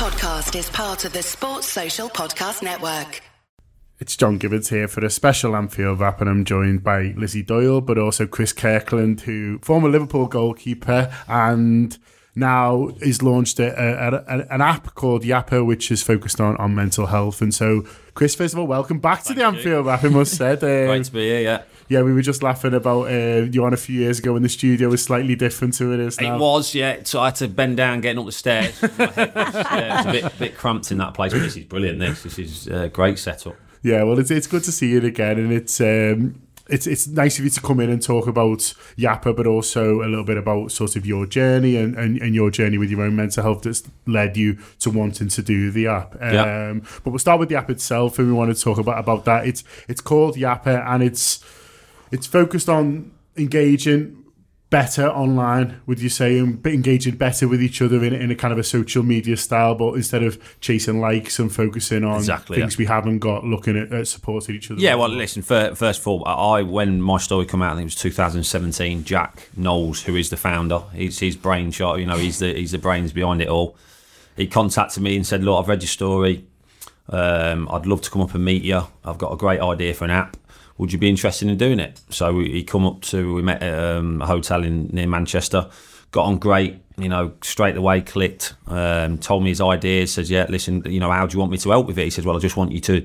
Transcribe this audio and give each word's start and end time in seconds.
podcast 0.00 0.58
is 0.58 0.70
part 0.70 1.04
of 1.04 1.12
the 1.12 1.22
Sports 1.22 1.66
Social 1.66 2.08
Podcast 2.08 2.62
Network. 2.62 3.20
It's 3.98 4.16
John 4.16 4.38
Gibbons 4.38 4.70
here 4.70 4.88
for 4.88 5.04
a 5.04 5.10
special 5.10 5.54
Anfield 5.54 6.00
wrap, 6.00 6.22
and 6.22 6.30
I'm 6.30 6.46
joined 6.46 6.82
by 6.82 7.12
Lizzi 7.12 7.46
Doyle, 7.46 7.82
but 7.82 7.98
also 7.98 8.26
Chris 8.26 8.54
Kirkland, 8.54 9.20
who 9.20 9.58
former 9.58 9.90
Liverpool 9.90 10.26
goalkeeper 10.26 11.14
and 11.28 11.98
now 12.34 12.88
is 13.02 13.22
launched 13.22 13.60
a, 13.60 13.78
a, 13.78 14.14
a, 14.26 14.46
an 14.50 14.62
app 14.62 14.94
called 14.94 15.22
Yapa, 15.22 15.66
which 15.66 15.90
is 15.90 16.02
focused 16.02 16.40
on, 16.40 16.56
on 16.56 16.74
mental 16.74 17.04
health. 17.04 17.42
And 17.42 17.52
so, 17.52 17.84
Chris, 18.14 18.34
first 18.34 18.54
of 18.54 18.60
all, 18.60 18.66
welcome 18.66 19.00
back 19.00 19.18
to 19.24 19.34
Thank 19.34 19.38
the 19.38 19.44
Anfield 19.44 19.84
wrap. 19.84 20.02
I 20.02 20.08
must 20.08 20.34
say, 20.38 20.56
Great 20.56 21.04
to 21.04 21.12
be 21.12 21.28
here, 21.28 21.40
yeah. 21.42 21.62
Yeah, 21.90 22.02
we 22.02 22.12
were 22.12 22.22
just 22.22 22.42
laughing 22.42 22.72
about 22.72 23.08
uh, 23.08 23.48
you 23.50 23.64
on 23.64 23.74
a 23.74 23.76
few 23.76 23.98
years 24.00 24.20
ago 24.20 24.34
when 24.34 24.42
the 24.42 24.48
studio 24.48 24.88
was 24.88 25.02
slightly 25.02 25.34
different 25.34 25.74
to 25.74 25.92
it 25.92 25.98
is 25.98 26.20
now. 26.20 26.36
It 26.36 26.38
was, 26.38 26.72
yeah. 26.72 27.00
So 27.02 27.20
I 27.20 27.26
had 27.26 27.34
to 27.36 27.48
bend 27.48 27.76
down 27.76 28.00
getting 28.00 28.20
up 28.20 28.26
the 28.26 28.32
stairs. 28.32 28.80
My 28.80 29.06
head 29.06 29.34
was, 29.34 29.54
yeah, 29.54 29.84
it 29.84 29.96
was 29.96 30.06
a 30.06 30.12
bit, 30.22 30.38
bit 30.38 30.56
cramped 30.56 30.92
in 30.92 30.98
that 30.98 31.14
place. 31.14 31.32
But 31.32 31.40
this 31.40 31.56
is 31.56 31.64
brilliant. 31.64 31.98
This, 31.98 32.22
this 32.22 32.38
is 32.38 32.68
a 32.68 32.88
great 32.88 33.18
setup. 33.18 33.56
Yeah, 33.82 34.04
well, 34.04 34.18
it's 34.20 34.30
it's 34.30 34.46
good 34.46 34.62
to 34.64 34.72
see 34.72 34.90
you 34.90 35.04
again, 35.04 35.38
and 35.38 35.52
it's 35.52 35.80
um, 35.80 36.40
it's 36.68 36.86
it's 36.86 37.08
nice 37.08 37.38
of 37.38 37.44
you 37.44 37.50
to 37.50 37.60
come 37.60 37.80
in 37.80 37.90
and 37.90 38.00
talk 38.00 38.28
about 38.28 38.58
Yapa, 38.96 39.34
but 39.34 39.46
also 39.48 40.02
a 40.02 40.06
little 40.08 40.22
bit 40.22 40.36
about 40.36 40.70
sort 40.70 40.94
of 40.94 41.04
your 41.04 41.26
journey 41.26 41.76
and, 41.76 41.96
and, 41.96 42.18
and 42.22 42.34
your 42.34 42.50
journey 42.52 42.78
with 42.78 42.90
your 42.90 43.00
own 43.02 43.16
mental 43.16 43.42
health 43.42 43.62
that's 43.62 43.82
led 44.06 44.36
you 44.36 44.58
to 44.78 44.90
wanting 44.90 45.26
to 45.28 45.42
do 45.42 45.70
the 45.72 45.88
app. 45.88 46.14
Um, 46.20 46.32
Yeah. 46.34 46.74
But 47.02 47.10
we'll 47.10 47.18
start 47.18 47.40
with 47.40 47.48
the 47.48 47.56
app 47.56 47.68
itself, 47.70 48.18
and 48.20 48.28
we 48.28 48.34
want 48.34 48.54
to 48.54 48.62
talk 48.62 48.78
about 48.78 48.98
about 48.98 49.24
that. 49.24 49.46
It's 49.46 49.64
it's 49.88 50.00
called 50.00 50.36
Yapa, 50.36 50.86
and 50.86 51.02
it's 51.02 51.42
it's 52.10 52.26
focused 52.26 52.68
on 52.68 53.12
engaging 53.36 54.16
better 54.70 55.08
online, 55.08 55.80
would 55.86 55.98
you 56.00 56.08
say, 56.08 56.38
and 56.38 56.64
engaging 56.64 57.16
better 57.16 57.48
with 57.48 57.60
each 57.60 57.82
other 57.82 58.04
in, 58.04 58.12
in 58.12 58.30
a 58.30 58.36
kind 58.36 58.52
of 58.52 58.58
a 58.58 58.62
social 58.62 59.02
media 59.02 59.36
style, 59.36 59.74
but 59.74 59.94
instead 59.94 60.22
of 60.22 60.38
chasing 60.60 61.00
likes 61.00 61.40
and 61.40 61.52
focusing 61.52 62.04
on 62.04 62.18
Exactly, 62.18 62.56
things 62.58 62.74
yeah. 62.74 62.78
we 62.78 62.84
haven't 62.86 63.18
got, 63.18 63.42
looking 63.42 63.76
at, 63.76 63.92
at 63.92 64.06
supporting 64.06 64.54
each 64.54 64.70
other. 64.70 64.80
Yeah, 64.80 64.94
well, 64.94 65.08
listen. 65.08 65.42
fir- 65.42 65.74
First 65.74 66.02
of 66.02 66.06
all, 66.06 66.24
I 66.26 66.62
when 66.62 67.02
my 67.02 67.18
story 67.18 67.46
came 67.46 67.62
out, 67.62 67.72
I 67.72 67.76
think 67.76 67.82
it 67.86 67.94
was 67.94 67.94
2017. 67.96 69.02
Jack 69.02 69.48
Knowles, 69.56 70.02
who 70.04 70.14
is 70.14 70.30
the 70.30 70.36
founder, 70.36 70.82
he's 70.94 71.18
his 71.18 71.34
brain 71.36 71.72
shot. 71.72 71.98
You 71.98 72.06
know, 72.06 72.16
he's 72.16 72.38
the 72.38 72.54
he's 72.54 72.70
the 72.70 72.78
brains 72.78 73.12
behind 73.12 73.42
it 73.42 73.48
all. 73.48 73.76
He 74.36 74.46
contacted 74.46 75.02
me 75.02 75.16
and 75.16 75.26
said, 75.26 75.42
"Look, 75.42 75.60
I've 75.60 75.68
read 75.68 75.82
your 75.82 75.88
story. 75.88 76.44
Um, 77.08 77.68
I'd 77.72 77.86
love 77.86 78.02
to 78.02 78.10
come 78.10 78.22
up 78.22 78.34
and 78.36 78.44
meet 78.44 78.62
you. 78.62 78.82
I've 79.04 79.18
got 79.18 79.32
a 79.32 79.36
great 79.36 79.60
idea 79.60 79.94
for 79.94 80.04
an 80.04 80.12
app. 80.12 80.36
Would 80.80 80.92
you 80.92 80.98
be 80.98 81.08
interested 81.08 81.48
in 81.48 81.56
doing 81.56 81.78
it?" 81.78 82.00
So 82.10 82.38
he 82.40 82.64
come 82.64 82.86
up 82.86 83.02
to 83.02 83.34
we 83.34 83.42
met 83.42 83.62
at 83.62 83.96
um, 83.96 84.22
a 84.22 84.26
hotel 84.26 84.64
in 84.64 84.88
near 84.92 85.06
Manchester. 85.06 85.68
Got 86.10 86.24
on 86.24 86.38
great, 86.38 86.82
you 86.98 87.08
know, 87.08 87.32
straight 87.42 87.76
away 87.76 88.00
clicked. 88.00 88.54
Um, 88.66 89.18
told 89.18 89.44
me 89.44 89.50
his 89.50 89.60
ideas. 89.60 90.14
Says, 90.14 90.30
"Yeah, 90.30 90.46
listen, 90.48 90.82
you 90.86 90.98
know, 90.98 91.10
how 91.10 91.26
do 91.26 91.34
you 91.34 91.38
want 91.38 91.52
me 91.52 91.58
to 91.58 91.70
help 91.70 91.86
with 91.86 91.98
it?" 91.98 92.04
He 92.04 92.10
says, 92.10 92.24
"Well, 92.24 92.36
I 92.36 92.40
just 92.40 92.56
want 92.56 92.72
you 92.72 92.80
to." 92.80 93.04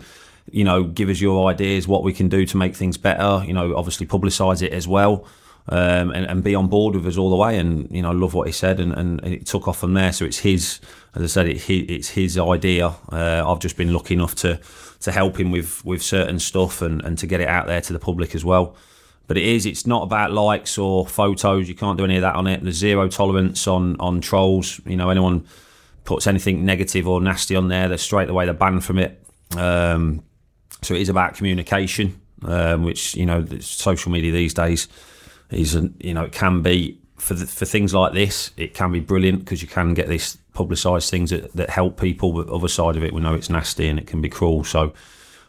you 0.52 0.64
know, 0.64 0.84
give 0.84 1.10
us 1.10 1.20
your 1.20 1.50
ideas, 1.50 1.88
what 1.88 2.04
we 2.04 2.14
can 2.14 2.30
do 2.30 2.46
to 2.46 2.58
make 2.58 2.76
things 2.76 2.98
better. 2.98 3.44
You 3.46 3.54
know, 3.54 3.76
obviously 3.76 4.06
publicise 4.06 4.62
it 4.62 4.74
as 4.74 4.88
well, 4.88 5.26
um, 5.70 6.12
and, 6.12 6.26
and 6.26 6.44
be 6.44 6.54
on 6.54 6.68
board 6.68 6.96
with 6.96 7.08
us 7.08 7.18
all 7.18 7.30
the 7.30 7.36
way. 7.36 7.58
And 7.58 7.90
you 7.92 8.02
know, 8.02 8.12
love 8.12 8.34
what 8.34 8.48
he 8.48 8.54
said, 8.54 8.80
and, 8.80 8.94
and 8.94 9.24
it 9.26 9.46
took 9.46 9.68
off 9.68 9.80
from 9.80 9.94
there. 9.94 10.14
So 10.14 10.26
it's 10.26 10.40
his, 10.40 10.80
as 11.16 11.24
I 11.24 11.28
said, 11.28 11.48
it, 11.48 11.58
he, 11.64 11.80
it's 11.80 12.10
his 12.10 12.38
idea. 12.38 12.88
Uh, 13.12 13.44
I've 13.46 13.60
just 13.60 13.78
been 13.78 13.94
lucky 13.94 14.14
enough 14.16 14.36
to 14.36 14.60
to 15.02 15.12
help 15.12 15.40
him 15.40 15.52
with 15.52 15.84
with 15.86 16.02
certain 16.02 16.40
stuff 16.40 16.82
and, 16.82 17.02
and 17.04 17.18
to 17.18 17.28
get 17.28 17.42
it 17.42 17.48
out 17.48 17.68
there 17.68 17.82
to 17.82 17.94
the 17.94 18.00
public 18.00 18.36
as 18.36 18.44
well. 18.44 18.76
But 19.28 19.38
it 19.38 19.44
is, 19.44 19.66
it's 19.66 19.88
not 19.88 20.04
about 20.04 20.32
likes 20.32 20.78
or 20.78 21.06
photos. 21.08 21.68
You 21.68 21.76
can't 21.76 21.98
do 21.98 22.04
any 22.04 22.16
of 22.18 22.22
that 22.22 22.36
on 22.36 22.46
it. 22.46 22.62
There's 22.62 22.76
zero 22.76 23.08
tolerance 23.08 23.68
on 23.68 23.96
on 24.00 24.22
trolls. 24.22 24.82
You 24.86 24.98
know, 24.98 25.10
anyone 25.10 25.46
puts 26.06 26.28
anything 26.28 26.64
negative 26.64 27.08
or 27.08 27.20
nasty 27.20 27.56
on 27.56 27.68
there, 27.68 27.88
they're 27.88 27.98
straight 27.98 28.30
away 28.30 28.46
they're 28.46 28.54
banned 28.54 28.86
from 28.86 29.00
it. 29.00 29.22
Um, 29.58 30.24
so 30.82 30.94
it 30.94 31.02
is 31.02 31.10
about 31.10 31.36
communication, 31.36 32.22
um, 32.44 32.84
which 32.84 33.16
you 33.16 33.26
know 33.26 33.46
social 33.60 34.12
media 34.12 34.32
these 34.32 34.54
days 34.54 34.88
is 35.50 35.76
you 36.00 36.14
know 36.14 36.24
it 36.24 36.32
can 36.32 36.62
be 36.62 37.00
for 37.18 37.34
the, 37.34 37.46
for 37.46 37.66
things 37.66 37.94
like 37.94 38.14
this 38.14 38.52
it 38.58 38.74
can 38.74 38.92
be 38.92 39.00
brilliant 39.00 39.40
because 39.40 39.62
you 39.62 39.68
can 39.68 39.94
get 39.94 40.08
this 40.08 40.38
publicised 40.56 41.12
things 41.12 41.30
that, 41.30 41.54
that 41.54 41.70
help 41.70 42.00
people 42.00 42.32
but 42.34 42.48
the 42.48 42.54
other 42.56 42.68
side 42.68 42.96
of 42.96 43.04
it 43.04 43.14
we 43.14 43.22
know 43.22 43.36
it's 43.36 43.50
nasty 43.50 43.88
and 43.88 44.00
it 44.00 44.08
can 44.08 44.22
be 44.22 44.30
cruel 44.30 44.64
so 44.64 44.94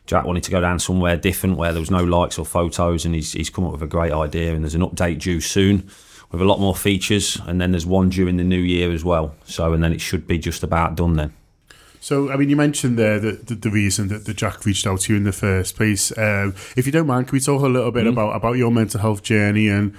Jack 0.06 0.24
wanted 0.24 0.44
to 0.44 0.50
go 0.50 0.60
down 0.60 0.78
somewhere 0.78 1.16
different 1.16 1.56
where 1.56 1.72
there 1.72 1.80
was 1.80 1.90
no 1.90 2.04
likes 2.04 2.38
or 2.38 2.44
photos 2.44 3.04
and 3.04 3.14
he's, 3.14 3.32
he's 3.32 3.50
come 3.50 3.64
up 3.64 3.72
with 3.72 3.82
a 3.82 3.86
great 3.86 4.12
idea 4.12 4.54
and 4.54 4.62
there's 4.62 4.74
an 4.74 4.82
update 4.82 5.18
due 5.20 5.40
soon 5.40 5.88
with 6.30 6.40
a 6.40 6.44
lot 6.44 6.60
more 6.60 6.76
features 6.76 7.40
and 7.46 7.60
then 7.60 7.70
there's 7.72 7.86
one 7.86 8.08
due 8.10 8.28
in 8.28 8.36
the 8.36 8.44
new 8.44 8.60
year 8.60 8.92
as 8.92 9.04
well 9.04 9.34
so 9.44 9.72
and 9.72 9.82
then 9.82 9.92
it 9.92 10.00
should 10.00 10.26
be 10.26 10.38
just 10.38 10.62
about 10.62 10.94
done 10.96 11.14
then 11.16 11.32
So, 12.00 12.30
I 12.30 12.36
mean, 12.36 12.48
you 12.50 12.56
mentioned 12.56 12.96
there 12.98 13.18
the, 13.18 13.32
the, 13.32 13.54
the 13.56 13.70
reason 13.70 14.06
that, 14.08 14.26
that 14.26 14.36
Jack 14.36 14.64
reached 14.64 14.86
out 14.86 15.00
to 15.00 15.12
you 15.12 15.16
in 15.16 15.24
the 15.24 15.32
first 15.32 15.74
place. 15.74 16.16
Um, 16.16 16.54
if 16.76 16.86
you 16.86 16.92
don't 16.92 17.08
mind, 17.08 17.26
can 17.26 17.34
we 17.36 17.40
talk 17.40 17.62
a 17.62 17.66
little 17.66 17.90
bit 17.90 18.04
Mm-hmm. 18.04 18.12
about, 18.18 18.36
about 18.36 18.56
your 18.56 18.70
mental 18.70 19.00
health 19.00 19.22
journey 19.24 19.66
and 19.68 19.92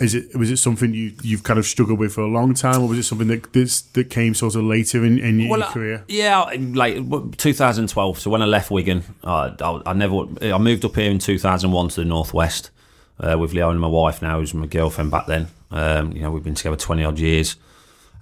is 0.00 0.14
it 0.14 0.34
was 0.36 0.50
it 0.50 0.56
something 0.56 0.94
you 0.94 1.12
you've 1.22 1.42
kind 1.42 1.58
of 1.58 1.66
struggled 1.66 1.98
with 1.98 2.14
for 2.14 2.22
a 2.22 2.28
long 2.28 2.54
time, 2.54 2.80
or 2.82 2.88
was 2.88 2.98
it 2.98 3.02
something 3.04 3.28
that 3.28 3.52
this, 3.52 3.82
that 3.82 4.10
came 4.10 4.34
sort 4.34 4.54
of 4.54 4.64
later 4.64 5.04
in, 5.04 5.18
in 5.18 5.38
your, 5.40 5.58
your 5.58 5.66
uh, 5.66 5.70
career? 5.70 6.04
Yeah, 6.08 6.50
like 6.72 6.96
2012. 7.36 8.18
So 8.18 8.30
when 8.30 8.42
I 8.42 8.46
left 8.46 8.70
Wigan, 8.70 9.02
uh, 9.24 9.52
I, 9.60 9.90
I 9.90 9.92
never. 9.92 10.26
I 10.42 10.58
moved 10.58 10.84
up 10.84 10.96
here 10.96 11.10
in 11.10 11.18
2001 11.18 11.88
to 11.90 12.00
the 12.00 12.04
northwest 12.04 12.70
uh, 13.20 13.36
with 13.38 13.54
and 13.54 13.80
my 13.80 13.88
wife 13.88 14.22
now, 14.22 14.38
who's 14.40 14.54
my 14.54 14.66
girlfriend 14.66 15.10
back 15.10 15.26
then. 15.26 15.48
Um, 15.70 16.12
you 16.12 16.22
know, 16.22 16.30
we've 16.30 16.42
been 16.42 16.54
together 16.54 16.76
20 16.76 17.04
odd 17.04 17.18
years, 17.18 17.56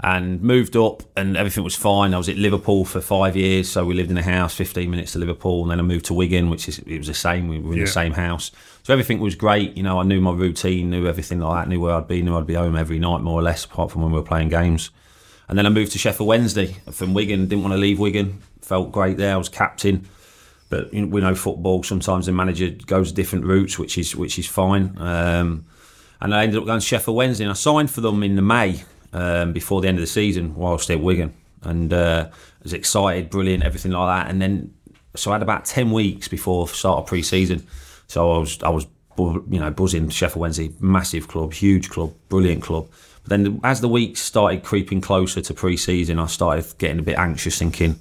and 0.00 0.42
moved 0.42 0.76
up, 0.76 1.02
and 1.16 1.36
everything 1.36 1.64
was 1.64 1.74
fine. 1.74 2.14
I 2.14 2.18
was 2.18 2.28
at 2.28 2.36
Liverpool 2.36 2.84
for 2.84 3.00
five 3.00 3.36
years, 3.36 3.68
so 3.68 3.84
we 3.84 3.94
lived 3.94 4.10
in 4.10 4.18
a 4.18 4.22
house 4.22 4.54
15 4.54 4.90
minutes 4.90 5.12
to 5.12 5.18
Liverpool, 5.18 5.62
and 5.62 5.70
then 5.70 5.78
I 5.78 5.82
moved 5.82 6.06
to 6.06 6.14
Wigan, 6.14 6.50
which 6.50 6.68
is 6.68 6.78
it 6.80 6.98
was 6.98 7.06
the 7.06 7.14
same. 7.14 7.48
We 7.48 7.58
were 7.58 7.72
in 7.72 7.78
Yeah. 7.78 7.84
the 7.84 7.90
same 7.90 8.12
house, 8.12 8.50
so 8.88 8.94
everything 8.94 9.20
was 9.20 9.34
great. 9.34 9.76
You 9.76 9.82
know, 9.82 10.00
I 10.00 10.02
knew 10.02 10.18
my 10.18 10.32
routine, 10.32 10.88
knew 10.88 11.06
everything 11.06 11.40
like 11.40 11.64
that, 11.64 11.68
knew 11.68 11.78
where 11.78 11.94
I'd 11.94 12.08
be, 12.08 12.22
knew 12.22 12.38
I'd 12.38 12.46
be 12.46 12.54
home 12.54 12.74
every 12.74 12.98
night 12.98 13.20
more 13.20 13.38
or 13.38 13.42
less, 13.42 13.66
apart 13.66 13.90
from 13.90 14.00
when 14.00 14.12
we 14.12 14.18
were 14.18 14.24
playing 14.24 14.48
games. 14.48 14.90
And 15.46 15.58
then 15.58 15.66
I 15.66 15.68
moved 15.68 15.92
to 15.92 15.98
Sheffield 15.98 16.26
Wednesday 16.26 16.74
from 16.90 17.12
Wigan. 17.12 17.48
Didn't 17.48 17.64
want 17.64 17.74
to 17.74 17.78
leave 17.78 17.98
Wigan. 17.98 18.40
Felt 18.62 18.90
great 18.90 19.18
there. 19.18 19.34
I 19.34 19.36
was 19.36 19.50
captain, 19.50 20.08
but 20.70 20.90
you 20.94 21.02
know, 21.02 21.08
we 21.08 21.20
know 21.20 21.34
football. 21.34 21.82
Sometimes 21.82 22.24
the 22.24 22.32
manager 22.32 22.70
goes 22.70 23.12
different 23.12 23.44
routes, 23.44 23.78
which 23.78 23.98
is 23.98 24.16
which 24.16 24.38
is 24.38 24.46
fine. 24.46 24.96
Um, 24.96 25.66
and 26.22 26.34
I 26.34 26.44
ended 26.44 26.58
up 26.58 26.64
going 26.64 26.80
to 26.80 26.86
Sheffield 26.86 27.14
Wednesday, 27.14 27.44
and 27.44 27.50
I 27.50 27.56
signed 27.56 27.90
for 27.90 28.00
them 28.00 28.22
in 28.22 28.36
the 28.36 28.42
May 28.42 28.84
um, 29.12 29.52
before 29.52 29.82
the 29.82 29.88
end 29.88 29.98
of 29.98 30.02
the 30.02 30.06
season 30.06 30.54
whilst 30.54 30.90
at 30.90 30.98
Wigan, 30.98 31.34
and 31.62 31.92
uh, 31.92 32.28
I 32.30 32.32
was 32.62 32.72
excited, 32.72 33.28
brilliant, 33.28 33.64
everything 33.64 33.92
like 33.92 34.24
that. 34.24 34.30
And 34.30 34.40
then 34.40 34.72
so 35.14 35.30
I 35.30 35.34
had 35.34 35.42
about 35.42 35.66
ten 35.66 35.90
weeks 35.90 36.26
before 36.26 36.66
start 36.68 37.00
of 37.00 37.06
pre-season, 37.06 37.66
so 38.08 38.32
I 38.32 38.38
was 38.38 38.62
I 38.62 38.68
was 38.70 38.86
bu- 39.16 39.44
you 39.50 39.60
know 39.60 39.70
buzzing. 39.70 40.08
Sheffield 40.08 40.40
Wednesday, 40.40 40.70
massive 40.80 41.28
club, 41.28 41.52
huge 41.52 41.88
club, 41.90 42.14
brilliant 42.28 42.62
club. 42.62 42.88
But 43.22 43.30
then 43.30 43.60
as 43.64 43.80
the 43.80 43.88
weeks 43.88 44.20
started 44.20 44.62
creeping 44.64 45.00
closer 45.00 45.40
to 45.40 45.54
pre-season, 45.54 46.18
I 46.18 46.26
started 46.26 46.64
getting 46.78 46.98
a 46.98 47.02
bit 47.02 47.18
anxious, 47.18 47.58
thinking 47.58 47.98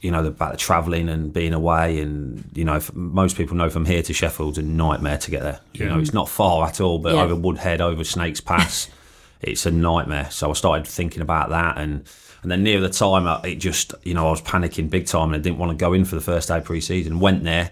you 0.00 0.12
know, 0.12 0.24
about 0.24 0.52
the 0.52 0.56
travelling 0.56 1.08
and 1.08 1.32
being 1.32 1.52
away. 1.52 2.00
And, 2.00 2.48
you 2.54 2.64
know, 2.64 2.80
most 2.92 3.36
people 3.36 3.56
know 3.56 3.68
from 3.68 3.84
here 3.84 4.00
to 4.04 4.12
Sheffield's 4.12 4.56
a 4.56 4.62
nightmare 4.62 5.18
to 5.18 5.28
get 5.32 5.42
there. 5.42 5.58
You 5.72 5.86
know, 5.86 5.98
it's 5.98 6.14
not 6.14 6.28
far 6.28 6.68
at 6.68 6.80
all, 6.80 7.00
but 7.00 7.14
Yeah. 7.16 7.22
over 7.24 7.34
Woodhead, 7.34 7.80
over 7.80 8.04
Snakes 8.04 8.40
Pass, 8.40 8.88
it's 9.42 9.66
a 9.66 9.72
nightmare. 9.72 10.28
So 10.30 10.50
I 10.50 10.52
started 10.52 10.86
thinking 10.86 11.20
about 11.20 11.48
that. 11.48 11.78
And, 11.78 12.04
and 12.42 12.50
then 12.52 12.62
near 12.62 12.78
the 12.80 12.88
time, 12.90 13.26
uh, 13.26 13.40
it 13.40 13.56
just, 13.56 13.92
you 14.04 14.14
know, 14.14 14.28
I 14.28 14.30
was 14.30 14.40
panicking 14.40 14.88
big 14.88 15.06
time 15.06 15.32
and 15.32 15.34
I 15.34 15.38
didn't 15.42 15.58
want 15.58 15.76
to 15.76 15.76
go 15.76 15.92
in 15.92 16.04
for 16.04 16.14
the 16.14 16.20
first 16.20 16.46
day 16.46 16.60
pre 16.60 16.80
season. 16.80 17.18
Went 17.18 17.42
there, 17.42 17.70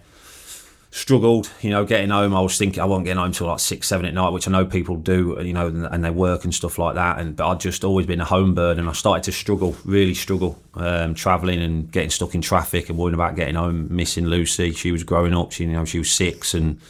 struggled, 0.96 1.50
you 1.60 1.68
know, 1.68 1.84
getting 1.84 2.08
home. 2.08 2.34
I 2.34 2.40
was 2.40 2.56
thinking 2.56 2.82
I 2.82 2.86
wasn't 2.86 3.04
getting 3.04 3.20
home 3.20 3.30
till 3.30 3.48
like 3.48 3.60
six, 3.60 3.86
seven 3.86 4.06
at 4.06 4.14
night, 4.14 4.30
which 4.30 4.48
I 4.48 4.50
know 4.50 4.64
people 4.64 4.96
do, 4.96 5.36
you 5.42 5.52
know, 5.52 5.66
and, 5.66 5.84
and 5.84 6.02
they 6.02 6.10
work 6.10 6.44
and 6.44 6.54
stuff 6.54 6.78
like 6.78 6.94
that. 6.94 7.18
And 7.18 7.36
but 7.36 7.46
I'd 7.48 7.60
just 7.60 7.84
always 7.84 8.06
been 8.06 8.22
a 8.22 8.24
home 8.24 8.54
bird, 8.54 8.78
and 8.78 8.88
I 8.88 8.92
started 8.92 9.22
to 9.24 9.32
struggle, 9.32 9.76
really 9.84 10.14
struggle, 10.14 10.58
um, 10.72 11.14
traveling 11.14 11.60
and 11.60 11.92
getting 11.92 12.08
stuck 12.08 12.34
in 12.34 12.40
traffic 12.40 12.88
and 12.88 12.96
worrying 12.96 13.12
about 13.12 13.36
getting 13.36 13.56
home, 13.56 13.94
missing 13.94 14.24
Lucy. 14.24 14.72
She 14.72 14.90
was 14.90 15.04
growing 15.04 15.34
up, 15.34 15.52
she, 15.52 15.64
you 15.64 15.72
know, 15.72 15.84
she 15.84 15.98
was 15.98 16.10
six, 16.10 16.54
and 16.54 16.80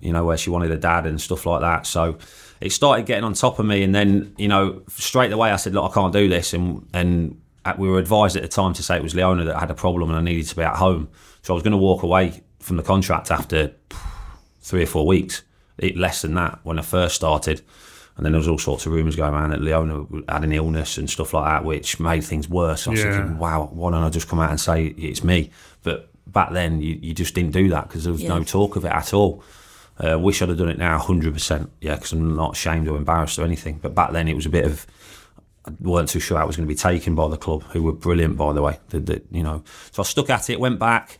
you 0.00 0.12
know 0.12 0.24
where 0.24 0.36
she 0.36 0.50
wanted 0.50 0.70
a 0.70 0.78
dad 0.78 1.06
and 1.06 1.20
stuff 1.20 1.44
like 1.44 1.60
that. 1.60 1.86
So. 1.86 2.18
It 2.60 2.72
started 2.72 3.06
getting 3.06 3.24
on 3.24 3.32
top 3.32 3.58
of 3.58 3.64
me, 3.64 3.82
and 3.82 3.94
then 3.94 4.34
you 4.36 4.46
know 4.46 4.82
straight 4.86 5.32
away 5.32 5.50
I 5.50 5.56
said, 5.56 5.72
"Look, 5.72 5.90
I 5.90 5.94
can't 5.94 6.12
do 6.12 6.28
this." 6.28 6.52
And 6.52 6.86
and 6.92 7.40
we 7.78 7.88
were 7.88 7.98
advised 7.98 8.36
at 8.36 8.42
the 8.42 8.48
time 8.48 8.74
to 8.74 8.82
say 8.82 8.98
it 8.98 9.02
was 9.02 9.14
Leona 9.14 9.44
that 9.44 9.58
had 9.58 9.70
a 9.70 9.74
problem, 9.74 10.10
and 10.10 10.18
I 10.18 10.20
needed 10.20 10.46
to 10.48 10.56
be 10.56 10.62
at 10.62 10.76
home. 10.76 11.08
So 11.40 11.54
I 11.54 11.56
was 11.56 11.62
going 11.62 11.72
to 11.72 11.78
walk 11.78 12.02
away 12.02 12.42
from 12.60 12.76
the 12.76 12.82
contract 12.82 13.30
after 13.30 13.72
three 14.60 14.82
or 14.82 14.86
four 14.86 15.06
weeks, 15.06 15.42
it, 15.78 15.96
less 15.96 16.22
than 16.22 16.34
that 16.34 16.60
when 16.62 16.78
I 16.78 16.82
first 16.82 17.14
started. 17.16 17.62
And 18.16 18.24
then 18.24 18.32
there 18.32 18.38
was 18.38 18.48
all 18.48 18.58
sorts 18.58 18.84
of 18.86 18.92
rumours 18.92 19.16
going 19.16 19.32
around 19.32 19.50
that 19.50 19.62
Leona 19.62 20.04
had 20.28 20.44
an 20.44 20.52
illness 20.52 20.98
and 20.98 21.08
stuff 21.08 21.32
like 21.32 21.46
that, 21.46 21.64
which 21.64 21.98
made 21.98 22.22
things 22.22 22.48
worse. 22.48 22.86
I 22.86 22.90
was 22.90 23.00
Yeah. 23.00 23.16
thinking, 23.16 23.38
wow, 23.38 23.70
why 23.72 23.90
don't 23.90 24.02
I 24.04 24.10
just 24.10 24.28
come 24.28 24.40
out 24.40 24.50
and 24.50 24.60
say 24.60 24.86
it's 24.86 25.24
me? 25.24 25.50
But 25.82 26.10
back 26.26 26.52
then, 26.52 26.82
you, 26.82 26.98
you 27.00 27.14
just 27.14 27.34
didn't 27.34 27.52
do 27.52 27.70
that 27.70 27.88
because 27.88 28.04
there 28.04 28.12
was 28.12 28.22
no 28.22 28.42
talk 28.44 28.76
of 28.76 28.84
it 28.84 28.92
at 28.92 29.14
all. 29.14 29.42
Uh, 29.98 30.18
wish 30.18 30.42
I'd 30.42 30.48
have 30.50 30.58
done 30.58 30.68
it 30.68 30.78
now, 30.78 30.98
hundred 30.98 31.32
percent. 31.34 31.70
Yeah, 31.80 31.94
because 31.94 32.12
I'm 32.12 32.36
not 32.36 32.52
ashamed 32.56 32.88
or 32.88 32.96
embarrassed 32.96 33.38
or 33.38 33.44
anything. 33.44 33.78
But 33.80 33.94
back 33.94 34.12
then, 34.12 34.28
it 34.28 34.34
was 34.34 34.46
a 34.46 34.50
bit 34.50 34.64
of 34.66 34.86
I 35.66 35.72
weren't 35.80 36.08
too 36.08 36.20
sure 36.20 36.38
how 36.38 36.44
it 36.44 36.46
was 36.46 36.56
going 36.56 36.66
to 36.66 36.74
be 36.74 36.78
taken 36.78 37.14
by 37.14 37.28
the 37.28 37.36
club, 37.36 37.62
who 37.64 37.82
were 37.82 37.92
brilliant, 37.92 38.36
by 38.36 38.52
the 38.54 38.62
way. 38.62 38.78
The, 38.88 39.00
the, 39.00 39.22
you 39.30 39.42
know, 39.42 39.62
so 39.92 40.02
I 40.02 40.04
stuck 40.06 40.30
at 40.30 40.48
it, 40.50 40.58
went 40.58 40.78
back, 40.78 41.18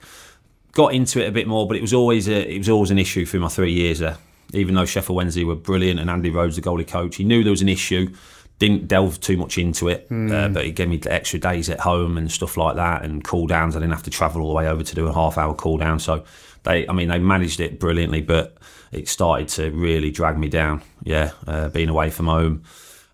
got 0.72 0.94
into 0.94 1.22
it 1.24 1.28
a 1.28 1.32
bit 1.32 1.46
more, 1.46 1.66
but 1.66 1.76
it 1.76 1.80
was 1.82 1.92
always 1.94 2.28
a, 2.28 2.54
it 2.54 2.58
was 2.58 2.68
always 2.68 2.90
an 2.90 2.98
issue 2.98 3.24
through 3.26 3.40
my 3.40 3.48
three 3.48 3.72
years 3.72 3.98
there. 4.00 4.16
Even 4.52 4.74
though 4.74 4.84
Sheffield 4.84 5.16
Wednesday 5.16 5.44
were 5.44 5.54
brilliant 5.54 6.00
and 6.00 6.10
Andy 6.10 6.30
Rhodes, 6.30 6.56
the 6.56 6.62
goalie 6.62 6.86
coach, 6.86 7.16
he 7.16 7.24
knew 7.24 7.42
there 7.44 7.52
was 7.52 7.62
an 7.62 7.68
issue. 7.68 8.12
Didn't 8.58 8.88
delve 8.88 9.20
too 9.20 9.36
much 9.38 9.56
into 9.56 9.88
it, 9.88 10.06
Hmm. 10.08 10.30
uh, 10.30 10.48
but 10.48 10.66
he 10.66 10.72
gave 10.72 10.88
me 10.88 11.00
extra 11.06 11.38
days 11.38 11.70
at 11.70 11.80
home 11.80 12.18
and 12.18 12.30
stuff 12.30 12.56
like 12.56 12.76
that, 12.76 13.04
and 13.04 13.24
cool 13.24 13.46
downs. 13.46 13.74
I 13.74 13.78
didn't 13.78 13.92
have 13.94 14.02
to 14.02 14.10
travel 14.10 14.42
all 14.42 14.48
the 14.48 14.54
way 14.54 14.68
over 14.68 14.82
to 14.82 14.94
do 14.94 15.06
a 15.06 15.14
half 15.14 15.38
hour 15.38 15.54
cool 15.54 15.78
down. 15.78 15.98
So 15.98 16.24
they, 16.64 16.86
I 16.86 16.92
mean, 16.92 17.08
they 17.08 17.18
managed 17.20 17.60
it 17.60 17.78
brilliantly, 17.80 18.20
but 18.20 18.58
it 18.92 19.08
started 19.08 19.48
to 19.50 19.70
really 19.70 20.10
drag 20.10 20.36
me 20.36 20.48
down. 20.48 20.82
Yeah, 21.04 21.30
uh, 21.46 21.68
being 21.70 21.88
away 21.88 22.10
from 22.10 22.26
home, 22.26 22.64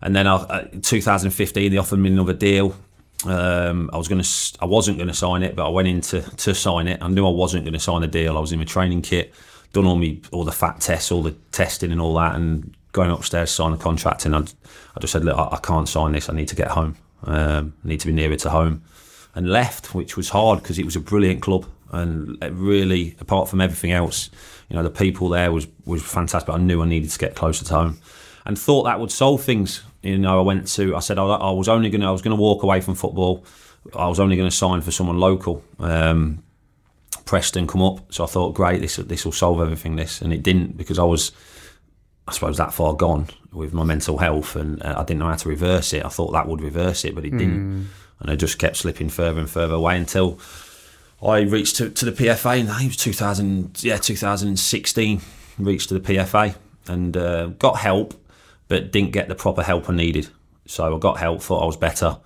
and 0.02 0.16
then 0.16 0.26
I, 0.26 0.34
uh, 0.36 0.68
2015 0.82 1.70
they 1.70 1.76
offered 1.78 1.98
me 2.00 2.10
another 2.10 2.32
deal. 2.32 2.74
Um, 3.26 3.90
I 3.92 3.96
was 3.96 4.08
going 4.08 4.22
to, 4.22 4.58
I 4.60 4.66
wasn't 4.66 4.98
going 4.98 5.08
to 5.08 5.14
sign 5.14 5.42
it, 5.42 5.56
but 5.56 5.66
I 5.66 5.70
went 5.70 5.88
in 5.88 6.00
to, 6.02 6.22
to 6.22 6.54
sign 6.54 6.86
it. 6.86 7.02
I 7.02 7.08
knew 7.08 7.26
I 7.26 7.30
wasn't 7.30 7.64
going 7.64 7.74
to 7.74 7.80
sign 7.80 8.00
the 8.02 8.06
deal. 8.06 8.36
I 8.36 8.40
was 8.40 8.52
in 8.52 8.58
my 8.58 8.64
training 8.64 9.02
kit, 9.02 9.34
done 9.72 9.86
all 9.86 9.96
me 9.96 10.22
all 10.32 10.44
the 10.44 10.52
fat 10.52 10.80
tests, 10.80 11.10
all 11.10 11.22
the 11.22 11.32
testing 11.50 11.90
and 11.92 12.00
all 12.00 12.14
that, 12.14 12.36
and 12.36 12.76
going 12.92 13.10
upstairs 13.10 13.50
sign 13.50 13.72
a 13.72 13.76
contract. 13.76 14.26
And 14.26 14.36
I, 14.36 14.40
I 14.40 15.00
just 15.00 15.12
said, 15.12 15.24
look, 15.24 15.36
I, 15.36 15.56
I 15.56 15.58
can't 15.60 15.88
sign 15.88 16.12
this. 16.12 16.28
I 16.28 16.34
need 16.34 16.48
to 16.48 16.56
get 16.56 16.68
home. 16.68 16.96
Um, 17.24 17.74
I 17.84 17.88
need 17.88 18.00
to 18.00 18.06
be 18.06 18.12
nearer 18.12 18.36
to 18.36 18.50
home, 18.50 18.82
and 19.34 19.48
left, 19.50 19.94
which 19.94 20.16
was 20.16 20.28
hard 20.28 20.62
because 20.62 20.78
it 20.78 20.84
was 20.84 20.96
a 20.96 21.00
brilliant 21.00 21.42
club, 21.42 21.66
and 21.90 22.38
really, 22.52 23.16
apart 23.20 23.48
from 23.48 23.60
everything 23.60 23.90
else, 23.90 24.30
you 24.68 24.76
know, 24.76 24.82
the 24.82 24.90
people 24.90 25.28
there 25.30 25.50
was 25.50 25.66
was 25.84 26.02
fantastic. 26.02 26.46
But 26.46 26.60
I 26.60 26.62
knew 26.62 26.82
I 26.82 26.86
needed 26.86 27.10
to 27.10 27.18
get 27.18 27.34
closer 27.34 27.64
to 27.64 27.74
home, 27.74 27.98
and 28.44 28.58
thought 28.58 28.84
that 28.84 29.00
would 29.00 29.10
solve 29.10 29.42
things. 29.42 29.82
You 30.06 30.18
know, 30.18 30.38
I 30.38 30.42
went 30.42 30.68
to, 30.68 30.94
I 30.96 31.00
said 31.00 31.18
I, 31.18 31.24
I 31.24 31.50
was 31.50 31.68
only 31.68 31.90
going 31.90 32.00
to, 32.00 32.06
I 32.06 32.10
was 32.10 32.22
going 32.22 32.36
to 32.36 32.40
walk 32.40 32.62
away 32.62 32.80
from 32.80 32.94
football. 32.94 33.44
I 33.94 34.08
was 34.08 34.20
only 34.20 34.36
going 34.36 34.48
to 34.48 34.56
sign 34.56 34.80
for 34.80 34.90
someone 34.90 35.18
local. 35.18 35.62
Um, 35.78 36.42
Preston 37.24 37.66
come 37.66 37.82
up, 37.82 38.12
so 38.12 38.24
I 38.24 38.26
thought, 38.28 38.54
great, 38.54 38.80
this 38.80 38.96
this 38.96 39.24
will 39.24 39.32
solve 39.32 39.60
everything. 39.60 39.96
This, 39.96 40.22
and 40.22 40.32
it 40.32 40.42
didn't 40.42 40.76
because 40.76 40.98
I 40.98 41.04
was, 41.04 41.32
I 42.28 42.32
suppose, 42.32 42.56
that 42.58 42.72
far 42.72 42.94
gone 42.94 43.26
with 43.52 43.72
my 43.72 43.82
mental 43.82 44.18
health, 44.18 44.54
and 44.54 44.80
uh, 44.82 44.94
I 44.96 45.04
didn't 45.04 45.20
know 45.20 45.28
how 45.28 45.34
to 45.36 45.48
reverse 45.48 45.92
it. 45.92 46.04
I 46.04 46.08
thought 46.08 46.32
that 46.32 46.46
would 46.46 46.60
reverse 46.60 47.04
it, 47.04 47.14
but 47.14 47.24
it 47.24 47.30
didn't, 47.36 47.88
and 48.20 48.30
I 48.30 48.36
just 48.36 48.58
kept 48.58 48.76
slipping 48.76 49.08
further 49.08 49.40
and 49.40 49.50
further 49.50 49.74
away 49.74 49.96
until 49.96 50.38
I 51.22 51.40
reached 51.40 51.76
to, 51.76 51.90
to 51.90 52.04
the 52.04 52.12
PFA, 52.12 52.60
and 52.60 52.70
I 52.70 52.78
think 52.78 52.86
it 52.92 52.96
was 52.96 52.96
2000, 52.98 53.82
yeah, 53.82 53.96
2016. 53.96 55.20
Reached 55.58 55.88
to 55.88 55.98
the 55.98 56.14
PFA 56.14 56.54
and 56.86 57.16
uh, 57.16 57.46
got 57.58 57.78
help, 57.78 58.14
but 58.68 58.92
didn't 58.92 59.12
get 59.12 59.28
the 59.28 59.34
proper 59.34 59.62
help 59.62 59.88
I 59.88 59.94
needed. 59.94 60.28
So 60.66 60.94
I 60.94 60.98
got 60.98 61.18
help, 61.18 61.42
thought 61.42 61.62
I 61.62 61.66
was 61.66 61.76
better, 61.76 62.18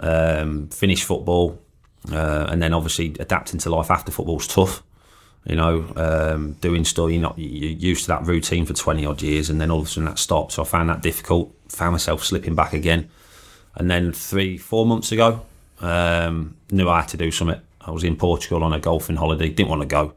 um, 0.00 0.68
finished 0.68 1.04
football, 1.04 1.60
uh, 2.12 2.46
and 2.48 2.60
then 2.60 2.74
obviously 2.74 3.14
adapting 3.20 3.60
to 3.60 3.70
life 3.70 3.90
after 3.90 4.10
football 4.10 4.38
football's 4.38 4.46
tough. 4.46 4.82
You 5.46 5.56
know, 5.56 5.92
um, 5.96 6.52
doing 6.54 6.84
stuff 6.84 7.10
you're 7.10 7.20
not 7.20 7.38
you're 7.38 7.70
used 7.70 8.04
to 8.04 8.08
that 8.08 8.26
routine 8.26 8.64
for 8.64 8.72
20 8.72 9.04
odd 9.04 9.20
years, 9.20 9.50
and 9.50 9.60
then 9.60 9.70
all 9.70 9.80
of 9.80 9.86
a 9.86 9.88
sudden 9.88 10.06
that 10.06 10.18
stopped. 10.18 10.52
So 10.52 10.62
I 10.62 10.64
found 10.64 10.88
that 10.88 11.02
difficult. 11.02 11.54
Found 11.68 11.92
myself 11.92 12.24
slipping 12.24 12.54
back 12.54 12.72
again, 12.72 13.10
and 13.74 13.90
then 13.90 14.12
three, 14.12 14.56
four 14.56 14.86
months 14.86 15.12
ago, 15.12 15.44
um, 15.80 16.56
knew 16.70 16.88
I 16.88 17.00
had 17.00 17.08
to 17.08 17.16
do 17.18 17.30
something. 17.30 17.60
I 17.80 17.90
was 17.90 18.04
in 18.04 18.16
Portugal 18.16 18.64
on 18.64 18.72
a 18.72 18.80
golfing 18.80 19.16
holiday. 19.16 19.50
Didn't 19.50 19.68
want 19.68 19.82
to 19.82 19.86
go. 19.86 20.14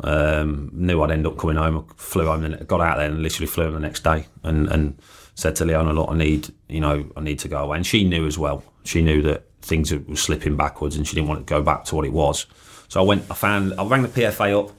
Um, 0.00 0.70
knew 0.72 1.02
I'd 1.02 1.10
end 1.10 1.26
up 1.26 1.38
coming 1.38 1.56
home. 1.56 1.78
I 1.78 1.92
flew 1.96 2.26
home 2.26 2.44
and 2.44 2.66
got 2.68 2.80
out 2.80 2.98
there 2.98 3.08
and 3.08 3.22
literally 3.22 3.46
flew 3.46 3.64
home 3.64 3.74
the 3.74 3.80
next 3.80 4.04
day 4.04 4.26
and, 4.42 4.68
and 4.68 5.00
said 5.34 5.56
to 5.56 5.64
Leona, 5.64 5.92
"Look, 5.92 6.10
I 6.10 6.16
need 6.16 6.52
you 6.68 6.80
know 6.80 7.10
I 7.16 7.20
need 7.20 7.38
to 7.40 7.48
go 7.48 7.58
away." 7.58 7.78
And 7.78 7.86
she 7.86 8.04
knew 8.04 8.26
as 8.26 8.38
well. 8.38 8.62
She 8.84 9.02
knew 9.02 9.22
that 9.22 9.44
things 9.62 9.92
were 9.92 10.16
slipping 10.16 10.56
backwards, 10.56 10.96
and 10.96 11.06
she 11.06 11.14
didn't 11.14 11.28
want 11.28 11.46
to 11.46 11.50
go 11.50 11.62
back 11.62 11.84
to 11.86 11.94
what 11.94 12.04
it 12.04 12.12
was. 12.12 12.46
So 12.88 13.00
I 13.00 13.04
went. 13.04 13.24
I 13.30 13.34
found. 13.34 13.74
I 13.78 13.84
rang 13.84 14.02
the 14.02 14.08
PFA 14.08 14.64
up, 14.64 14.72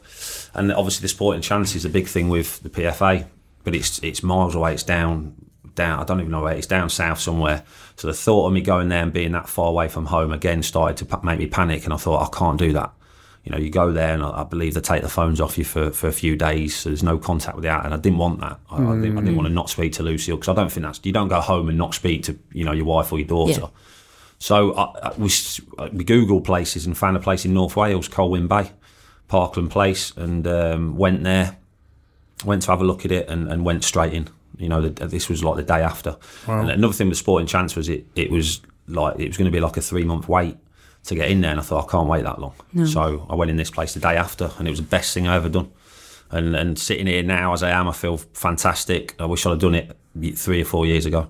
and 0.54 0.72
obviously 0.72 1.04
the 1.04 1.10
sporting 1.10 1.42
chance 1.42 1.76
is 1.76 1.86
a 1.86 1.90
big 1.90 2.08
thing 2.08 2.30
with 2.30 2.62
the 2.62 2.70
PFA, 2.70 3.26
but 3.64 3.76
it's 3.76 4.00
it's 4.04 4.22
miles 4.22 4.56
away. 4.56 4.74
It's 4.74 4.84
down 4.84 5.36
down. 5.76 6.00
I 6.00 6.04
don't 6.04 6.20
even 6.20 6.32
know 6.32 6.42
where 6.42 6.56
it's 6.56 6.68
down 6.68 6.90
south 6.90 7.20
somewhere. 7.20 7.64
So 7.96 8.08
the 8.08 8.14
thought 8.14 8.48
of 8.48 8.54
me 8.54 8.62
going 8.62 8.90
there 8.90 9.04
and 9.04 9.14
being 9.14 9.32
that 9.32 9.48
far 9.50 9.70
away 9.70 9.88
from 9.88 10.08
home 10.08 10.32
again 10.32 10.64
started 10.64 10.98
to 10.98 11.20
make 11.24 11.40
me 11.40 11.48
panic, 11.48 11.86
and 11.86 11.94
I 11.94 11.98
thought 11.98 12.24
I 12.24 12.38
can't 12.38 12.60
do 12.60 12.74
that. 12.74 12.92
You 13.48 13.54
know, 13.54 13.60
you 13.60 13.70
go 13.70 13.94
there 13.94 14.14
and 14.14 14.22
I 14.22 14.42
I 14.42 14.44
believe 14.44 14.74
they 14.74 14.82
take 14.82 15.04
the 15.04 15.08
phones 15.10 15.40
off 15.40 15.58
you 15.58 15.64
for, 15.64 15.90
for 15.92 16.10
a 16.10 16.12
few 16.12 16.36
days, 16.36 16.76
so 16.76 16.90
there's 16.90 17.02
no 17.02 17.18
contact 17.18 17.56
with 17.56 17.64
the 17.64 17.70
out, 17.70 17.86
and 17.86 17.94
I 17.94 17.98
didn't 17.98 18.18
want 18.18 18.42
that. 18.42 18.60
I, 18.70 18.76
I, 18.76 18.80
didn't, 18.96 19.18
I 19.18 19.22
didn't 19.22 19.38
want 19.38 19.48
to 19.48 19.54
not 19.54 19.70
speak 19.70 19.94
to 19.94 20.04
Lucille 20.04 20.36
because 20.36 20.50
I 20.50 20.54
don't 20.54 20.70
think 20.70 20.86
that's 20.86 21.00
you 21.06 21.14
don't 21.14 21.30
go 21.30 21.40
home 21.40 21.70
and 21.70 21.78
not 21.78 21.94
speak 21.94 22.24
to 22.24 22.38
you 22.52 22.66
know 22.66 22.74
your 22.74 22.84
wife 22.84 23.14
or 23.14 23.20
your 23.20 23.28
daughter. 23.30 23.62
Yeah. 23.62 23.68
So 24.40 24.74
I, 24.76 24.84
I, 25.02 25.14
we 25.18 25.30
we 25.94 26.04
googled 26.04 26.44
places 26.44 26.86
and 26.86 26.98
found 26.98 27.16
a 27.16 27.22
place 27.22 27.46
in 27.46 27.54
North 27.54 27.78
Wales, 27.78 28.10
Colwyn 28.10 28.50
Bay, 28.50 28.74
Parkland 29.30 29.72
Place, 29.72 30.12
and 30.18 30.46
um, 30.46 30.98
went 30.98 31.24
there. 31.24 31.56
Went 32.44 32.64
to 32.64 32.72
have 32.72 32.82
a 32.82 32.84
look 32.84 33.06
at 33.06 33.14
it 33.14 33.30
and, 33.30 33.50
and 33.50 33.64
went 33.64 33.86
straight 33.86 34.12
in. 34.12 34.28
You 34.58 34.68
know, 34.68 34.90
the, 34.90 35.08
this 35.08 35.30
was 35.30 35.42
like 35.42 35.56
the 35.56 35.64
day 35.64 35.82
after. 35.82 36.18
And 36.60 36.70
another 36.70 36.94
thing 36.94 37.08
with 37.08 37.18
Sporting 37.18 37.48
Chance 37.48 37.78
was 37.78 37.88
it 37.88 38.08
it 38.14 38.30
was 38.30 38.60
like 38.90 39.18
it 39.22 39.30
was 39.30 39.38
going 39.38 39.50
to 39.50 39.56
be 39.56 39.62
like 39.62 39.78
a 39.78 39.82
three 39.82 40.04
month 40.04 40.28
wait 40.28 40.58
to 41.08 41.16
get 41.16 41.30
in 41.30 41.42
there, 41.42 41.52
and 41.52 41.60
I 41.60 41.64
thought 41.64 41.88
I 41.88 41.92
can't 41.92 42.08
wait 42.08 42.24
that 42.24 42.40
long. 42.40 42.54
So 42.86 43.26
I 43.30 43.36
went 43.36 43.52
in 43.52 43.58
this 43.58 43.72
place 43.72 43.94
the 43.94 44.00
day 44.00 44.16
after, 44.16 44.52
and 44.58 44.68
it 44.68 44.72
was 44.72 44.80
the 44.80 44.86
best 44.86 45.14
thing 45.14 45.28
I 45.28 45.36
ever 45.36 45.50
done. 45.50 45.72
And 46.30 46.56
and 46.56 46.78
sitting 46.78 47.08
here 47.08 47.24
now 47.24 47.54
as 47.54 47.64
I 47.64 47.72
am, 47.72 47.88
I 47.88 47.94
feel 47.94 48.18
fantastic. 48.18 49.16
I 49.20 49.26
wish 49.26 49.46
I'd 49.46 49.52
have 49.52 49.60
done 49.60 49.76
it 49.76 49.98
three 50.36 50.62
or 50.62 50.66
four 50.66 50.86
years 50.86 51.06
ago. 51.06 51.30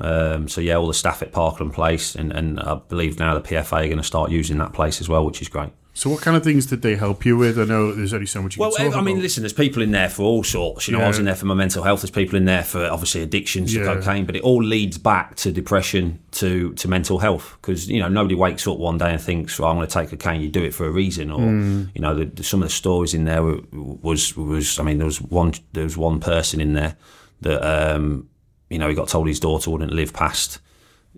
Um, 0.00 0.48
so 0.48 0.60
yeah, 0.60 0.74
all 0.74 0.88
the 0.88 0.94
staff 0.94 1.22
at 1.22 1.32
Parkland 1.32 1.72
Place, 1.74 2.16
and, 2.16 2.32
and 2.32 2.58
I 2.58 2.74
believe 2.74 3.18
now 3.18 3.34
the 3.34 3.40
PFA 3.40 3.84
are 3.84 3.86
going 3.86 3.98
to 3.98 4.02
start 4.02 4.30
using 4.30 4.58
that 4.58 4.72
place 4.72 5.00
as 5.00 5.08
well, 5.08 5.24
which 5.24 5.40
is 5.40 5.48
great. 5.48 5.70
So, 5.94 6.08
what 6.08 6.22
kind 6.22 6.34
of 6.38 6.42
things 6.42 6.64
did 6.64 6.80
they 6.80 6.96
help 6.96 7.26
you 7.26 7.36
with? 7.36 7.58
I 7.58 7.64
know 7.64 7.92
there's 7.92 8.14
only 8.14 8.24
so 8.26 8.40
much 8.40 8.56
you 8.56 8.60
Well, 8.62 8.72
can 8.72 8.86
talk 8.86 8.96
I 8.96 9.02
mean, 9.02 9.16
about. 9.16 9.22
listen, 9.24 9.42
there's 9.42 9.52
people 9.52 9.82
in 9.82 9.90
there 9.90 10.08
for 10.08 10.22
all 10.22 10.42
sorts. 10.42 10.88
You 10.88 10.96
know, 10.96 11.02
I 11.04 11.08
was 11.08 11.18
in 11.18 11.26
there 11.26 11.34
for 11.34 11.44
my 11.44 11.52
mental 11.54 11.82
health. 11.82 12.00
There's 12.00 12.10
people 12.10 12.36
in 12.36 12.46
there 12.46 12.64
for 12.64 12.86
obviously 12.86 13.20
addictions 13.22 13.74
to 13.74 13.80
Yeah. 13.80 13.94
cocaine, 13.96 14.24
but 14.24 14.34
it 14.34 14.42
all 14.42 14.62
leads 14.62 14.96
back 14.96 15.36
to 15.36 15.52
depression, 15.52 16.18
to 16.32 16.72
to 16.74 16.88
mental 16.88 17.18
health. 17.18 17.58
Because 17.60 17.90
you 17.90 18.00
know, 18.00 18.08
nobody 18.08 18.34
wakes 18.34 18.66
up 18.66 18.78
one 18.78 18.96
day 18.96 19.10
and 19.12 19.20
thinks, 19.20 19.58
"Well, 19.58 19.68
I'm 19.70 19.76
going 19.76 19.86
to 19.86 19.92
take 19.92 20.08
cocaine." 20.08 20.40
You 20.40 20.48
do 20.48 20.64
it 20.64 20.72
for 20.72 20.86
a 20.86 20.90
reason, 20.90 21.30
or 21.30 21.40
Mm. 21.40 21.88
you 21.94 22.00
know, 22.00 22.14
the, 22.14 22.24
the- 22.24 22.42
some 22.42 22.62
of 22.62 22.68
the 22.68 22.74
stories 22.74 23.12
in 23.12 23.24
there 23.26 23.42
were, 23.42 23.60
was 23.72 24.34
was. 24.34 24.78
I 24.78 24.84
mean, 24.84 24.96
there 24.96 25.06
was 25.06 25.20
one 25.20 25.52
there 25.74 25.84
was 25.84 25.98
one 25.98 26.20
person 26.20 26.58
in 26.62 26.72
there 26.72 26.96
that 27.42 27.62
um, 27.62 28.28
you 28.70 28.78
know 28.78 28.88
he 28.88 28.94
got 28.94 29.08
told 29.08 29.28
his 29.28 29.40
daughter 29.40 29.70
wouldn't 29.70 29.92
live 29.92 30.14
past 30.14 30.58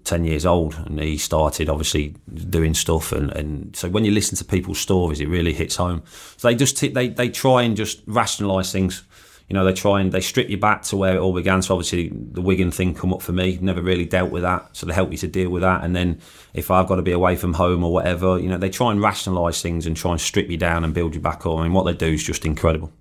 10 0.04 0.24
years 0.24 0.44
old 0.44 0.74
and 0.86 1.00
he 1.00 1.16
started 1.16 1.68
obviously 1.68 2.14
doing 2.50 2.74
stuff 2.74 3.10
and, 3.10 3.30
and 3.32 3.74
so 3.74 3.88
when 3.88 4.04
you 4.04 4.10
listen 4.10 4.36
to 4.36 4.44
people's 4.44 4.78
stories 4.78 5.20
it 5.20 5.28
really 5.28 5.52
hits 5.52 5.76
home. 5.76 6.02
So 6.36 6.48
they 6.48 6.54
just 6.54 6.76
t- 6.76 6.88
they, 6.88 7.08
they 7.08 7.28
try 7.28 7.62
and 7.62 7.76
just 7.76 8.02
rationalize 8.06 8.70
things. 8.70 9.02
You 9.48 9.54
know 9.54 9.64
they 9.64 9.74
try 9.74 10.00
and 10.00 10.10
they 10.10 10.20
strip 10.20 10.48
you 10.48 10.56
back 10.56 10.82
to 10.84 10.96
where 10.96 11.16
it 11.16 11.18
all 11.18 11.34
began. 11.34 11.60
So 11.60 11.74
obviously 11.74 12.10
the 12.14 12.40
Wigan 12.40 12.70
thing 12.70 12.94
come 12.94 13.12
up 13.12 13.20
for 13.20 13.32
me. 13.32 13.58
Never 13.60 13.82
really 13.82 14.06
dealt 14.06 14.30
with 14.30 14.42
that. 14.42 14.74
So 14.74 14.86
they 14.86 14.94
help 14.94 15.12
you 15.12 15.18
to 15.18 15.28
deal 15.28 15.50
with 15.50 15.62
that. 15.62 15.84
And 15.84 15.94
then 15.94 16.20
if 16.54 16.70
I've 16.70 16.86
got 16.86 16.96
to 16.96 17.02
be 17.02 17.12
away 17.12 17.36
from 17.36 17.52
home 17.52 17.84
or 17.84 17.92
whatever 17.92 18.38
you 18.38 18.48
know 18.48 18.56
they 18.58 18.70
try 18.70 18.90
and 18.90 19.02
rationalize 19.02 19.60
things 19.60 19.86
and 19.86 19.96
try 19.96 20.12
and 20.12 20.20
strip 20.20 20.48
you 20.48 20.56
down 20.56 20.84
and 20.84 20.94
build 20.94 21.14
you 21.14 21.20
back 21.20 21.44
up. 21.46 21.58
I 21.58 21.64
mean 21.64 21.72
what 21.72 21.84
they 21.84 21.92
do 21.92 22.12
is 22.12 22.24
just 22.24 22.46
incredible. 22.46 22.92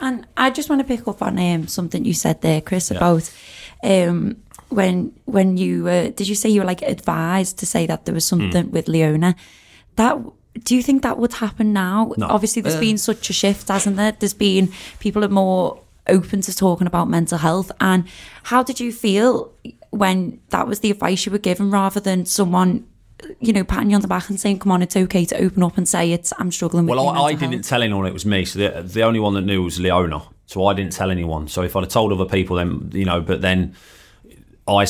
And 0.00 0.26
I 0.36 0.50
just 0.50 0.68
want 0.68 0.80
to 0.80 0.88
pick 0.88 1.06
up 1.06 1.22
on 1.22 1.38
um, 1.38 1.68
something 1.68 2.04
you 2.04 2.14
said 2.14 2.40
there, 2.40 2.60
Chris, 2.60 2.90
about 2.90 3.30
um, 3.82 4.42
when 4.74 5.12
when 5.24 5.56
you 5.56 5.88
uh, 5.88 6.08
did 6.18 6.28
you 6.28 6.34
say 6.34 6.48
you 6.48 6.60
were 6.60 6.66
like 6.66 6.82
advised 6.82 7.58
to 7.58 7.66
say 7.66 7.86
that 7.86 8.04
there 8.04 8.14
was 8.14 8.26
something 8.26 8.70
with 8.70 8.88
Leona? 8.88 9.34
That 9.96 10.16
do 10.64 10.74
you 10.76 10.82
think 10.82 11.02
that 11.02 11.18
would 11.18 11.34
happen 11.34 11.72
now? 11.72 12.12
No. 12.16 12.26
Obviously, 12.28 12.62
there's 12.62 12.76
Uh, 12.76 12.80
been 12.80 12.98
such 12.98 13.30
a 13.30 13.32
shift, 13.32 13.68
hasn't 13.68 13.96
there? 13.96 14.12
There's 14.12 14.34
been 14.34 14.68
people 15.00 15.24
are 15.24 15.28
more 15.28 15.80
open 16.06 16.40
to 16.42 16.54
talking 16.54 16.86
about 16.86 17.08
mental 17.08 17.38
health. 17.38 17.72
And 17.80 18.04
how 18.44 18.62
did 18.62 18.78
you 18.80 18.92
feel 18.92 19.50
when 19.90 20.38
that 20.50 20.66
was 20.68 20.80
the 20.80 20.90
advice 20.90 21.26
you 21.26 21.32
were 21.32 21.38
given, 21.38 21.70
rather 21.70 22.00
than 22.00 22.26
someone? 22.26 22.84
You 23.40 23.52
know, 23.52 23.64
patting 23.64 23.90
you 23.90 23.96
on 23.96 24.02
the 24.02 24.08
back 24.08 24.28
and 24.28 24.38
saying, 24.38 24.58
"Come 24.58 24.72
on, 24.72 24.82
it's 24.82 24.96
okay 24.96 25.24
to 25.24 25.36
open 25.44 25.62
up 25.62 25.78
and 25.78 25.88
say 25.88 26.12
it's 26.12 26.32
I'm 26.38 26.50
struggling 26.50 26.86
with." 26.86 26.96
Well, 26.96 27.08
I, 27.08 27.30
I 27.30 27.32
didn't 27.34 27.52
health." 27.52 27.68
tell 27.68 27.82
anyone 27.82 28.06
it 28.06 28.12
was 28.12 28.26
me. 28.26 28.44
So 28.44 28.58
the, 28.58 28.82
the 28.82 29.02
only 29.02 29.20
one 29.20 29.34
that 29.34 29.44
knew 29.46 29.62
was 29.62 29.78
Leona. 29.78 30.20
So 30.46 30.66
I 30.66 30.74
didn't 30.74 30.92
tell 30.92 31.10
anyone. 31.10 31.48
So 31.48 31.62
if 31.62 31.74
I'd 31.74 31.84
have 31.84 31.88
told 31.92 32.12
other 32.12 32.26
people, 32.26 32.56
then 32.56 32.90
you 32.92 33.04
know. 33.04 33.20
But 33.20 33.40
then 33.40 33.74
I, 34.66 34.86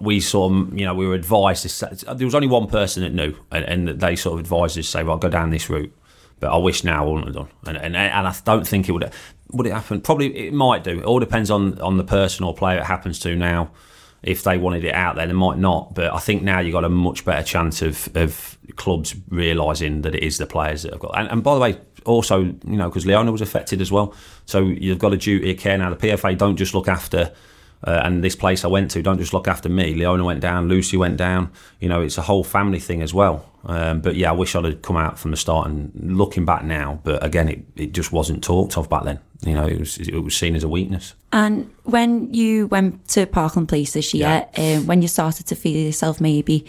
we 0.00 0.18
of, 0.18 0.78
you 0.78 0.86
know, 0.86 0.94
we 0.94 1.06
were 1.06 1.14
advised. 1.14 1.68
To, 1.68 2.14
there 2.14 2.26
was 2.26 2.34
only 2.34 2.48
one 2.48 2.66
person 2.66 3.02
that 3.02 3.12
knew, 3.12 3.34
and, 3.50 3.64
and 3.64 4.00
they 4.00 4.16
sort 4.16 4.34
of 4.34 4.40
advised 4.40 4.78
us 4.78 4.86
to 4.86 4.90
say, 4.90 5.02
"Well, 5.02 5.18
go 5.18 5.28
down 5.28 5.50
this 5.50 5.68
route." 5.68 5.92
But 6.40 6.52
I 6.52 6.56
wish 6.56 6.84
now 6.84 7.04
I 7.04 7.06
wouldn't 7.06 7.26
have 7.26 7.34
done, 7.34 7.48
and 7.66 7.76
and, 7.76 7.96
and 7.96 8.26
I 8.26 8.34
don't 8.44 8.66
think 8.66 8.88
it 8.88 8.92
would. 8.92 9.12
Would 9.52 9.66
it 9.66 9.72
happen? 9.72 10.00
Probably 10.00 10.46
it 10.46 10.54
might 10.54 10.82
do. 10.84 10.98
It 10.98 11.04
all 11.04 11.18
depends 11.18 11.50
on 11.50 11.78
on 11.80 11.98
the 11.98 12.04
person 12.04 12.44
or 12.44 12.54
player 12.54 12.78
it 12.78 12.84
happens 12.84 13.18
to 13.20 13.36
now. 13.36 13.70
If 14.22 14.42
they 14.42 14.58
wanted 14.58 14.84
it 14.84 14.94
out 14.94 15.14
there, 15.14 15.26
they 15.26 15.32
might 15.32 15.58
not. 15.58 15.94
But 15.94 16.12
I 16.12 16.18
think 16.18 16.42
now 16.42 16.58
you've 16.58 16.72
got 16.72 16.84
a 16.84 16.88
much 16.88 17.24
better 17.24 17.42
chance 17.42 17.82
of, 17.82 18.08
of 18.16 18.58
clubs 18.74 19.14
realising 19.28 20.02
that 20.02 20.14
it 20.14 20.24
is 20.24 20.38
the 20.38 20.46
players 20.46 20.82
that 20.82 20.92
have 20.92 21.00
got. 21.00 21.16
And, 21.16 21.30
and 21.30 21.42
by 21.44 21.54
the 21.54 21.60
way, 21.60 21.78
also, 22.04 22.40
you 22.40 22.56
know, 22.64 22.88
because 22.88 23.06
Leona 23.06 23.30
was 23.30 23.40
affected 23.40 23.80
as 23.80 23.92
well. 23.92 24.12
So 24.44 24.64
you've 24.64 24.98
got 24.98 25.12
a 25.12 25.16
duty 25.16 25.52
of 25.52 25.58
care 25.58 25.78
now. 25.78 25.90
The 25.90 26.08
PFA 26.08 26.36
don't 26.36 26.56
just 26.56 26.74
look 26.74 26.88
after 26.88 27.32
Uh, 27.84 28.00
and 28.04 28.24
this 28.24 28.34
place 28.34 28.64
I 28.64 28.68
went 28.68 28.90
to 28.92 29.02
don't 29.02 29.18
just 29.18 29.32
look 29.32 29.46
after 29.46 29.68
me. 29.68 29.94
Leona 29.94 30.24
went 30.24 30.40
down, 30.40 30.68
Lucy 30.68 30.96
went 30.96 31.16
down. 31.16 31.50
You 31.80 31.88
know, 31.88 32.00
it's 32.00 32.18
a 32.18 32.22
whole 32.22 32.42
family 32.44 32.80
thing 32.80 33.02
as 33.02 33.14
well. 33.14 33.44
Um, 33.64 34.00
but 34.00 34.16
yeah, 34.16 34.30
I 34.30 34.32
wish 34.32 34.54
I'd 34.56 34.64
have 34.64 34.82
come 34.82 34.96
out 34.96 35.18
from 35.18 35.30
the 35.30 35.36
start. 35.36 35.68
And 35.68 35.92
looking 36.16 36.44
back 36.44 36.64
now, 36.64 37.00
but 37.04 37.22
again, 37.24 37.48
it, 37.48 37.60
it 37.76 37.92
just 37.92 38.12
wasn't 38.12 38.42
talked 38.42 38.76
of 38.76 38.88
back 38.88 39.04
then. 39.04 39.20
You 39.42 39.54
know, 39.54 39.66
it 39.66 39.78
was 39.78 39.98
it 39.98 40.18
was 40.18 40.34
seen 40.36 40.56
as 40.56 40.64
a 40.64 40.68
weakness. 40.68 41.14
And 41.32 41.70
when 41.84 42.32
you 42.34 42.66
went 42.66 43.06
to 43.08 43.26
Parkland 43.26 43.68
Place 43.68 43.92
this 43.92 44.12
year, 44.12 44.46
um, 44.56 44.86
when 44.86 45.00
you 45.02 45.08
started 45.08 45.46
to 45.46 45.54
feel 45.54 45.76
yourself 45.86 46.20
maybe, 46.20 46.64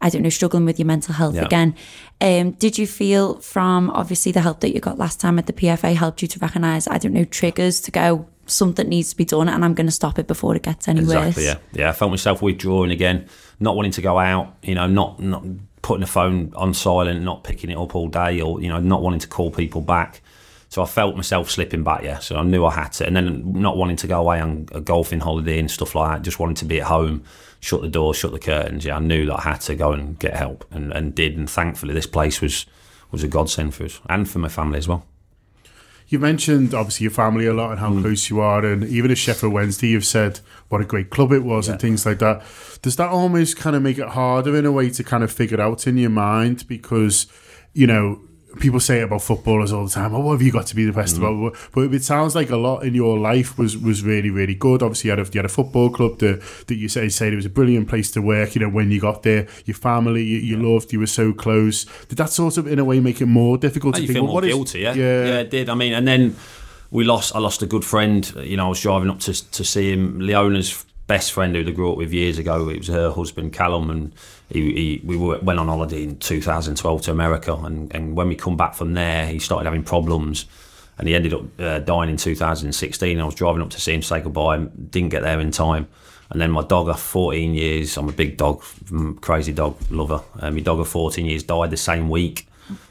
I 0.00 0.08
don't 0.10 0.22
know, 0.22 0.30
struggling 0.30 0.64
with 0.64 0.78
your 0.80 0.86
mental 0.86 1.14
health 1.14 1.34
Yeah. 1.36 1.44
again, 1.44 1.74
um, 2.20 2.52
did 2.52 2.78
you 2.78 2.86
feel 2.88 3.36
from 3.40 3.90
obviously 3.90 4.32
the 4.32 4.40
help 4.40 4.60
that 4.60 4.74
you 4.74 4.80
got 4.80 4.98
last 4.98 5.20
time 5.20 5.38
at 5.38 5.46
the 5.46 5.52
PFA 5.52 5.94
helped 5.94 6.22
you 6.22 6.28
to 6.28 6.38
recognise, 6.40 6.88
I 6.88 6.98
don't 6.98 7.12
know, 7.12 7.24
triggers 7.24 7.80
to 7.82 7.90
go, 7.92 8.26
something 8.50 8.88
needs 8.88 9.10
to 9.10 9.16
be 9.16 9.24
done 9.24 9.48
and 9.48 9.64
I'm 9.64 9.74
going 9.74 9.86
to 9.86 9.92
stop 9.92 10.18
it 10.18 10.26
before 10.26 10.54
it 10.56 10.62
gets 10.62 10.88
any 10.88 11.00
Exactly. 11.00 11.44
worse? 11.44 11.44
Yeah. 11.44 11.58
Yeah. 11.72 11.88
I 11.90 11.92
felt 11.92 12.10
myself 12.10 12.42
withdrawing 12.42 12.90
again, 12.90 13.26
not 13.58 13.76
wanting 13.76 13.92
to 13.92 14.02
go 14.02 14.18
out. 14.18 14.56
You 14.62 14.74
know, 14.74 14.86
not 14.86 15.20
not 15.20 15.44
putting 15.82 16.00
the 16.02 16.06
phone 16.06 16.52
on 16.56 16.74
silent, 16.74 17.22
not 17.22 17.42
picking 17.44 17.70
it 17.70 17.76
up 17.78 17.94
all 17.94 18.08
day, 18.08 18.40
or 18.40 18.60
you 18.60 18.68
know, 18.68 18.80
not 18.80 19.02
wanting 19.02 19.20
to 19.20 19.28
call 19.28 19.50
people 19.50 19.80
back. 19.80 20.20
So 20.68 20.82
I 20.82 20.86
felt 20.86 21.16
myself 21.16 21.50
slipping 21.50 21.82
back. 21.82 22.02
Yeah. 22.04 22.18
So 22.18 22.36
I 22.36 22.42
knew 22.42 22.64
I 22.64 22.72
had 22.72 22.92
to, 22.92 23.06
and 23.06 23.16
then 23.16 23.52
not 23.54 23.76
wanting 23.76 23.96
to 23.96 24.06
go 24.06 24.20
away 24.20 24.40
on 24.40 24.68
a 24.72 24.80
golfing 24.80 25.20
holiday 25.20 25.58
and 25.58 25.70
stuff 25.70 25.94
like 25.94 26.12
that. 26.18 26.22
Just 26.22 26.38
wanting 26.38 26.54
to 26.56 26.64
be 26.64 26.80
at 26.80 26.86
home, 26.86 27.24
shut 27.60 27.80
the 27.80 27.88
door, 27.88 28.14
shut 28.14 28.30
the 28.32 28.38
curtains. 28.38 28.84
Yeah. 28.84 28.96
I 28.96 29.00
knew 29.00 29.26
that 29.26 29.38
I 29.38 29.42
had 29.42 29.60
to 29.62 29.74
go 29.74 29.92
and 29.92 30.18
get 30.18 30.34
help, 30.36 30.64
and, 30.70 30.92
and 30.92 31.14
did. 31.14 31.36
And 31.36 31.48
thankfully, 31.50 31.92
this 31.94 32.06
place 32.06 32.40
was 32.40 32.66
was 33.10 33.24
a 33.24 33.28
godsend 33.28 33.74
for 33.74 33.84
us 33.84 34.00
and 34.08 34.28
for 34.30 34.38
my 34.38 34.48
family 34.48 34.78
as 34.78 34.86
well. 34.86 35.04
You 36.10 36.18
mentioned 36.18 36.74
obviously 36.74 37.04
your 37.04 37.12
family 37.12 37.46
a 37.46 37.54
lot 37.54 37.70
and 37.70 37.78
how 37.78 37.90
hmm. 37.90 38.02
close 38.02 38.28
you 38.28 38.40
are, 38.40 38.64
and 38.64 38.84
even 38.84 39.12
at 39.12 39.18
Sheffield 39.18 39.52
Wednesday, 39.52 39.88
you've 39.88 40.04
said 40.04 40.40
what 40.68 40.80
a 40.80 40.84
great 40.84 41.10
club 41.10 41.32
it 41.32 41.44
was 41.44 41.68
and 41.68 41.80
things 41.80 42.04
like 42.04 42.18
that. 42.18 42.42
Does 42.82 42.96
that 42.96 43.10
almost 43.10 43.56
kind 43.56 43.76
of 43.76 43.82
make 43.82 43.96
it 43.98 44.08
harder 44.08 44.56
in 44.56 44.66
a 44.66 44.72
way 44.72 44.90
to 44.90 45.04
kind 45.04 45.22
of 45.22 45.32
figure 45.32 45.60
out 45.60 45.86
in 45.86 45.96
your 45.96 46.10
mind? 46.10 46.66
Because 46.66 47.26
you 47.72 47.86
know 47.86 48.20
people 48.58 48.80
say 48.80 49.00
it 49.00 49.04
about 49.04 49.22
footballers 49.22 49.72
all 49.72 49.84
the 49.84 49.90
time. 49.90 50.14
Oh, 50.14 50.20
what 50.20 50.32
have 50.32 50.42
you 50.42 50.50
got 50.50 50.66
to 50.66 50.76
be 50.76 50.84
the 50.84 50.92
best 50.92 51.16
mm-hmm. 51.16 51.46
about? 51.46 51.56
But 51.72 51.94
it 51.94 52.02
sounds 52.02 52.34
like 52.34 52.50
a 52.50 52.56
lot 52.56 52.80
in 52.80 52.94
your 52.94 53.18
life 53.18 53.58
was 53.58 53.76
was 53.76 54.02
really 54.02 54.30
really 54.30 54.54
good. 54.54 54.82
Obviously, 54.82 55.08
you 55.08 55.16
had 55.16 55.26
a, 55.26 55.30
you 55.30 55.38
had 55.38 55.44
a 55.44 55.50
football 55.50 55.90
club 55.90 56.18
that 56.18 56.42
that 56.66 56.76
you 56.76 56.88
say 56.88 57.08
said 57.08 57.32
it 57.32 57.36
was 57.36 57.46
a 57.46 57.50
brilliant 57.50 57.88
place 57.88 58.10
to 58.12 58.22
work. 58.22 58.54
You 58.54 58.62
know, 58.62 58.68
when 58.68 58.90
you 58.90 59.00
got 59.00 59.22
there, 59.22 59.46
your 59.64 59.76
family 59.76 60.24
you, 60.24 60.38
you 60.38 60.56
loved, 60.56 60.92
you 60.92 61.00
were 61.00 61.06
so 61.06 61.32
close. 61.32 61.84
Did 62.06 62.18
that 62.18 62.30
sort 62.30 62.56
of 62.56 62.66
in 62.66 62.78
a 62.78 62.84
way 62.84 63.00
make 63.00 63.20
it 63.20 63.26
more 63.26 63.56
difficult 63.56 63.94
oh, 63.94 63.96
to 63.96 64.02
you 64.02 64.08
think? 64.08 64.16
feel 64.16 64.24
well, 64.24 64.32
more 64.32 64.42
what 64.42 64.44
is- 64.44 64.54
guilty, 64.54 64.80
yeah? 64.80 64.94
yeah, 64.94 65.24
Yeah, 65.24 65.38
it 65.40 65.50
did. 65.50 65.68
I 65.68 65.74
mean, 65.74 65.92
and 65.92 66.06
then 66.06 66.36
we 66.90 67.04
lost. 67.04 67.34
I 67.34 67.38
lost 67.38 67.62
a 67.62 67.66
good 67.66 67.84
friend. 67.84 68.30
You 68.36 68.56
know, 68.56 68.66
I 68.66 68.68
was 68.70 68.80
driving 68.80 69.10
up 69.10 69.20
to 69.20 69.50
to 69.50 69.64
see 69.64 69.92
him. 69.92 70.20
Leona's 70.20 70.84
best 71.10 71.32
friend, 71.32 71.56
who 71.56 71.66
I 71.66 71.70
grew 71.72 71.90
up 71.90 71.98
with 71.98 72.12
years 72.12 72.38
ago, 72.38 72.68
it 72.68 72.78
was 72.78 72.86
her 72.86 73.10
husband 73.10 73.52
Callum, 73.52 73.90
and 73.90 74.12
he, 74.50 74.72
he 74.72 75.00
we 75.04 75.16
went 75.16 75.58
on 75.58 75.68
holiday 75.68 76.02
in 76.02 76.18
2012 76.18 77.02
to 77.02 77.10
America, 77.10 77.54
and 77.54 77.94
and 77.94 78.16
when 78.16 78.28
we 78.28 78.36
come 78.36 78.56
back 78.56 78.74
from 78.74 78.94
there, 78.94 79.26
he 79.26 79.38
started 79.38 79.64
having 79.64 79.84
problems. 79.84 80.46
And 80.98 81.08
he 81.08 81.14
ended 81.14 81.32
up 81.32 81.44
uh, 81.58 81.78
dying 81.78 82.10
in 82.10 82.18
2016. 82.18 83.18
I 83.18 83.24
was 83.24 83.34
driving 83.34 83.62
up 83.62 83.70
to 83.70 83.80
see 83.80 83.94
him 83.94 84.02
say 84.02 84.20
goodbye, 84.20 84.58
didn't 84.58 85.08
get 85.08 85.22
there 85.22 85.40
in 85.40 85.50
time. 85.50 85.88
And 86.28 86.40
then 86.40 86.50
my 86.50 86.62
dog 86.62 86.90
of 86.90 87.00
14 87.00 87.54
years, 87.54 87.96
I'm 87.96 88.10
a 88.10 88.12
big 88.12 88.36
dog, 88.36 88.60
mm, 88.60 89.18
crazy 89.20 89.54
dog 89.54 89.76
lover. 89.90 90.22
Um, 90.40 90.54
my 90.54 90.60
dog 90.60 90.78
of 90.78 90.88
14 90.88 91.24
years 91.24 91.42
died 91.42 91.70
the 91.70 91.78
same 91.78 92.10
week. 92.10 92.46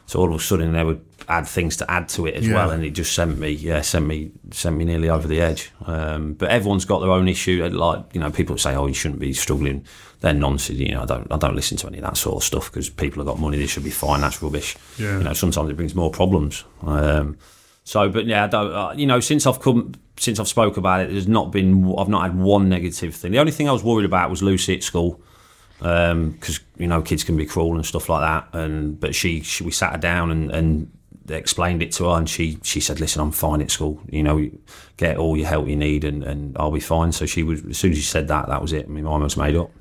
So 0.05 0.19
all 0.19 0.33
of 0.33 0.39
a 0.39 0.43
sudden 0.43 0.73
they 0.73 0.83
would 0.83 1.05
add 1.27 1.47
things 1.47 1.77
to 1.77 1.89
add 1.91 2.09
to 2.09 2.25
it 2.25 2.33
as 2.35 2.47
Yeah. 2.47 2.55
well, 2.55 2.71
and 2.71 2.83
it 2.83 2.91
just 2.91 3.13
sent 3.13 3.37
me, 3.37 3.49
yeah, 3.51 3.81
sent 3.81 4.05
me, 4.07 4.31
sent 4.51 4.75
me 4.75 4.83
nearly 4.85 5.09
over 5.09 5.27
the 5.27 5.39
edge. 5.41 5.71
Um, 5.85 6.33
but 6.33 6.49
everyone's 6.49 6.85
got 6.85 6.99
their 6.99 7.11
own 7.11 7.27
issue. 7.27 7.63
Like 7.71 8.05
you 8.13 8.19
know, 8.19 8.31
people 8.31 8.57
say, 8.57 8.75
"Oh, 8.75 8.87
you 8.87 8.93
shouldn't 8.93 9.19
be 9.19 9.33
struggling." 9.33 9.85
They're 10.21 10.33
nonsense. 10.33 10.79
You 10.79 10.93
know, 10.95 11.03
I 11.03 11.05
don't, 11.05 11.31
I 11.31 11.37
don't 11.37 11.55
listen 11.55 11.77
to 11.77 11.87
any 11.87 11.99
of 11.99 12.03
that 12.03 12.17
sort 12.17 12.35
of 12.37 12.43
stuff 12.43 12.69
because 12.71 12.89
people 12.89 13.19
have 13.23 13.27
got 13.27 13.39
money. 13.39 13.57
They 13.57 13.67
should 13.67 13.85
be 13.85 13.89
fine. 13.89 14.21
That's 14.21 14.41
rubbish. 14.41 14.75
Yeah. 14.97 15.17
You 15.17 15.23
know, 15.23 15.33
sometimes 15.33 15.69
it 15.69 15.75
brings 15.77 15.95
more 15.95 16.11
problems. 16.11 16.65
Um, 16.81 17.37
so, 17.85 18.09
but 18.09 18.25
yeah, 18.25 18.43
I 18.43 18.47
don't, 18.47 18.73
uh, 18.73 18.93
you 18.97 19.05
know, 19.07 19.19
since 19.21 19.47
I've 19.47 19.61
come, 19.61 19.93
since 20.17 20.37
I've 20.39 20.47
spoke 20.49 20.75
about 20.77 20.99
it, 21.01 21.09
there's 21.11 21.27
not 21.27 21.51
been, 21.51 21.95
I've 21.97 22.09
not 22.09 22.23
had 22.23 22.37
one 22.37 22.67
negative 22.69 23.15
thing. 23.15 23.31
The 23.31 23.39
only 23.39 23.51
thing 23.53 23.69
I 23.69 23.71
was 23.71 23.83
worried 23.83 24.05
about 24.05 24.29
was 24.29 24.43
Lucy 24.43 24.75
at 24.75 24.83
school 24.83 25.21
Um, 25.81 26.31
because 26.31 26.59
you 26.77 26.87
know 26.87 27.01
kids 27.01 27.23
can 27.23 27.37
be 27.37 27.45
cruel 27.45 27.75
and 27.75 27.85
stuff 27.85 28.09
like 28.09 28.21
that. 28.21 28.59
And 28.59 28.99
but 28.99 29.15
she, 29.15 29.41
she 29.41 29.63
we 29.63 29.71
sat 29.71 29.93
her 29.93 29.97
down 29.97 30.29
and, 30.29 30.51
and 30.51 30.91
explained 31.29 31.81
it 31.81 31.91
to 31.93 32.05
her, 32.05 32.17
and 32.17 32.29
she 32.29 32.59
she 32.63 32.79
said, 32.79 32.99
"Listen, 32.99 33.21
I'm 33.21 33.31
fine 33.31 33.61
at 33.61 33.71
school. 33.71 34.01
You 34.09 34.23
know, 34.23 34.49
get 34.97 35.17
all 35.17 35.37
your 35.37 35.47
help 35.47 35.67
you 35.67 35.75
need, 35.75 36.03
and, 36.03 36.23
and 36.23 36.57
I'll 36.57 36.71
be 36.71 36.79
fine." 36.79 37.11
So 37.11 37.25
she 37.25 37.43
was 37.43 37.65
as 37.65 37.77
soon 37.77 37.91
as 37.91 37.97
she 37.97 38.03
said 38.03 38.27
that, 38.27 38.47
that 38.47 38.61
was 38.61 38.73
it. 38.73 38.89
My 38.89 39.01
mind 39.01 39.23
was 39.23 39.37
made 39.37 39.55
up. 39.55 39.71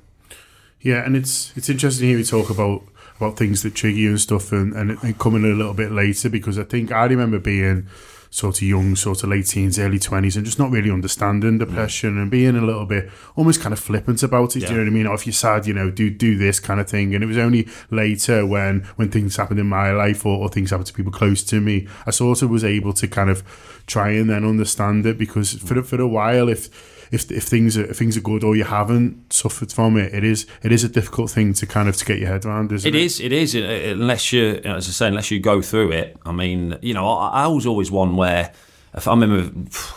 Yeah, 0.81 1.05
and 1.05 1.15
it's 1.15 1.55
it's 1.57 1.69
interesting 1.69 2.03
to 2.03 2.07
hear 2.09 2.17
you 2.17 2.23
talk 2.25 2.49
about 2.49 2.83
about 3.17 3.37
things 3.37 3.63
that 3.63 3.75
trigger 3.75 3.97
you 3.97 4.09
and 4.11 4.21
stuff, 4.21 4.51
and, 4.51 4.73
and, 4.73 4.97
and 5.03 5.19
coming 5.19 5.43
a 5.43 5.53
little 5.53 5.73
bit 5.73 5.91
later 5.91 6.29
because 6.29 6.57
I 6.57 6.63
think 6.63 6.91
I 6.91 7.05
remember 7.05 7.39
being 7.39 7.87
sort 8.31 8.57
of 8.57 8.61
young, 8.61 8.95
sort 8.95 9.23
of 9.23 9.29
late 9.29 9.47
teens, 9.47 9.79
early 9.79 9.99
twenties, 9.99 10.35
and 10.35 10.45
just 10.45 10.59
not 10.59 10.71
really 10.71 10.91
understanding 10.91 11.53
mm. 11.53 11.59
depression 11.59 12.17
and 12.17 12.29
being 12.29 12.55
a 12.55 12.61
little 12.61 12.85
bit 12.85 13.09
almost 13.35 13.61
kind 13.61 13.73
of 13.73 13.79
flippant 13.79 14.21
about 14.23 14.55
it. 14.55 14.59
Do 14.59 14.65
you 14.67 14.71
know 14.73 14.83
what 14.83 14.87
I 14.87 14.91
mean? 14.91 15.07
Or 15.07 15.15
if 15.15 15.25
you're 15.25 15.33
sad, 15.33 15.65
you 15.65 15.73
know, 15.73 15.89
do 15.89 16.09
do 16.09 16.37
this 16.37 16.59
kind 16.59 16.79
of 16.79 16.89
thing. 16.89 17.15
And 17.15 17.23
it 17.23 17.27
was 17.27 17.37
only 17.37 17.67
later 17.89 18.45
when 18.45 18.81
when 18.95 19.09
things 19.09 19.35
happened 19.35 19.59
in 19.59 19.67
my 19.67 19.91
life 19.91 20.25
or, 20.25 20.37
or 20.37 20.49
things 20.49 20.69
happened 20.69 20.87
to 20.87 20.93
people 20.93 21.11
close 21.11 21.43
to 21.43 21.59
me, 21.59 21.87
I 22.05 22.11
sort 22.11 22.41
of 22.41 22.49
was 22.49 22.63
able 22.63 22.93
to 22.93 23.07
kind 23.07 23.29
of 23.29 23.43
try 23.87 24.11
and 24.11 24.29
then 24.29 24.45
understand 24.45 25.05
it 25.05 25.17
because 25.17 25.53
for 25.53 25.75
mm. 25.75 25.85
for 25.85 25.99
a 25.99 26.07
while, 26.07 26.49
if 26.49 26.69
if 27.11 27.31
if 27.31 27.43
things 27.43 27.77
are 27.77 27.85
if 27.85 27.97
things 27.97 28.15
are 28.17 28.21
good 28.21 28.43
or 28.43 28.55
you 28.55 28.63
haven't 28.65 29.33
suffered 29.33 29.71
from 29.71 29.97
it, 29.97 30.13
it 30.13 30.23
is 30.23 30.45
it 30.63 30.71
is 30.71 30.83
a 30.83 30.89
difficult 30.89 31.31
thing 31.31 31.53
to 31.53 31.65
kind 31.65 31.89
of 31.89 31.95
to 31.97 32.05
get 32.05 32.19
your 32.19 32.27
head 32.29 32.45
around, 32.45 32.71
isn't 32.71 32.87
It 32.87 32.95
it? 32.95 33.01
is. 33.03 33.19
It 33.19 33.31
is. 33.31 33.55
uh, 33.55 33.59
Unless 33.93 34.31
you, 34.33 34.61
as 34.63 34.87
I 34.87 34.91
say, 34.91 35.07
unless 35.07 35.31
you 35.31 35.39
go 35.39 35.61
through 35.61 35.91
it. 35.91 36.17
I 36.25 36.31
mean, 36.31 36.77
you 36.81 36.93
know, 36.93 37.07
I, 37.09 37.43
I 37.45 37.47
was 37.47 37.65
always 37.65 37.89
one 37.91 38.15
where, 38.15 38.51
if 38.93 39.07
I 39.07 39.11
remember 39.11 39.49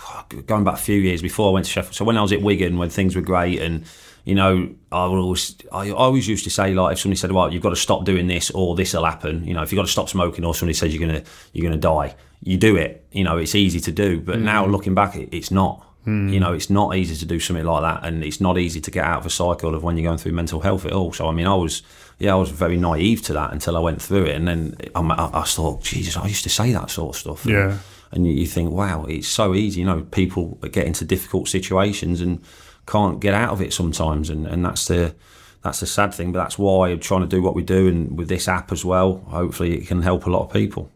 going 0.46 0.64
back 0.64 0.74
a 0.74 0.78
few 0.78 0.98
years 1.00 1.20
before 1.22 1.50
I 1.50 1.52
went 1.52 1.66
to 1.66 1.72
Sheffield. 1.72 1.94
So 1.94 2.04
when 2.04 2.16
I 2.16 2.22
was 2.22 2.32
at 2.32 2.40
Wigan, 2.42 2.78
when 2.78 2.88
things 2.90 3.14
were 3.14 3.22
great, 3.22 3.60
and 3.60 3.84
you 4.24 4.34
know, 4.36 4.72
I 4.92 5.06
would 5.06 5.18
always, 5.18 5.56
I 5.72 5.90
always 5.90 6.28
used 6.28 6.44
to 6.44 6.50
say 6.50 6.72
like, 6.74 6.92
if 6.92 7.00
somebody 7.00 7.18
said, 7.18 7.32
"Well, 7.32 7.52
you've 7.52 7.62
got 7.62 7.70
to 7.70 7.76
stop 7.76 8.04
doing 8.04 8.28
this, 8.28 8.50
or 8.52 8.76
this 8.76 8.94
will 8.94 9.04
happen," 9.04 9.44
you 9.44 9.52
know, 9.52 9.62
if 9.62 9.72
you've 9.72 9.78
got 9.78 9.86
to 9.86 9.92
stop 9.92 10.08
smoking, 10.08 10.44
or 10.44 10.54
somebody 10.54 10.74
says 10.74 10.94
you're 10.94 11.06
gonna 11.06 11.22
you're 11.52 11.64
gonna 11.68 11.80
die, 11.80 12.14
you 12.42 12.56
do 12.56 12.76
it. 12.76 13.04
You 13.12 13.24
know, 13.24 13.36
it's 13.36 13.54
easy 13.56 13.80
to 13.80 13.92
do. 13.92 14.20
But 14.20 14.38
now 14.38 14.64
looking 14.66 14.94
back, 14.94 15.16
it, 15.16 15.28
it's 15.32 15.50
not. 15.50 15.84
You 16.04 16.12
hmm. 16.12 16.38
know, 16.38 16.52
it's 16.52 16.68
not 16.68 16.96
easy 16.96 17.14
to 17.14 17.24
do 17.24 17.38
something 17.38 17.64
like 17.64 17.82
that, 17.82 18.04
and 18.04 18.24
it's 18.24 18.40
not 18.40 18.58
easy 18.58 18.80
to 18.80 18.90
get 18.90 19.04
out 19.04 19.20
of 19.20 19.26
a 19.26 19.30
cycle 19.30 19.74
of 19.74 19.84
when 19.84 19.96
you're 19.96 20.08
going 20.08 20.18
through 20.18 20.32
mental 20.32 20.60
health 20.60 20.84
at 20.84 20.92
all. 20.92 21.12
So, 21.12 21.28
I 21.28 21.32
mean, 21.32 21.46
I 21.46 21.54
was, 21.54 21.82
yeah, 22.18 22.32
I 22.32 22.36
was 22.36 22.50
very 22.50 22.76
naive 22.76 23.22
to 23.22 23.32
that 23.34 23.52
until 23.52 23.76
I 23.76 23.80
went 23.80 24.02
through 24.02 24.24
it, 24.24 24.34
and 24.34 24.48
then 24.48 24.76
I, 24.96 25.00
I, 25.00 25.40
I 25.40 25.44
thought, 25.44 25.84
Jesus, 25.84 26.16
I 26.16 26.26
used 26.26 26.42
to 26.42 26.50
say 26.50 26.72
that 26.72 26.90
sort 26.90 27.14
of 27.14 27.20
stuff. 27.20 27.44
And- 27.44 27.54
Yeah. 27.54 27.78
and 28.10 28.26
you, 28.26 28.32
you 28.32 28.46
think, 28.46 28.72
wow, 28.72 29.04
it's 29.04 29.28
so 29.28 29.54
easy. 29.54 29.80
You 29.80 29.86
know, 29.86 30.02
people 30.10 30.58
get 30.72 30.86
into 30.86 31.04
difficult 31.04 31.48
situations 31.48 32.20
and 32.20 32.42
can't 32.86 33.20
get 33.20 33.34
out 33.34 33.52
of 33.52 33.60
it 33.62 33.72
sometimes, 33.72 34.28
and, 34.28 34.46
and 34.46 34.64
that's 34.64 34.88
the 34.88 35.14
that's 35.62 35.78
the 35.78 35.86
sad 35.86 36.12
thing. 36.12 36.32
But 36.32 36.42
that's 36.42 36.58
why 36.58 36.88
I'm 36.88 36.98
trying 36.98 37.20
to 37.20 37.28
do 37.28 37.40
what 37.40 37.54
we 37.54 37.62
do, 37.62 37.86
and 37.86 38.18
with 38.18 38.28
this 38.28 38.48
app 38.48 38.72
as 38.72 38.84
well. 38.84 39.18
Hopefully, 39.28 39.78
it 39.78 39.86
can 39.86 40.02
help 40.02 40.26
a 40.26 40.30
lot 40.30 40.42
of 40.46 40.52
people. 40.52 40.90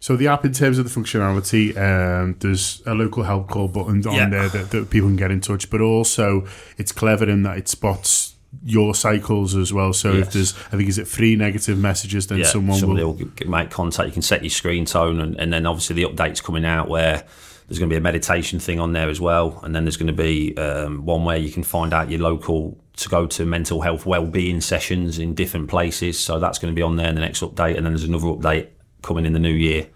So 0.00 0.16
the 0.16 0.28
app, 0.28 0.46
in 0.46 0.52
terms 0.52 0.78
of 0.78 0.90
the 0.90 1.00
functionality, 1.00 1.76
um, 1.76 2.34
there's 2.40 2.82
a 2.86 2.94
local 2.94 3.22
help 3.22 3.48
call 3.48 3.68
button 3.68 4.04
on 4.06 4.14
Yeah. 4.14 4.28
there 4.30 4.48
that, 4.48 4.70
that 4.70 4.90
people 4.90 5.08
can 5.08 5.16
get 5.16 5.30
in 5.30 5.40
touch. 5.42 5.68
But 5.68 5.82
also, 5.82 6.46
it's 6.78 6.90
clever 6.90 7.28
in 7.28 7.42
that 7.42 7.58
it 7.58 7.68
spots 7.68 8.34
your 8.64 8.94
cycles 8.94 9.54
as 9.54 9.72
well. 9.72 9.92
So 9.92 10.12
if 10.12 10.32
there's, 10.32 10.54
I 10.72 10.76
think, 10.76 10.88
is 10.88 10.98
it 10.98 11.06
three 11.06 11.36
negative 11.36 11.78
messages, 11.78 12.26
then 12.26 12.38
yeah, 12.38 12.46
someone 12.46 12.78
somebody 12.78 13.04
will. 13.04 13.12
will 13.12 13.48
make 13.48 13.70
contact. 13.70 14.06
You 14.06 14.12
can 14.12 14.22
set 14.22 14.42
your 14.42 14.50
screen 14.50 14.86
tone, 14.86 15.20
and, 15.20 15.38
and 15.38 15.52
then 15.52 15.66
obviously 15.66 15.94
the 15.96 16.08
updates 16.08 16.42
coming 16.42 16.64
out 16.64 16.88
where 16.88 17.22
there's 17.68 17.78
going 17.78 17.88
to 17.88 17.94
be 17.94 17.98
a 17.98 18.00
meditation 18.00 18.58
thing 18.58 18.80
on 18.80 18.92
there 18.92 19.08
as 19.08 19.20
well, 19.20 19.60
and 19.62 19.76
then 19.76 19.84
there's 19.84 19.96
going 19.96 20.08
to 20.08 20.12
be 20.12 20.56
um, 20.56 21.04
one 21.04 21.24
where 21.24 21.36
you 21.36 21.52
can 21.52 21.62
find 21.62 21.92
out 21.92 22.10
your 22.10 22.20
local 22.20 22.76
to 22.96 23.08
go 23.08 23.26
to 23.26 23.46
mental 23.46 23.82
health 23.82 24.04
well-being 24.04 24.60
sessions 24.60 25.18
in 25.18 25.34
different 25.34 25.68
places. 25.68 26.18
So 26.18 26.40
that's 26.40 26.58
going 26.58 26.74
to 26.74 26.76
be 26.76 26.82
on 26.82 26.96
there 26.96 27.08
in 27.08 27.14
the 27.14 27.20
next 27.20 27.42
update, 27.42 27.76
and 27.76 27.86
then 27.86 27.92
there's 27.92 28.04
another 28.04 28.26
update 28.26 28.68
coming 29.02 29.26
in 29.26 29.32
the 29.32 29.38
new 29.38 29.52
year. 29.52 29.88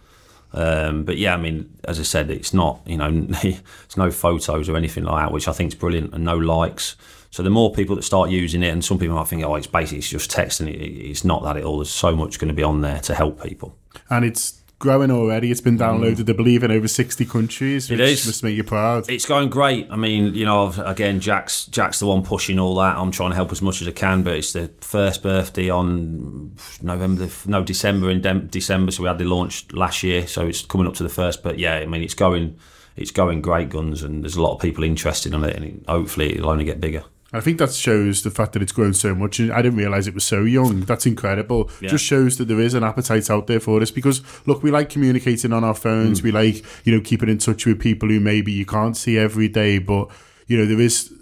Um, 0.52 1.04
but 1.04 1.18
yeah, 1.18 1.34
I 1.34 1.37
mean, 1.37 1.76
as 1.84 1.99
I 1.99 2.04
said, 2.04 2.30
it's 2.30 2.54
not 2.54 2.80
you 2.87 2.96
know, 2.96 3.26
it's 3.42 3.96
no 3.96 4.11
photos 4.11 4.68
or 4.68 4.76
anything 4.76 5.04
like 5.04 5.25
that, 5.25 5.32
which 5.32 5.49
I 5.49 5.52
think 5.52 5.68
is 5.68 5.75
brilliant, 5.75 6.14
and 6.14 6.25
no 6.25 6.37
likes. 6.37 6.96
So 7.30 7.42
the 7.42 7.50
more 7.50 7.73
people 7.73 7.96
that 7.96 8.02
start 8.02 8.30
using 8.30 8.62
it, 8.62 8.68
and 8.68 8.84
some 8.84 8.99
people 8.99 9.16
might 9.16 9.26
think, 9.26 9.42
oh, 9.42 9.56
it's 9.56 9.66
basically 9.66 9.99
it's 9.99 10.08
just 10.08 10.30
text, 10.30 10.61
and 10.61 10.68
it, 10.68 10.78
it's 10.78 11.25
not 11.25 11.42
that 11.42 11.56
at 11.56 11.64
all. 11.64 11.78
There's 11.78 11.90
so 11.90 12.14
much 12.14 12.38
going 12.38 12.49
to 12.49 12.54
be 12.54 12.62
on 12.62 12.80
there 12.80 13.00
to 13.00 13.14
help 13.14 13.42
people. 13.42 13.76
And 14.08 14.25
it's 14.25 14.62
growing 14.78 15.11
already. 15.11 15.50
It's 15.50 15.61
been 15.61 15.78
mm. 15.78 15.81
downloaded, 15.81 16.28
I 16.28 16.33
believe, 16.33 16.62
in 16.62 16.71
over 16.71 16.88
60 16.88 17.25
countries. 17.26 17.90
It 17.90 17.99
which 17.99 18.11
is. 18.11 18.26
must 18.26 18.43
make 18.43 18.57
you 18.57 18.64
proud. 18.64 19.09
It's 19.09 19.26
going 19.26 19.49
great. 19.49 19.88
I 19.90 19.97
mean, 19.97 20.35
you 20.35 20.45
know, 20.45 20.66
I've- 20.66 20.81
again, 20.81 21.21
Jack's 21.21 21.66
Jack's 21.66 21.99
the 21.99 22.07
one 22.07 22.23
pushing 22.23 22.59
all 22.59 22.75
that. 22.76 22.97
I'm 22.97 23.11
trying 23.11 23.31
to 23.31 23.37
help 23.37 23.52
as 23.52 23.62
much 23.62 23.81
as 23.81 23.88
I 23.88 23.93
can, 23.93 24.23
but 24.23 24.35
it's 24.35 24.52
the 24.52 24.71
first 24.81 25.23
birthday 25.23 25.71
on 25.71 26.52
November, 26.83 27.28
no 27.47 27.62
December 27.62 28.11
in 28.11 28.21
Dem- 28.21 28.49
December. 28.49 28.93
So 28.93 29.02
we 29.02 29.09
had 29.09 29.19
the 29.19 29.25
launch 29.25 29.73
last 29.73 30.02
year, 30.02 30.26
so 30.26 30.47
it's 30.47 30.62
coming 30.62 30.87
up 30.87 30.95
to 30.95 31.02
the 31.02 31.09
first. 31.09 31.43
But 31.43 31.59
yeah, 31.59 31.76
I 31.76 31.87
mean, 31.87 32.02
it's 32.02 32.14
going 32.14 32.57
it's 32.97 33.11
going 33.11 33.43
great 33.43 33.71
guns, 33.71 34.02
and 34.02 34.23
there's 34.23 34.37
a 34.37 34.43
lot 34.43 34.54
of 34.54 34.61
people 34.61 34.85
interested 34.85 35.35
in 35.35 35.43
it, 35.45 35.57
and 35.57 35.64
it, 35.64 35.75
hopefully 35.88 36.35
it'll 36.35 36.50
only 36.50 36.64
get 36.64 36.81
bigger. 36.81 37.04
I 37.36 37.40
think 37.40 37.58
that 37.58 37.72
shows 37.72 38.22
the 38.22 38.30
fact 38.30 38.52
that 38.52 38.62
it's 38.62 38.72
grown 38.72 38.94
so 38.94 39.14
much. 39.14 39.40
And 39.40 39.52
I 39.52 39.60
didn't 39.62 39.78
realize 39.78 40.06
it 40.06 40.14
was 40.14 40.24
so 40.24 40.42
young. 40.44 40.80
That's 40.82 41.04
incredible. 41.06 41.70
Yeah. 41.80 41.90
Just 41.90 42.04
shows 42.04 42.38
that 42.38 42.46
there 42.46 42.60
is 42.60 42.74
an 42.74 42.84
appetite 42.84 43.28
out 43.30 43.46
there 43.46 43.60
for 43.60 43.80
this. 43.80 43.90
Because 43.90 44.22
look, 44.46 44.62
we 44.62 44.70
like 44.70 44.88
communicating 44.90 45.52
on 45.52 45.64
our 45.64 45.74
phones. 45.74 46.20
Mm. 46.20 46.24
We 46.24 46.32
like 46.32 46.64
you 46.86 46.94
know 46.94 47.00
keeping 47.00 47.28
in 47.28 47.38
touch 47.38 47.66
with 47.66 47.80
people 47.80 48.08
who 48.08 48.20
maybe 48.20 48.52
you 48.52 48.64
can't 48.66 48.96
see 48.96 49.18
every 49.18 49.48
day. 49.48 49.78
But 49.78 50.10
you 50.46 50.56
know 50.56 50.66
there 50.66 50.80
is 50.80 51.12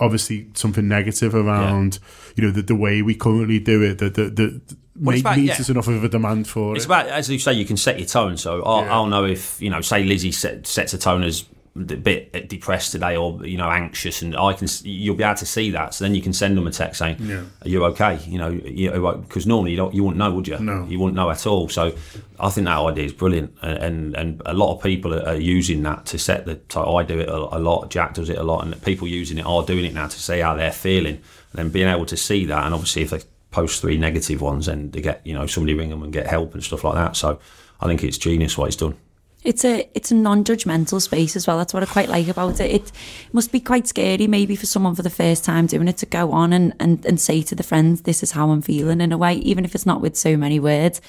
obviously 0.00 0.48
something 0.54 0.88
negative 0.88 1.34
around 1.34 1.98
you 2.36 2.42
know 2.44 2.50
the, 2.50 2.62
the 2.62 2.74
way 2.74 3.02
we 3.02 3.14
currently 3.14 3.58
do 3.58 3.82
it. 3.82 3.98
That 3.98 4.14
that 4.14 4.36
that 4.36 4.60
Well, 4.96 5.14
it's 5.14 5.22
make, 5.24 5.32
about- 5.32 5.36
meets 5.38 5.48
yeah. 5.56 5.60
us 5.60 5.68
enough 5.70 5.88
of 5.88 6.02
a 6.04 6.08
demand 6.08 6.48
for 6.48 6.74
It's 6.74 6.84
it. 6.84 6.88
about, 6.88 7.06
as 7.06 7.28
you 7.30 7.38
say, 7.38 7.52
you 7.52 7.64
can 7.64 7.76
set 7.76 7.98
your 7.98 8.08
tone. 8.08 8.36
So 8.36 8.62
I'll, 8.64 8.82
Yeah. 8.84 8.92
I'll 8.94 9.06
know 9.06 9.24
if, 9.24 9.60
you 9.62 9.70
know, 9.70 9.80
say 9.80 10.04
Lizzi 10.04 10.32
set, 10.34 10.66
sets 10.66 10.92
a 10.94 10.98
tone 10.98 11.22
as 11.22 11.44
a 11.76 11.80
bit 11.80 12.48
depressed 12.48 12.90
today 12.92 13.16
or, 13.16 13.46
you 13.46 13.56
know, 13.56 13.70
anxious, 13.70 14.22
and 14.22 14.34
I 14.36 14.52
can, 14.54 14.66
you'll 14.82 15.14
be 15.14 15.22
able 15.22 15.36
to 15.36 15.46
see 15.46 15.70
that. 15.70 15.94
So 15.94 16.04
then 16.04 16.14
you 16.14 16.22
can 16.22 16.32
send 16.32 16.56
them 16.56 16.66
a 16.66 16.70
text 16.70 16.98
saying, 16.98 17.16
Yeah. 17.20 17.44
Are 17.62 17.68
you 17.68 17.84
okay? 17.86 18.18
You 18.26 18.38
know, 18.38 19.16
because 19.18 19.46
normally 19.46 19.70
you, 19.70 19.76
don't, 19.76 19.94
you 19.94 20.02
wouldn't 20.02 20.18
know, 20.18 20.32
would 20.32 20.48
you? 20.48 20.58
No. 20.58 20.84
You 20.86 20.98
wouldn't 20.98 21.14
know 21.14 21.30
at 21.30 21.46
all. 21.46 21.68
So 21.68 21.94
I 22.40 22.50
think 22.50 22.64
that 22.66 22.78
idea 22.78 23.04
is 23.04 23.12
brilliant. 23.12 23.56
And, 23.62 23.78
and, 23.78 24.16
and 24.16 24.42
a 24.46 24.54
lot 24.54 24.74
of 24.74 24.82
people 24.82 25.14
are, 25.14 25.36
using 25.36 25.82
that 25.84 26.06
to 26.06 26.18
set 26.18 26.44
the 26.44 26.56
tone. 26.56 27.00
I 27.00 27.04
do 27.04 27.18
it 27.20 27.28
a, 27.28 27.36
a 27.56 27.60
lot, 27.60 27.88
Jack 27.90 28.14
does 28.14 28.28
it 28.28 28.36
a 28.36 28.42
lot, 28.42 28.64
and 28.64 28.82
people 28.82 29.06
using 29.06 29.38
it 29.38 29.46
are 29.46 29.64
doing 29.64 29.84
it 29.84 29.94
now 29.94 30.08
to 30.08 30.18
see 30.20 30.40
how 30.40 30.54
they're 30.54 30.72
feeling. 30.72 31.14
And 31.14 31.54
then 31.54 31.68
being 31.70 31.88
able 31.88 32.06
to 32.06 32.16
see 32.16 32.44
that, 32.46 32.64
and 32.64 32.74
obviously 32.74 33.02
if 33.02 33.10
they 33.10 33.20
post 33.52 33.80
three 33.80 33.96
negative 33.96 34.40
ones, 34.40 34.66
then 34.66 34.90
they 34.90 35.00
get, 35.00 35.24
you 35.24 35.34
know, 35.34 35.46
somebody 35.46 35.74
ring 35.74 35.90
them 35.90 36.02
and 36.02 36.12
get 36.12 36.26
help 36.26 36.54
and 36.54 36.62
stuff 36.62 36.84
like 36.84 36.94
that. 36.94 37.16
So 37.16 37.38
I 37.80 37.86
think 37.86 38.02
it's 38.04 38.18
genius 38.18 38.58
what 38.58 38.66
he's 38.66 38.76
done. 38.76 38.96
It's 39.42 39.64
a 39.64 39.88
it's 39.94 40.10
a 40.10 40.14
non-judgmental 40.14 41.00
space 41.00 41.34
as 41.34 41.46
well. 41.46 41.56
That's 41.56 41.72
what 41.72 41.82
I 41.82 41.86
quite 41.86 42.10
like 42.10 42.28
about 42.28 42.60
it. 42.60 42.70
It 42.70 42.92
must 43.32 43.52
be 43.52 43.60
quite 43.60 43.86
scary 43.86 44.26
maybe 44.26 44.54
for 44.54 44.66
someone 44.66 44.94
for 44.94 45.02
the 45.02 45.08
first 45.10 45.44
time 45.44 45.66
doing 45.66 45.88
it 45.88 45.96
to 45.98 46.06
go 46.06 46.32
on 46.32 46.52
and, 46.52 46.74
and, 46.78 47.04
and 47.06 47.18
say 47.18 47.40
to 47.42 47.54
the 47.54 47.62
friends, 47.62 48.02
this 48.02 48.22
is 48.22 48.32
how 48.32 48.50
I'm 48.50 48.60
feeling 48.60 49.00
in 49.00 49.12
a 49.12 49.18
way, 49.18 49.34
even 49.36 49.64
if 49.64 49.74
it's 49.74 49.86
not 49.86 50.02
with 50.02 50.16
so 50.16 50.36
many 50.36 50.60
words. 50.60 51.00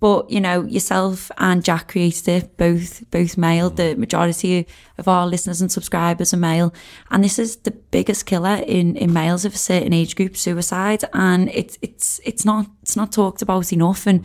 But 0.00 0.30
you 0.30 0.40
know, 0.40 0.64
yourself 0.64 1.30
and 1.38 1.64
Jack 1.64 1.92
created 1.92 2.28
it, 2.28 2.56
both 2.56 3.08
both 3.10 3.38
male. 3.38 3.70
The 3.70 3.94
majority 3.94 4.66
of 4.98 5.06
our 5.06 5.28
listeners 5.28 5.60
and 5.60 5.70
subscribers 5.70 6.34
are 6.34 6.38
male, 6.38 6.74
and 7.10 7.22
this 7.22 7.38
is 7.38 7.58
the 7.58 7.70
biggest 7.70 8.26
killer 8.26 8.62
in, 8.66 8.96
in 8.96 9.12
males 9.12 9.44
of 9.44 9.54
a 9.54 9.58
certain 9.58 9.92
age 9.92 10.16
group, 10.16 10.36
suicide. 10.36 11.04
And 11.14 11.48
it's 11.50 11.78
it's 11.82 12.20
it's 12.24 12.44
not 12.44 12.66
it's 12.82 12.96
not 12.96 13.12
talked 13.12 13.42
about 13.42 13.72
enough. 13.72 14.06
And 14.08 14.24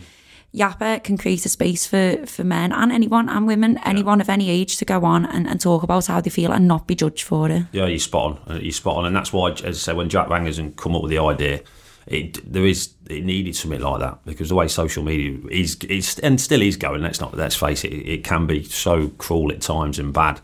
Yapa 0.54 1.02
can 1.04 1.18
create 1.18 1.44
a 1.44 1.48
space 1.48 1.86
for 1.86 2.24
for 2.26 2.44
men 2.44 2.72
and 2.72 2.90
anyone 2.90 3.28
and 3.28 3.46
women, 3.46 3.78
anyone 3.84 4.20
of 4.20 4.28
any 4.28 4.48
age, 4.48 4.76
to 4.78 4.84
go 4.84 5.04
on 5.04 5.26
and, 5.26 5.46
and 5.46 5.60
talk 5.60 5.82
about 5.82 6.06
how 6.06 6.20
they 6.20 6.30
feel 6.30 6.52
and 6.52 6.66
not 6.66 6.86
be 6.86 6.94
judged 6.94 7.22
for 7.24 7.50
it. 7.50 7.64
Yeah, 7.72 7.86
you're 7.86 7.98
spot 7.98 8.40
on. 8.46 8.56
Uh, 8.56 8.58
You're 8.58 8.72
spot 8.72 8.96
on, 8.96 9.06
and 9.06 9.14
that's 9.14 9.32
why, 9.32 9.50
as 9.50 9.62
I 9.62 9.72
say, 9.72 9.92
when 9.92 10.08
Jack 10.08 10.28
Rangers 10.30 10.58
and 10.58 10.74
come 10.76 10.96
up 10.96 11.02
with 11.02 11.10
the 11.10 11.18
idea, 11.18 11.60
it 12.06 12.50
there 12.50 12.64
is 12.64 12.94
it 13.10 13.24
needed 13.24 13.54
something 13.56 13.80
like 13.80 14.00
that 14.00 14.24
because 14.24 14.48
the 14.48 14.54
way 14.54 14.68
social 14.68 15.04
media 15.04 15.38
is, 15.50 15.76
is 15.84 16.18
and 16.20 16.40
still 16.40 16.62
is 16.62 16.76
going. 16.76 17.02
Let's 17.02 17.20
not 17.20 17.36
let's 17.36 17.56
face 17.56 17.84
it, 17.84 17.92
it 17.92 18.24
can 18.24 18.46
be 18.46 18.64
so 18.64 19.08
cruel 19.18 19.52
at 19.52 19.60
times 19.60 19.98
and 19.98 20.14
bad. 20.14 20.40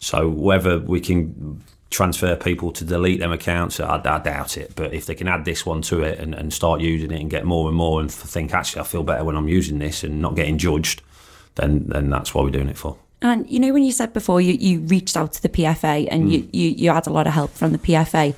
So 0.00 0.28
whether 0.28 0.80
we 0.80 1.00
can 1.00 1.62
transfer 1.90 2.36
people 2.36 2.72
to 2.72 2.84
delete 2.84 3.20
them 3.20 3.32
accounts, 3.32 3.78
I, 3.80 3.96
I 4.04 4.18
doubt 4.18 4.56
it. 4.56 4.74
But 4.74 4.92
if 4.92 5.06
they 5.06 5.14
can 5.14 5.28
add 5.28 5.44
this 5.44 5.64
one 5.64 5.82
to 5.82 6.02
it 6.02 6.18
and, 6.18 6.34
and 6.34 6.52
start 6.52 6.80
using 6.80 7.10
it 7.10 7.20
and 7.20 7.30
get 7.30 7.44
more 7.44 7.68
and 7.68 7.76
more 7.76 8.00
and 8.00 8.10
think 8.10 8.52
actually 8.52 8.80
I 8.80 8.84
feel 8.84 9.02
better 9.02 9.24
when 9.24 9.36
I'm 9.36 9.48
using 9.48 9.78
this 9.78 10.02
and 10.02 10.20
not 10.20 10.34
getting 10.34 10.58
judged, 10.58 11.02
then 11.54 11.84
then 11.86 12.10
that's 12.10 12.34
what 12.34 12.44
we're 12.44 12.50
doing 12.50 12.68
it 12.68 12.78
for. 12.78 12.96
And 13.22 13.48
you 13.48 13.58
know, 13.58 13.72
when 13.72 13.84
you 13.84 13.92
said 13.92 14.12
before 14.12 14.40
you, 14.40 14.54
you 14.54 14.80
reached 14.80 15.16
out 15.16 15.32
to 15.34 15.42
the 15.42 15.48
PFA 15.48 16.08
and 16.10 16.32
you, 16.32 16.48
you, 16.52 16.70
you 16.70 16.90
had 16.90 17.06
a 17.06 17.12
lot 17.12 17.26
of 17.26 17.32
help 17.32 17.50
from 17.52 17.72
the 17.72 17.78
PFA, 17.78 18.34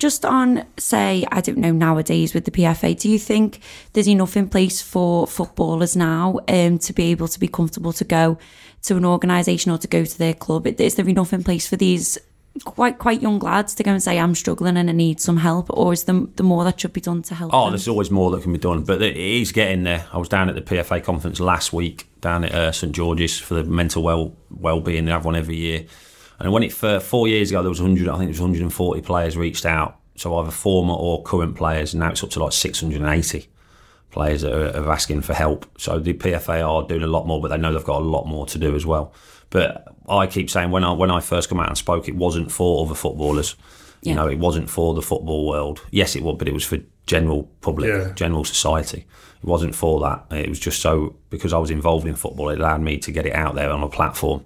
just 0.00 0.24
on, 0.24 0.64
say, 0.78 1.26
I 1.30 1.42
don't 1.42 1.58
know, 1.58 1.72
nowadays 1.72 2.32
with 2.32 2.46
the 2.46 2.50
PFA, 2.50 2.98
do 2.98 3.08
you 3.08 3.18
think 3.18 3.60
there's 3.92 4.08
enough 4.08 4.34
in 4.34 4.48
place 4.48 4.80
for 4.80 5.26
footballers 5.26 5.94
now 5.94 6.40
um, 6.48 6.78
to 6.78 6.92
be 6.94 7.10
able 7.10 7.28
to 7.28 7.38
be 7.38 7.46
comfortable 7.46 7.92
to 7.92 8.04
go 8.04 8.38
to 8.84 8.96
an 8.96 9.04
organisation 9.04 9.70
or 9.70 9.76
to 9.76 9.86
go 9.86 10.06
to 10.06 10.18
their 10.18 10.32
club? 10.32 10.66
Is 10.66 10.94
there 10.94 11.06
enough 11.06 11.34
in 11.34 11.44
place 11.44 11.68
for 11.68 11.76
these 11.76 12.18
quite 12.64 12.98
quite 12.98 13.22
young 13.22 13.38
lads 13.38 13.74
to 13.76 13.82
go 13.82 13.92
and 13.92 14.02
say, 14.02 14.18
I'm 14.18 14.34
struggling 14.34 14.76
and 14.76 14.90
I 14.90 14.92
need 14.92 15.20
some 15.20 15.38
help? 15.38 15.66
Or 15.70 15.92
is 15.92 16.04
there, 16.04 16.20
the 16.36 16.42
more 16.42 16.64
that 16.64 16.80
should 16.80 16.92
be 16.92 17.00
done 17.00 17.22
to 17.22 17.34
help 17.34 17.52
Oh, 17.54 17.64
them? 17.64 17.72
there's 17.72 17.88
always 17.88 18.10
more 18.10 18.30
that 18.32 18.42
can 18.42 18.52
be 18.52 18.58
done, 18.58 18.82
but 18.82 19.00
it 19.02 19.16
is 19.16 19.52
getting 19.52 19.84
there. 19.84 20.06
I 20.12 20.18
was 20.18 20.28
down 20.28 20.48
at 20.48 20.54
the 20.54 20.60
PFA 20.62 21.02
conference 21.02 21.40
last 21.40 21.72
week 21.72 22.08
down 22.20 22.44
at 22.44 22.52
uh, 22.54 22.72
St 22.72 22.92
George's 22.92 23.38
for 23.38 23.54
the 23.54 23.64
mental 23.64 24.02
well 24.02 24.34
well 24.50 24.80
being. 24.80 25.04
They 25.06 25.12
have 25.12 25.24
one 25.24 25.36
every 25.36 25.56
year, 25.56 25.86
and 26.38 26.52
when 26.52 26.62
it 26.62 26.72
for 26.72 27.00
four 27.00 27.28
years 27.28 27.50
ago 27.50 27.62
there 27.62 27.70
was 27.70 27.80
100, 27.80 28.08
I 28.08 28.12
think 28.18 28.24
it 28.28 28.32
was 28.32 28.40
140 28.40 29.00
players 29.02 29.36
reached 29.36 29.64
out. 29.64 29.96
So 30.16 30.36
either 30.38 30.50
former 30.50 30.92
or 30.94 31.22
current 31.22 31.56
players, 31.56 31.94
and 31.94 32.00
now 32.00 32.10
it's 32.10 32.22
up 32.22 32.30
to 32.30 32.44
like 32.44 32.52
680 32.52 33.48
players 34.10 34.42
that 34.42 34.52
are, 34.52 34.82
are 34.84 34.92
asking 34.92 35.22
for 35.22 35.32
help. 35.34 35.64
So 35.78 35.98
the 35.98 36.12
PFA 36.12 36.68
are 36.68 36.86
doing 36.86 37.02
a 37.02 37.06
lot 37.06 37.26
more, 37.26 37.40
but 37.40 37.48
they 37.48 37.56
know 37.56 37.72
they've 37.72 37.84
got 37.84 38.02
a 38.02 38.04
lot 38.04 38.26
more 38.26 38.44
to 38.46 38.58
do 38.58 38.74
as 38.74 38.84
well. 38.84 39.14
But 39.50 39.94
I 40.10 40.26
keep 40.26 40.50
saying 40.50 40.70
when 40.70 40.84
I 40.84 40.92
when 40.92 41.10
I 41.10 41.20
first 41.20 41.48
come 41.48 41.60
out 41.60 41.68
and 41.68 41.78
spoke, 41.78 42.08
it 42.08 42.16
wasn't 42.16 42.50
for 42.50 42.84
other 42.84 42.94
footballers. 42.94 43.56
Yeah. 44.02 44.10
You 44.10 44.16
know, 44.16 44.28
it 44.28 44.38
wasn't 44.38 44.68
for 44.70 44.94
the 44.94 45.02
football 45.02 45.46
world. 45.46 45.80
Yes, 45.90 46.16
it 46.16 46.22
was, 46.22 46.36
but 46.38 46.48
it 46.48 46.54
was 46.54 46.64
for 46.64 46.78
general 47.06 47.44
public, 47.60 47.88
Yeah. 47.88 48.12
general 48.14 48.44
society. 48.44 49.04
It 49.42 49.46
wasn't 49.46 49.74
for 49.74 50.00
that. 50.00 50.26
It 50.36 50.48
was 50.48 50.58
just 50.58 50.80
so 50.80 51.14
because 51.30 51.52
I 51.52 51.58
was 51.58 51.70
involved 51.70 52.06
in 52.06 52.14
football, 52.16 52.48
it 52.50 52.58
allowed 52.60 52.80
me 52.82 52.98
to 52.98 53.12
get 53.12 53.26
it 53.26 53.34
out 53.34 53.54
there 53.54 53.70
on 53.70 53.82
a 53.82 53.88
platform. 53.88 54.42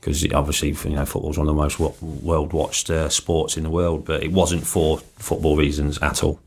Because 0.00 0.24
obviously, 0.32 0.68
you 0.90 0.96
know, 0.96 1.04
football's 1.06 1.38
one 1.38 1.48
of 1.48 1.54
the 1.56 1.60
most 1.62 1.78
world 1.80 2.52
watched 2.52 2.90
uh, 2.90 3.08
sports 3.08 3.56
in 3.56 3.62
the 3.64 3.70
world, 3.70 4.04
but 4.04 4.22
it 4.22 4.30
wasn't 4.32 4.64
for 4.66 4.98
football 5.18 5.56
reasons 5.56 5.98
at 5.98 6.22
all. 6.22 6.38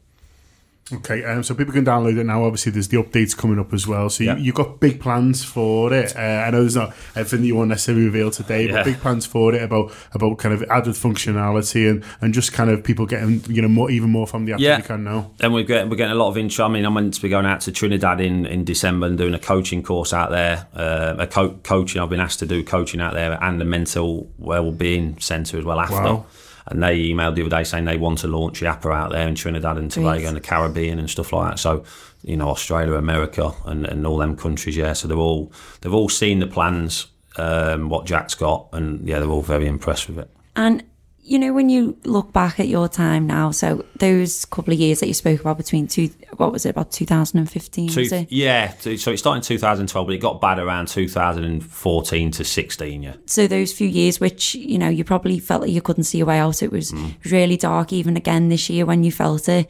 Okay, 0.91 1.23
um, 1.23 1.43
so 1.43 1.53
people 1.53 1.73
can 1.73 1.85
download 1.85 2.17
it 2.17 2.23
now. 2.23 2.43
Obviously, 2.43 2.71
there's 2.71 2.87
the 2.87 2.97
updates 2.97 3.37
coming 3.37 3.59
up 3.59 3.73
as 3.73 3.85
well. 3.85 4.09
So 4.09 4.23
Yeah. 4.23 4.37
you, 4.37 4.45
you've 4.45 4.55
got 4.55 4.79
big 4.79 4.99
plans 4.99 5.43
for 5.43 5.93
it. 5.93 6.15
Uh, 6.15 6.19
I 6.19 6.49
know 6.49 6.61
there's 6.61 6.75
not 6.75 6.95
everything 7.15 7.41
that 7.41 7.47
you 7.47 7.55
won't 7.55 7.69
necessarily 7.69 8.05
reveal 8.05 8.31
today, 8.31 8.65
Yeah. 8.67 8.71
but 8.77 8.85
big 8.85 8.97
plans 8.99 9.25
for 9.25 9.53
it 9.53 9.61
about 9.61 9.91
about 10.13 10.37
kind 10.39 10.53
of 10.55 10.63
added 10.63 10.95
functionality 10.95 11.89
and, 11.89 12.03
and 12.21 12.33
just 12.33 12.53
kind 12.53 12.69
of 12.71 12.83
people 12.83 13.05
getting 13.05 13.43
you 13.47 13.61
know 13.61 13.67
more 13.67 13.91
even 13.91 14.09
more 14.09 14.25
from 14.25 14.45
the 14.45 14.53
app 14.53 14.59
Yeah. 14.59 14.71
than 14.71 14.79
you 14.81 14.87
can 14.87 15.03
now. 15.03 15.31
And 15.39 15.53
we're 15.53 15.63
getting, 15.63 15.89
we're 15.89 15.95
getting 15.95 16.13
a 16.15 16.19
lot 16.19 16.29
of 16.29 16.37
interest. 16.37 16.59
I 16.59 16.67
mean, 16.69 16.85
I'm 16.85 16.93
meant 16.95 17.13
to 17.13 17.21
be 17.21 17.29
going 17.29 17.45
out 17.45 17.61
to 17.61 17.71
Trinidad 17.71 18.19
in, 18.19 18.45
in 18.47 18.63
December 18.63 19.05
and 19.07 19.17
doing 19.17 19.33
a 19.35 19.39
coaching 19.39 19.83
course 19.83 20.11
out 20.13 20.31
there. 20.31 20.67
Uh, 20.73 21.15
a 21.19 21.27
co- 21.27 21.59
coaching, 21.63 22.01
I've 22.01 22.09
been 22.09 22.19
asked 22.19 22.39
to 22.39 22.45
do 22.45 22.63
coaching 22.63 22.99
out 22.99 23.13
there 23.13 23.37
and 23.43 23.61
the 23.61 23.65
mental 23.65 24.29
well-being 24.37 25.19
centre 25.19 25.57
as 25.59 25.63
well 25.65 25.79
after. 25.79 25.93
Wow. 25.95 26.25
And 26.69 26.83
they 26.83 26.99
emailed 26.99 27.35
the 27.35 27.41
other 27.41 27.49
day 27.49 27.63
saying 27.63 27.85
they 27.85 27.97
want 27.97 28.19
to 28.19 28.27
launch 28.27 28.61
Yapa 28.61 28.93
out 28.93 29.11
there 29.11 29.27
in 29.27 29.35
Trinidad 29.35 29.77
and 29.77 29.89
Tobago 29.89 30.27
and 30.27 30.35
the 30.35 30.41
Caribbean 30.41 30.99
and 30.99 31.09
stuff 31.09 31.33
like 31.33 31.51
that. 31.51 31.57
So, 31.57 31.83
you 32.23 32.37
know, 32.37 32.49
Australia, 32.49 32.93
America, 32.93 33.51
and, 33.65 33.85
and 33.85 34.05
all 34.05 34.17
them 34.17 34.35
countries. 34.35 34.77
Yeah, 34.77 34.93
so 34.93 35.07
they're 35.07 35.17
all 35.17 35.51
they've 35.81 35.93
all 35.93 36.09
seen 36.09 36.39
the 36.39 36.47
plans, 36.47 37.07
um, 37.37 37.89
what 37.89 38.05
Jack's 38.05 38.35
got, 38.35 38.67
and 38.71 39.07
yeah, 39.07 39.19
they're 39.19 39.29
all 39.29 39.41
very 39.41 39.65
impressed 39.65 40.07
with 40.07 40.19
it. 40.19 40.29
And 40.55 40.83
you 41.29 41.37
know, 41.37 41.53
when 41.53 41.69
you 41.69 41.95
look 42.05 42.33
back 42.33 42.59
at 42.59 42.67
your 42.67 42.89
time 42.89 43.27
now, 43.27 43.51
so 43.51 43.85
those 43.97 44.45
couple 44.45 44.73
of 44.73 44.79
years 44.79 44.99
that 44.99 45.07
you 45.07 45.13
spoke 45.13 45.39
about 45.41 45.57
between 45.57 45.87
two, 45.87 46.09
what 46.37 46.51
was 46.51 46.65
it, 46.65 46.69
about 46.69 46.91
2015? 46.91 47.89
Two, 47.89 47.99
was 47.99 48.11
it? 48.11 48.31
yeah, 48.31 48.73
so 48.79 48.89
it 48.89 49.19
started 49.19 49.37
in 49.37 49.41
2012, 49.43 50.07
but 50.07 50.15
it 50.15 50.17
got 50.17 50.41
bad 50.41 50.57
around 50.57 50.87
2014 50.87 52.31
to 52.31 52.43
16. 52.43 53.03
Yeah, 53.03 53.13
So 53.27 53.45
those 53.45 53.71
few 53.71 53.87
years, 53.87 54.19
which 54.19 54.55
you 54.55 54.79
know, 54.79 54.89
you 54.89 55.03
probably 55.03 55.37
felt 55.37 55.61
like 55.61 55.71
you 55.71 55.83
couldn't 55.83 56.05
see 56.05 56.19
a 56.19 56.25
way 56.25 56.39
out. 56.39 56.63
It 56.63 56.71
was 56.71 56.91
mm. 56.91 57.13
really 57.31 57.57
dark. 57.57 57.93
Even 57.93 58.17
again 58.17 58.49
this 58.49 58.67
year, 58.67 58.87
when 58.87 59.03
you 59.03 59.11
felt 59.11 59.47
it, 59.47 59.69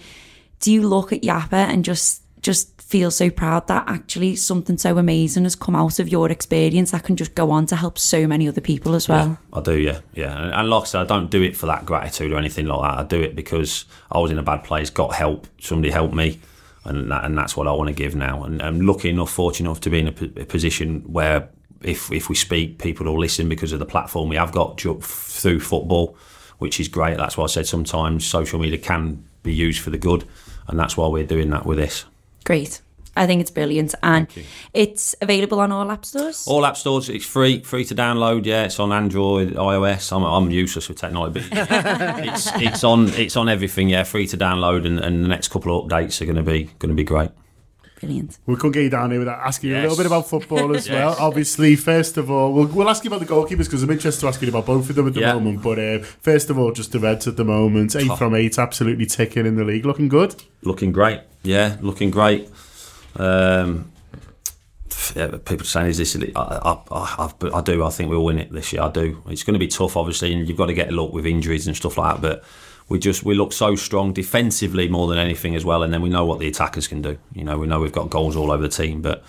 do 0.61 0.71
you 0.71 0.87
look 0.87 1.11
at 1.11 1.23
Yapa 1.23 1.67
and 1.67 1.83
just 1.83 2.23
just 2.41 2.79
feel 2.81 3.11
so 3.11 3.29
proud 3.29 3.67
that 3.67 3.83
actually 3.87 4.35
something 4.35 4.77
so 4.77 4.97
amazing 4.97 5.43
has 5.43 5.55
come 5.55 5.75
out 5.75 5.99
of 5.99 6.09
your 6.09 6.31
experience 6.31 6.91
that 6.91 7.03
can 7.03 7.15
just 7.15 7.35
go 7.35 7.51
on 7.51 7.65
to 7.67 7.75
help 7.75 7.99
so 7.99 8.25
many 8.25 8.47
other 8.47 8.61
people 8.61 8.95
as 8.95 9.07
well? 9.07 9.37
I 9.53 9.61
do. 9.61 9.77
Yeah, 9.77 9.99
yeah. 10.13 10.35
And, 10.41 10.53
and 10.53 10.69
like 10.69 10.83
I 10.83 10.85
said, 10.85 11.01
I 11.01 11.05
don't 11.05 11.29
do 11.29 11.43
it 11.43 11.55
for 11.55 11.67
that 11.67 11.85
gratitude 11.85 12.31
or 12.31 12.37
anything 12.37 12.65
like 12.65 12.81
that. 12.81 12.99
I 12.99 13.07
do 13.07 13.21
it 13.21 13.35
because 13.35 13.85
I 14.11 14.17
was 14.17 14.31
in 14.31 14.39
a 14.39 14.43
bad 14.43 14.63
place, 14.63 14.89
got 14.89 15.13
help, 15.13 15.47
somebody 15.59 15.91
helped 15.91 16.15
me, 16.15 16.39
and 16.85 17.11
that, 17.11 17.25
and 17.25 17.37
that's 17.37 17.55
what 17.55 17.67
I 17.67 17.71
want 17.73 17.89
to 17.89 17.93
give 17.93 18.15
now. 18.15 18.43
And 18.43 18.61
I'm 18.61 18.81
lucky 18.81 19.09
enough, 19.09 19.31
fortunate 19.31 19.69
enough 19.69 19.81
to 19.81 19.89
be 19.89 19.99
in 19.99 20.07
a, 20.07 20.11
p- 20.11 20.33
a 20.37 20.45
position 20.45 21.01
where 21.01 21.49
if 21.81 22.11
if 22.11 22.29
we 22.29 22.35
speak, 22.35 22.79
people 22.79 23.05
will 23.05 23.19
listen 23.19 23.47
because 23.49 23.71
of 23.71 23.79
the 23.79 23.85
platform 23.85 24.29
we 24.29 24.35
have 24.35 24.51
got 24.51 24.79
through 24.79 25.59
football, 25.59 26.17
which 26.57 26.79
is 26.79 26.87
great. 26.87 27.17
That's 27.17 27.37
why 27.37 27.43
I 27.43 27.47
said 27.47 27.67
sometimes 27.67 28.25
social 28.25 28.59
media 28.59 28.79
can 28.79 29.25
be 29.43 29.53
used 29.53 29.81
for 29.81 29.89
the 29.89 29.97
good, 29.97 30.25
and 30.67 30.79
that's 30.79 30.97
why 30.97 31.07
we're 31.07 31.23
doing 31.25 31.49
that 31.51 31.65
with 31.65 31.77
this. 31.77 32.05
Great. 32.43 32.81
I 33.15 33.25
think 33.25 33.41
it's 33.41 33.51
brilliant, 33.51 33.95
and 34.01 34.27
it's 34.73 35.13
available 35.21 35.59
on 35.59 35.71
all 35.73 35.91
app 35.91 36.05
stores. 36.05 36.47
All 36.47 36.65
app 36.65 36.77
stores, 36.77 37.09
it's 37.09 37.25
free, 37.25 37.61
free 37.63 37.83
to 37.85 37.95
download. 37.95 38.45
Yeah, 38.45 38.63
it's 38.63 38.79
on 38.79 38.93
Android, 38.93 39.55
iOS. 39.55 40.15
I'm, 40.15 40.23
I'm 40.23 40.51
useless 40.51 40.87
with 40.87 40.99
technology, 40.99 41.41
but 41.49 41.67
it's 42.25 42.49
it's 42.55 42.83
on 42.83 43.09
it's 43.09 43.35
on 43.35 43.49
everything. 43.49 43.89
Yeah, 43.89 44.03
free 44.03 44.27
to 44.27 44.37
download, 44.37 44.85
and, 44.85 44.99
and 44.99 45.23
the 45.23 45.27
next 45.27 45.49
couple 45.49 45.77
of 45.77 45.85
updates 45.85 46.21
are 46.21 46.25
going 46.25 46.37
to 46.37 46.43
be 46.43 46.65
going 46.79 46.89
to 46.89 46.95
be 46.95 47.03
great. 47.03 47.31
Brilliant. 47.99 48.37
We 48.45 48.55
could 48.55 48.73
get 48.73 48.83
you 48.83 48.89
down 48.89 49.11
here 49.11 49.19
without 49.19 49.39
asking 49.39 49.71
you 49.71 49.77
a 49.77 49.81
little 49.81 49.97
bit 49.97 50.05
about 50.05 50.27
football 50.29 50.75
as 50.75 50.89
well. 50.89 51.15
Obviously, 51.19 51.75
first 51.75 52.17
of 52.17 52.31
all, 52.31 52.53
we'll, 52.53 52.67
we'll 52.67 52.89
ask 52.89 53.03
you 53.03 53.09
about 53.09 53.19
the 53.19 53.25
goalkeepers 53.33 53.65
because 53.65 53.83
I'm 53.83 53.89
interested 53.91 54.21
to 54.21 54.27
ask 54.27 54.41
you 54.41 54.47
about 54.49 54.65
both 54.65 54.89
of 54.89 54.95
them 54.95 55.07
at 55.07 55.13
the 55.13 55.19
Yeah. 55.21 55.33
moment. 55.33 55.61
But 55.61 55.79
uh, 55.79 55.99
first 55.99 56.49
of 56.49 56.57
all, 56.57 56.71
just 56.71 56.91
the 56.91 56.99
Reds 56.99 57.27
at 57.27 57.35
the 57.37 57.43
moment, 57.45 57.95
eight 57.95 58.11
from 58.17 58.35
eight, 58.35 58.57
absolutely 58.57 59.05
ticking 59.05 59.45
in 59.45 59.55
the 59.55 59.63
league, 59.65 59.85
looking 59.85 60.07
good. 60.07 60.35
looking 60.63 60.91
great. 60.91 61.21
Yeah, 61.43 61.77
looking 61.81 62.09
great. 62.11 62.49
Um, 63.15 63.91
yeah, 65.15 65.27
but 65.27 65.45
people 65.45 65.65
saying 65.65 65.87
is 65.87 65.97
this? 65.97 66.15
I, 66.35 66.39
I, 66.39 66.71
I, 66.91 67.31
I, 67.41 67.57
I 67.57 67.61
do. 67.61 67.83
I 67.83 67.89
think 67.89 68.09
we'll 68.09 68.23
win 68.23 68.37
it 68.39 68.51
this 68.51 68.71
year. 68.73 68.83
I 68.83 68.89
do. 68.91 69.21
It's 69.27 69.43
going 69.43 69.53
to 69.53 69.59
be 69.59 69.67
tough, 69.67 69.97
obviously, 69.97 70.33
and 70.33 70.47
you've 70.47 70.57
got 70.57 70.67
to 70.67 70.73
get 70.73 70.89
a 70.89 70.91
look 70.91 71.13
with 71.13 71.25
injuries 71.25 71.67
and 71.67 71.75
stuff 71.75 71.97
like 71.97 72.15
that. 72.15 72.21
But 72.21 72.43
we 72.89 72.99
just 72.99 73.23
we 73.23 73.35
look 73.35 73.53
so 73.53 73.75
strong 73.75 74.11
defensively 74.13 74.89
more 74.89 75.07
than 75.07 75.17
anything 75.17 75.55
as 75.55 75.63
well, 75.63 75.83
and 75.83 75.93
then 75.93 76.01
we 76.01 76.09
know 76.09 76.25
what 76.25 76.39
the 76.39 76.47
attackers 76.47 76.87
can 76.87 77.01
do. 77.01 77.17
You 77.33 77.43
know, 77.43 77.57
we 77.57 77.67
know 77.67 77.79
we've 77.79 77.91
got 77.91 78.09
goals 78.09 78.35
all 78.35 78.51
over 78.51 78.63
the 78.63 78.69
team, 78.69 79.01
but. 79.01 79.23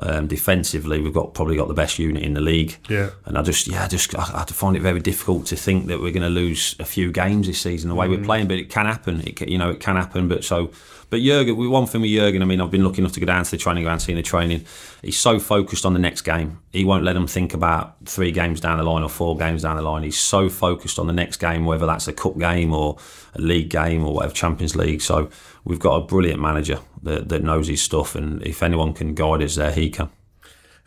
Um, 0.00 0.28
defensively, 0.28 1.00
we've 1.00 1.12
got 1.12 1.34
probably 1.34 1.56
got 1.56 1.66
the 1.66 1.74
best 1.74 1.98
unit 1.98 2.22
in 2.22 2.34
the 2.34 2.40
league. 2.40 2.78
Yeah. 2.88 3.10
and 3.24 3.36
I 3.36 3.42
just 3.42 3.66
yeah, 3.66 3.82
I 3.82 3.88
just 3.88 4.16
I, 4.16 4.42
I 4.42 4.44
find 4.44 4.76
it 4.76 4.80
very 4.80 5.00
difficult 5.00 5.46
to 5.46 5.56
think 5.56 5.88
that 5.88 5.98
we're 5.98 6.12
going 6.12 6.22
to 6.22 6.28
lose 6.28 6.76
a 6.78 6.84
few 6.84 7.10
games 7.10 7.48
this 7.48 7.60
season 7.60 7.88
the 7.88 7.96
way 7.96 8.06
we're 8.06 8.22
playing. 8.22 8.46
But 8.46 8.58
it 8.58 8.70
can 8.70 8.86
happen. 8.86 9.20
It 9.26 9.34
can, 9.34 9.48
you 9.48 9.58
know 9.58 9.70
it 9.70 9.80
can 9.80 9.96
happen. 9.96 10.28
But 10.28 10.44
so, 10.44 10.70
but 11.10 11.20
Jurgen, 11.20 11.56
one 11.70 11.86
thing 11.86 12.00
with 12.02 12.10
Jurgen. 12.10 12.42
I 12.42 12.44
mean, 12.44 12.60
I've 12.60 12.70
been 12.70 12.84
lucky 12.84 13.00
enough 13.00 13.12
to 13.12 13.20
go 13.20 13.26
down 13.26 13.44
to 13.44 13.50
the 13.50 13.56
training 13.56 13.84
ground, 13.84 14.02
seeing 14.02 14.16
the 14.16 14.22
training. 14.22 14.64
He's 15.02 15.18
so 15.18 15.38
focused 15.38 15.86
on 15.86 15.92
the 15.94 15.98
next 15.98 16.22
game. 16.22 16.58
He 16.72 16.84
won't 16.84 17.04
let 17.04 17.14
them 17.14 17.26
think 17.26 17.54
about 17.54 17.96
three 18.04 18.30
games 18.32 18.60
down 18.60 18.78
the 18.78 18.84
line 18.84 19.02
or 19.02 19.08
four 19.08 19.36
games 19.36 19.62
down 19.62 19.76
the 19.76 19.82
line. 19.82 20.02
He's 20.02 20.18
so 20.18 20.48
focused 20.48 20.98
on 20.98 21.06
the 21.06 21.12
next 21.12 21.38
game, 21.38 21.64
whether 21.64 21.86
that's 21.86 22.08
a 22.08 22.12
cup 22.12 22.38
game 22.38 22.72
or 22.74 22.96
a 23.34 23.40
league 23.40 23.70
game 23.70 24.04
or 24.04 24.14
whatever 24.14 24.34
Champions 24.34 24.76
League. 24.76 25.00
So 25.02 25.30
we've 25.64 25.80
got 25.80 25.94
a 25.96 26.00
brilliant 26.06 26.40
manager 26.40 26.80
that, 27.02 27.28
that 27.28 27.42
knows 27.42 27.68
his 27.68 27.80
stuff, 27.82 28.14
and 28.14 28.42
if 28.42 28.62
anyone 28.62 28.92
can 28.92 29.14
guide 29.14 29.42
us 29.42 29.54
there, 29.56 29.72
he 29.72 29.90
can. 29.90 30.10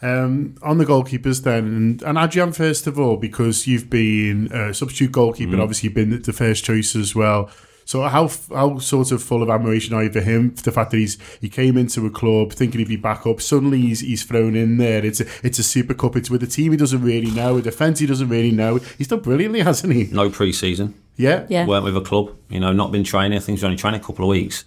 Um, 0.03 0.55
on 0.63 0.79
the 0.79 0.86
goalkeepers 0.86 1.43
then, 1.43 1.65
and, 1.65 2.01
and 2.01 2.17
Adrian 2.17 2.53
first 2.53 2.88
of 2.88 2.99
all, 2.99 3.17
because 3.17 3.67
you've 3.67 3.88
been 3.89 4.51
a 4.51 4.73
substitute 4.73 5.12
goalkeeper, 5.12 5.55
Mm. 5.57 5.62
obviously 5.62 5.88
you've 5.88 5.93
been 5.95 6.21
the 6.21 6.34
first 6.34 6.63
choice 6.63 6.95
as 6.95 7.13
well. 7.15 7.51
So 7.86 8.04
how 8.04 8.30
how 8.54 8.78
sort 8.80 9.12
of 9.12 9.22
full 9.22 9.44
of 9.44 9.50
admiration 9.50 9.94
are 9.96 10.04
you 10.04 10.12
for 10.12 10.22
him 10.22 10.52
for 10.56 10.63
the 10.63 10.72
fact 10.72 10.91
that 10.91 10.98
he's 10.98 11.17
he 11.41 11.50
came 11.50 11.78
into 11.78 12.06
a 12.06 12.10
club 12.10 12.54
thinking 12.54 12.80
he'd 12.80 12.88
be 12.88 12.96
back 12.96 13.26
up, 13.26 13.41
suddenly 13.41 13.82
he's 13.82 14.00
he's 14.02 14.24
thrown 14.24 14.56
in 14.56 14.78
there. 14.78 15.04
It's 15.06 15.20
a 15.20 15.26
it's 15.44 15.60
a 15.60 15.63
super 15.63 15.94
cup. 15.94 16.15
It's 16.15 16.30
with 16.30 16.44
a 16.44 16.48
team 16.48 16.72
he 16.72 16.78
doesn't 16.78 17.02
really 17.02 17.32
know, 17.32 17.58
a 17.58 17.62
defence 17.62 18.00
he 18.00 18.06
doesn't 18.06 18.30
really 18.30 18.52
know. 18.52 18.78
He's 18.98 19.08
done 19.08 19.20
brilliantly, 19.22 19.60
hasn't 19.72 19.94
he? 19.94 20.06
No 20.12 20.30
pre-season. 20.30 20.94
Yeah, 21.17 21.46
Yeah. 21.50 21.65
weren't 21.65 21.84
with 21.84 21.98
a 21.98 22.02
club, 22.02 22.32
you 22.50 22.60
know, 22.60 22.72
not 22.72 22.91
been 22.91 23.04
training. 23.04 23.38
I 23.38 23.41
think 23.41 23.58
he's 23.60 23.63
only 23.63 23.78
training 23.78 24.00
a 24.00 24.04
couple 24.04 24.26
of 24.26 24.30
weeks. 24.30 24.63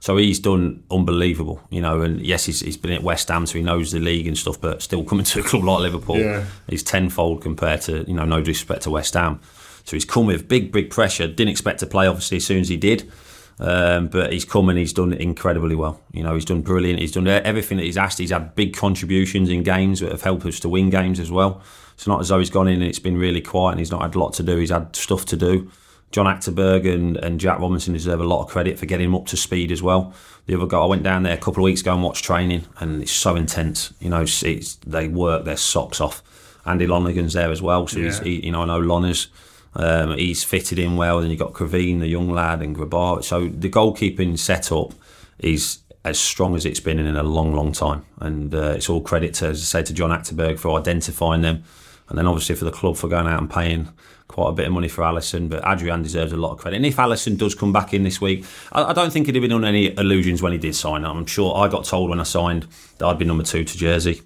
So 0.00 0.16
he's 0.16 0.38
done 0.38 0.84
unbelievable, 0.92 1.60
you 1.70 1.80
know, 1.80 2.02
and 2.02 2.20
yes, 2.24 2.44
he's, 2.44 2.60
he's 2.60 2.76
been 2.76 2.92
at 2.92 3.02
West 3.02 3.26
Ham, 3.28 3.46
so 3.46 3.54
he 3.58 3.64
knows 3.64 3.90
the 3.90 3.98
league 3.98 4.28
and 4.28 4.38
stuff, 4.38 4.60
but 4.60 4.80
still 4.80 5.02
coming 5.02 5.24
to 5.24 5.40
a 5.40 5.42
club 5.42 5.64
like 5.64 5.80
Liverpool, 5.80 6.18
Yeah. 6.18 6.44
he's 6.68 6.84
tenfold 6.84 7.42
compared 7.42 7.80
to, 7.82 8.04
you 8.06 8.14
know, 8.14 8.24
no 8.24 8.40
disrespect 8.40 8.82
to 8.82 8.90
West 8.90 9.14
Ham. 9.14 9.40
So 9.88 9.96
he's 9.96 10.04
come 10.04 10.26
with 10.26 10.48
big, 10.48 10.70
big 10.70 10.90
pressure. 10.90 11.26
Didn't 11.26 11.48
expect 11.48 11.80
to 11.80 11.86
play, 11.86 12.06
obviously, 12.06 12.36
as 12.36 12.44
soon 12.44 12.60
as 12.60 12.68
he 12.68 12.76
did. 12.76 13.10
Um, 13.58 14.08
but 14.08 14.32
he's 14.34 14.44
come 14.44 14.68
and 14.68 14.78
he's 14.78 14.92
done 14.92 15.14
incredibly 15.14 15.74
well. 15.74 15.98
You 16.12 16.22
know, 16.22 16.34
he's 16.34 16.44
done 16.44 16.60
brilliant. 16.60 17.00
He's 17.00 17.12
done 17.12 17.26
everything 17.26 17.78
that 17.78 17.84
he's 17.84 17.96
asked. 17.96 18.18
He's 18.18 18.30
had 18.30 18.54
big 18.54 18.76
contributions 18.76 19.48
in 19.48 19.62
games 19.62 20.00
that 20.00 20.12
have 20.12 20.20
helped 20.22 20.44
us 20.44 20.60
to 20.60 20.68
win 20.68 20.90
games 20.90 21.18
as 21.18 21.30
well. 21.30 21.62
It's 21.94 22.06
not 22.06 22.20
as 22.20 22.28
though 22.28 22.38
he's 22.38 22.50
gone 22.50 22.68
in 22.68 22.74
and 22.74 22.84
it's 22.84 22.98
been 22.98 23.16
really 23.16 23.40
quiet 23.40 23.72
and 23.72 23.78
he's 23.80 23.90
not 23.90 24.02
had 24.02 24.14
a 24.14 24.18
lot 24.18 24.34
to 24.34 24.42
do. 24.42 24.58
He's 24.58 24.70
had 24.70 24.94
stuff 24.94 25.24
to 25.24 25.36
do. 25.38 25.70
John 26.12 26.26
Achterberg 26.26 26.86
and, 26.92 27.16
and 27.16 27.40
Jack 27.40 27.58
Robinson 27.58 27.94
deserve 27.94 28.20
a 28.20 28.24
lot 28.24 28.42
of 28.44 28.48
credit 28.48 28.78
for 28.78 28.84
getting 28.86 29.06
him 29.06 29.14
up 29.14 29.26
to 29.26 29.36
speed 29.38 29.72
as 29.72 29.82
well. 29.82 30.12
The 30.46 30.54
other 30.54 30.66
guy, 30.66 30.78
I 30.78 30.86
went 30.86 31.02
down 31.02 31.22
there 31.22 31.34
a 31.34 31.38
couple 31.38 31.62
of 31.62 31.64
weeks 31.64 31.80
ago 31.80 31.94
and 31.94 32.02
watched 32.02 32.24
training, 32.24 32.64
and 32.78 33.02
it's 33.02 33.12
so 33.12 33.36
intense. 33.36 33.92
You 34.00 34.10
know, 34.10 34.20
it's, 34.22 34.42
it's, 34.42 34.76
they 34.86 35.08
work 35.08 35.44
their 35.44 35.56
socks 35.56 36.00
off. 36.00 36.22
Andy 36.64 36.86
Lonergan's 36.86 37.32
there 37.32 37.50
as 37.50 37.60
well, 37.60 37.86
so 37.86 37.98
he's, 38.00 38.18
Yeah. 38.18 38.24
he, 38.24 38.46
you 38.46 38.52
know, 38.52 38.62
I 38.62 38.66
know 38.66 38.80
Lonners. 38.80 39.26
Um, 39.74 40.16
he's 40.16 40.44
fitted 40.44 40.78
in 40.78 40.96
well. 40.96 41.20
Then 41.20 41.30
you've 41.30 41.38
got 41.38 41.52
Caoimhin, 41.52 42.00
the 42.00 42.08
young 42.08 42.30
lad, 42.30 42.62
and 42.62 42.76
Grabara. 42.76 43.22
So 43.22 43.48
the 43.48 43.70
goalkeeping 43.70 44.38
setup 44.38 44.94
is 45.38 45.78
as 46.04 46.18
strong 46.18 46.56
as 46.56 46.64
it's 46.64 46.80
been 46.80 46.98
in 46.98 47.16
a 47.16 47.22
long, 47.22 47.54
long 47.54 47.72
time. 47.72 48.04
And 48.20 48.54
uh, 48.54 48.74
it's 48.76 48.88
all 48.88 49.00
credit 49.00 49.34
to, 49.34 49.48
as 49.48 49.60
I 49.60 49.80
say, 49.80 49.82
to 49.84 49.92
John 49.92 50.10
Achterberg 50.10 50.58
for 50.58 50.78
identifying 50.78 51.42
them. 51.42 51.64
And 52.08 52.16
then 52.16 52.26
obviously 52.26 52.54
for 52.54 52.64
the 52.64 52.72
club 52.72 52.96
for 52.96 53.08
going 53.08 53.26
out 53.26 53.38
and 53.38 53.50
paying 53.50 53.90
quite 54.28 54.48
a 54.48 54.52
bit 54.52 54.66
of 54.66 54.72
money 54.72 54.88
for 54.88 55.02
Alisson. 55.02 55.48
But 55.48 55.62
Adrian 55.66 56.02
deserves 56.02 56.32
a 56.32 56.36
lot 56.36 56.52
of 56.52 56.58
credit. 56.58 56.76
And 56.76 56.86
if 56.86 56.96
Alisson 56.96 57.36
does 57.36 57.54
come 57.54 57.72
back 57.72 57.92
in 57.92 58.02
this 58.04 58.20
week, 58.20 58.46
I, 58.72 58.84
I 58.84 58.92
don't 58.94 59.12
think 59.12 59.26
he'd 59.26 59.34
have 59.34 59.42
been 59.42 59.52
on 59.52 59.64
any 59.64 59.94
illusions 59.96 60.40
when 60.40 60.52
he 60.52 60.58
did 60.58 60.74
sign. 60.74 61.04
I'm 61.04 61.26
sure 61.26 61.54
I 61.56 61.68
got 61.68 61.84
told 61.84 62.08
when 62.08 62.20
I 62.20 62.24
signed 62.24 62.66
that 62.98 63.06
I'd 63.06 63.18
be 63.18 63.24
number 63.26 63.44
two 63.44 63.64
to 63.64 63.78
Jerzy 63.78 64.22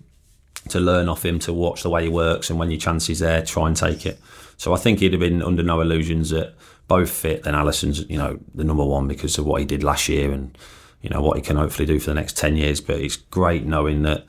to 0.68 0.78
learn 0.78 1.08
off 1.08 1.24
him, 1.24 1.38
to 1.40 1.52
watch 1.52 1.82
the 1.82 1.90
way 1.90 2.04
he 2.04 2.08
works, 2.08 2.50
and 2.50 2.58
when 2.58 2.70
your 2.70 2.78
chance 2.78 3.08
is 3.10 3.18
there, 3.18 3.42
try 3.42 3.66
and 3.66 3.76
take 3.76 4.06
it. 4.06 4.20
So 4.62 4.72
I 4.72 4.76
think 4.76 5.00
he'd 5.00 5.12
have 5.12 5.18
been 5.18 5.42
under 5.42 5.64
no 5.64 5.80
illusions 5.80 6.30
that 6.30 6.54
both 6.86 7.10
fit. 7.10 7.42
Then 7.42 7.56
Alisson's, 7.56 8.08
you 8.08 8.16
know, 8.16 8.38
the 8.54 8.62
number 8.62 8.84
one 8.84 9.08
because 9.08 9.36
of 9.36 9.44
what 9.44 9.60
he 9.60 9.66
did 9.66 9.82
last 9.82 10.08
year 10.08 10.30
and 10.30 10.56
you 11.00 11.10
know 11.10 11.20
what 11.20 11.36
he 11.36 11.42
can 11.42 11.56
hopefully 11.56 11.84
do 11.84 11.98
for 11.98 12.10
the 12.10 12.14
next 12.14 12.36
ten 12.36 12.56
years. 12.56 12.80
But 12.80 13.00
it's 13.00 13.16
great 13.16 13.66
knowing 13.66 14.02
that 14.02 14.24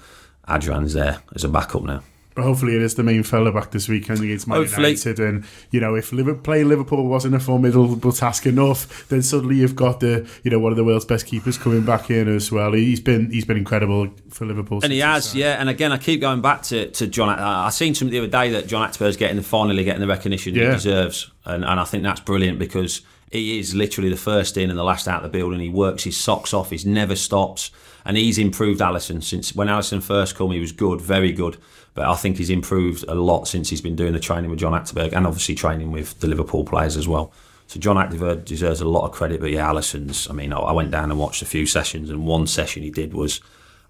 Adrian's 0.50 0.93
there 0.93 1.22
as 1.36 1.43
a 1.43 1.50
backup 1.50 1.84
now. 1.84 2.02
But 2.36 2.43
hopefully 2.43 2.76
it 2.76 2.82
is 2.82 2.96
the 2.96 3.04
main 3.04 3.24
fella 3.24 3.52
back 3.52 3.72
this 3.72 3.88
weekend 3.88 4.19
against 4.22 4.48
Man 4.48 4.58
Hopefully. 4.58 4.89
United. 4.89 5.19
And, 5.19 5.46
you 5.72 5.80
know, 5.80 5.96
if 5.96 6.12
Liverpool, 6.12 6.41
playing 6.41 6.67
Liverpool 6.67 7.06
wasn't 7.08 7.36
a 7.36 7.39
formidable 7.39 8.12
task 8.12 8.46
enough, 8.48 9.08
then 9.10 9.22
suddenly 9.22 9.58
you've 9.58 9.76
got 9.76 10.00
the, 10.00 10.28
you 10.43 10.50
know, 10.52 10.60
one 10.60 10.72
of 10.72 10.78
the 10.78 10.84
world's 10.84 11.06
best 11.06 11.28
keepers 11.28 11.58
coming 11.58 11.84
back 11.84 12.10
in 12.10 12.28
as 12.28 12.52
well. 12.52 12.74
He's 12.74 13.00
been 13.00 13.30
he's 13.32 13.46
been 13.46 13.58
incredible 13.58 14.10
for 14.30 14.46
Liverpool. 14.46 14.80
And 14.84 14.91
he 14.91 15.00
has, 15.00 15.36
yeah. 15.36 15.58
And 15.60 15.69
again, 15.69 15.91
I 15.91 15.98
keep 15.98 16.22
going 16.22 16.41
back 16.41 16.63
to, 16.63 16.89
to 16.91 17.08
John. 17.08 17.30
I, 17.30 17.67
I 17.67 17.69
seen 17.69 17.93
something 17.93 18.12
the 18.12 18.19
other 18.19 18.28
day 18.28 18.50
that 18.52 18.67
John 18.67 18.88
Achterberg's 18.89 19.17
getting 19.17 19.39
finally 19.41 19.84
getting 19.84 20.02
the 20.02 20.08
recognition 20.08 20.56
Yeah. 20.56 20.69
he 20.69 20.74
deserves, 20.76 21.32
and, 21.46 21.63
and 21.63 21.80
I 21.80 21.84
think 21.84 22.04
that's 22.04 22.19
brilliant 22.22 22.58
because 22.60 23.02
he 23.32 23.60
is 23.60 23.74
literally 23.74 24.10
the 24.10 24.17
first 24.17 24.58
in 24.58 24.69
and 24.69 24.78
the 24.78 24.84
last 24.84 25.08
out 25.08 25.24
of 25.24 25.32
the 25.32 25.38
building. 25.38 25.60
He 25.60 25.69
works 25.69 26.04
his 26.04 26.15
socks 26.17 26.54
off. 26.54 26.69
He 26.72 26.80
never 26.89 27.15
stops, 27.15 27.72
and 28.05 28.17
he's 28.17 28.37
improved 28.37 28.81
Alisson 28.81 29.23
since 29.23 29.55
when 29.55 29.67
Alisson 29.67 30.01
first 30.01 30.37
came. 30.37 30.51
He 30.51 30.59
was 30.59 30.71
good, 30.71 31.01
very 31.01 31.31
good, 31.31 31.57
but 31.93 32.05
I 32.05 32.15
think 32.15 32.37
he's 32.37 32.49
improved 32.49 33.05
a 33.07 33.15
lot 33.15 33.47
since 33.47 33.69
he's 33.69 33.81
been 33.81 33.95
doing 33.95 34.13
the 34.13 34.19
training 34.19 34.49
with 34.49 34.59
John 34.59 34.73
Achterberg 34.73 35.13
and 35.13 35.25
obviously 35.27 35.55
training 35.55 35.91
with 35.91 36.19
the 36.19 36.27
Liverpool 36.27 36.63
players 36.65 36.97
as 36.97 37.07
well. 37.07 37.31
So 37.67 37.79
John 37.79 37.95
Achterberg 37.95 38.45
deserves 38.45 38.81
a 38.81 38.85
lot 38.87 39.05
of 39.05 39.11
credit, 39.11 39.39
but 39.39 39.51
yeah, 39.51 39.67
Alisson's. 39.69 40.29
I 40.29 40.33
mean, 40.33 40.51
I- 40.53 40.57
I 40.59 40.71
went 40.73 40.91
down 40.91 41.11
and 41.11 41.19
watched 41.19 41.41
a 41.41 41.45
few 41.45 41.65
sessions, 41.65 42.09
and 42.09 42.25
one 42.27 42.47
session 42.47 42.83
he 42.83 42.89
did 42.91 43.13
was. 43.13 43.39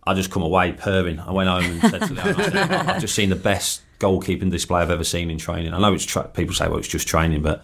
I 0.06 0.14
just 0.14 0.32
come 0.32 0.44
away 0.44 0.74
purring. 0.74 1.18
I 1.22 1.32
went 1.32 1.48
home 1.48 1.64
and 1.64 1.80
said 1.90 2.02
to 2.02 2.14
Leon, 2.14 2.36
I 2.36 2.44
said, 2.44 2.56
I've 2.58 3.00
just 3.00 3.16
seen 3.16 3.30
the 3.30 3.38
best 3.38 3.82
goalkeeping 4.02 4.52
display 4.52 4.82
I've 4.82 4.90
ever 4.92 5.06
seen 5.06 5.30
in 5.32 5.38
training. 5.38 5.74
I 5.74 5.80
know 5.80 5.94
it's 5.94 6.04
tra- 6.04 6.28
people 6.28 6.54
say, 6.54 6.68
well, 6.68 6.78
it's 6.78 6.90
just 6.90 7.08
training, 7.08 7.42
but 7.42 7.64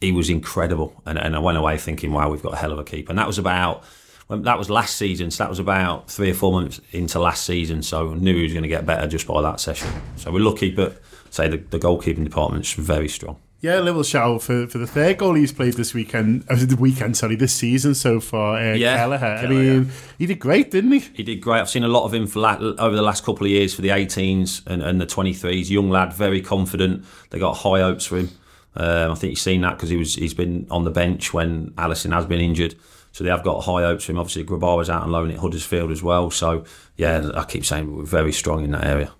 he 0.00 0.10
was 0.10 0.28
incredible. 0.28 1.00
And, 1.06 1.16
and 1.18 1.36
I 1.36 1.38
went 1.38 1.56
away 1.56 1.78
thinking, 1.78 2.10
wow, 2.10 2.30
we've 2.30 2.42
got 2.42 2.54
a 2.54 2.56
hell 2.56 2.72
of 2.72 2.80
a 2.80 2.84
keeper. 2.84 3.12
And 3.12 3.18
that 3.20 3.28
was 3.28 3.38
about, 3.38 3.84
when, 4.28 4.42
that 4.42 4.56
was 4.58 4.70
last 4.70 4.96
season. 4.96 5.30
So 5.30 5.44
that 5.44 5.50
was 5.50 5.58
about 5.58 6.10
three 6.10 6.30
or 6.30 6.34
four 6.34 6.52
months 6.52 6.80
into 6.92 7.18
last 7.18 7.44
season. 7.44 7.82
So 7.82 8.12
I 8.12 8.14
knew 8.14 8.34
he 8.34 8.42
was 8.44 8.52
going 8.52 8.62
to 8.62 8.68
get 8.68 8.86
better 8.86 9.06
just 9.06 9.26
by 9.26 9.42
that 9.42 9.60
session. 9.60 9.88
So 10.16 10.30
we're 10.30 10.38
lucky, 10.44 10.70
but 10.70 11.00
say 11.30 11.48
the, 11.48 11.56
the 11.58 11.78
goalkeeping 11.78 12.24
department's 12.24 12.72
very 12.74 13.08
strong. 13.08 13.36
Yeah, 13.60 13.80
a 13.80 13.82
little 13.82 14.04
shout 14.04 14.30
out 14.30 14.42
for, 14.42 14.68
for 14.68 14.78
the 14.78 14.86
third 14.86 15.18
goal 15.18 15.34
he's 15.34 15.52
played 15.52 15.74
this 15.74 15.92
weekend, 15.92 16.44
uh, 16.48 16.54
the 16.54 16.76
weekend, 16.76 17.16
sorry, 17.16 17.34
this 17.34 17.52
season 17.52 17.92
so 17.96 18.20
far. 18.20 18.56
Uh, 18.56 18.74
Yeah, 18.74 18.96
Kelleher. 18.98 19.16
I 19.16 19.40
Kelleher, 19.40 19.80
mean, 19.80 19.90
he 20.16 20.26
did 20.26 20.38
great, 20.38 20.70
didn't 20.70 20.92
he? 20.92 21.00
He 21.00 21.22
did 21.24 21.40
great. 21.40 21.58
I've 21.60 21.68
seen 21.68 21.82
a 21.82 21.88
lot 21.88 22.04
of 22.04 22.14
him 22.14 22.28
for 22.28 22.38
la- 22.38 22.56
over 22.56 22.94
the 22.94 23.02
last 23.02 23.24
couple 23.24 23.46
of 23.46 23.50
years 23.50 23.74
for 23.74 23.82
the 23.82 23.88
18s 23.88 24.64
and, 24.68 24.80
and 24.80 25.00
the 25.00 25.06
23s. 25.06 25.70
Young 25.70 25.90
lad, 25.90 26.12
very 26.12 26.40
confident. 26.40 27.04
They 27.30 27.40
got 27.40 27.54
high 27.56 27.80
hopes 27.80 28.06
for 28.06 28.18
him. 28.18 28.30
Um, 28.76 29.10
I 29.10 29.14
think 29.16 29.32
you've 29.32 29.40
seen 29.40 29.62
that 29.62 29.74
because 29.74 29.88
he 29.88 29.96
was 29.96 30.14
he's 30.14 30.34
been 30.34 30.68
on 30.70 30.84
the 30.84 30.90
bench 30.92 31.34
when 31.34 31.70
Alisson 31.72 32.12
has 32.12 32.26
been 32.26 32.40
injured. 32.40 32.76
So 33.18 33.24
they 33.24 33.30
have 33.30 33.42
got 33.42 33.62
high 33.62 33.82
hopes 33.82 34.04
for 34.04 34.12
him. 34.12 34.18
Obviously, 34.20 34.44
Grabara 34.44 34.76
was 34.76 34.88
out 34.88 35.02
on 35.02 35.10
loan 35.10 35.32
at 35.32 35.38
Huddersfield 35.38 35.90
as 35.90 36.04
well. 36.04 36.30
So 36.30 36.62
yeah, 36.94 37.32
I 37.34 37.42
keep 37.42 37.66
saying 37.66 37.96
we're 37.96 38.04
very 38.04 38.30
strong 38.32 38.62
in 38.62 38.70
that 38.70 38.84
area. 38.84 39.12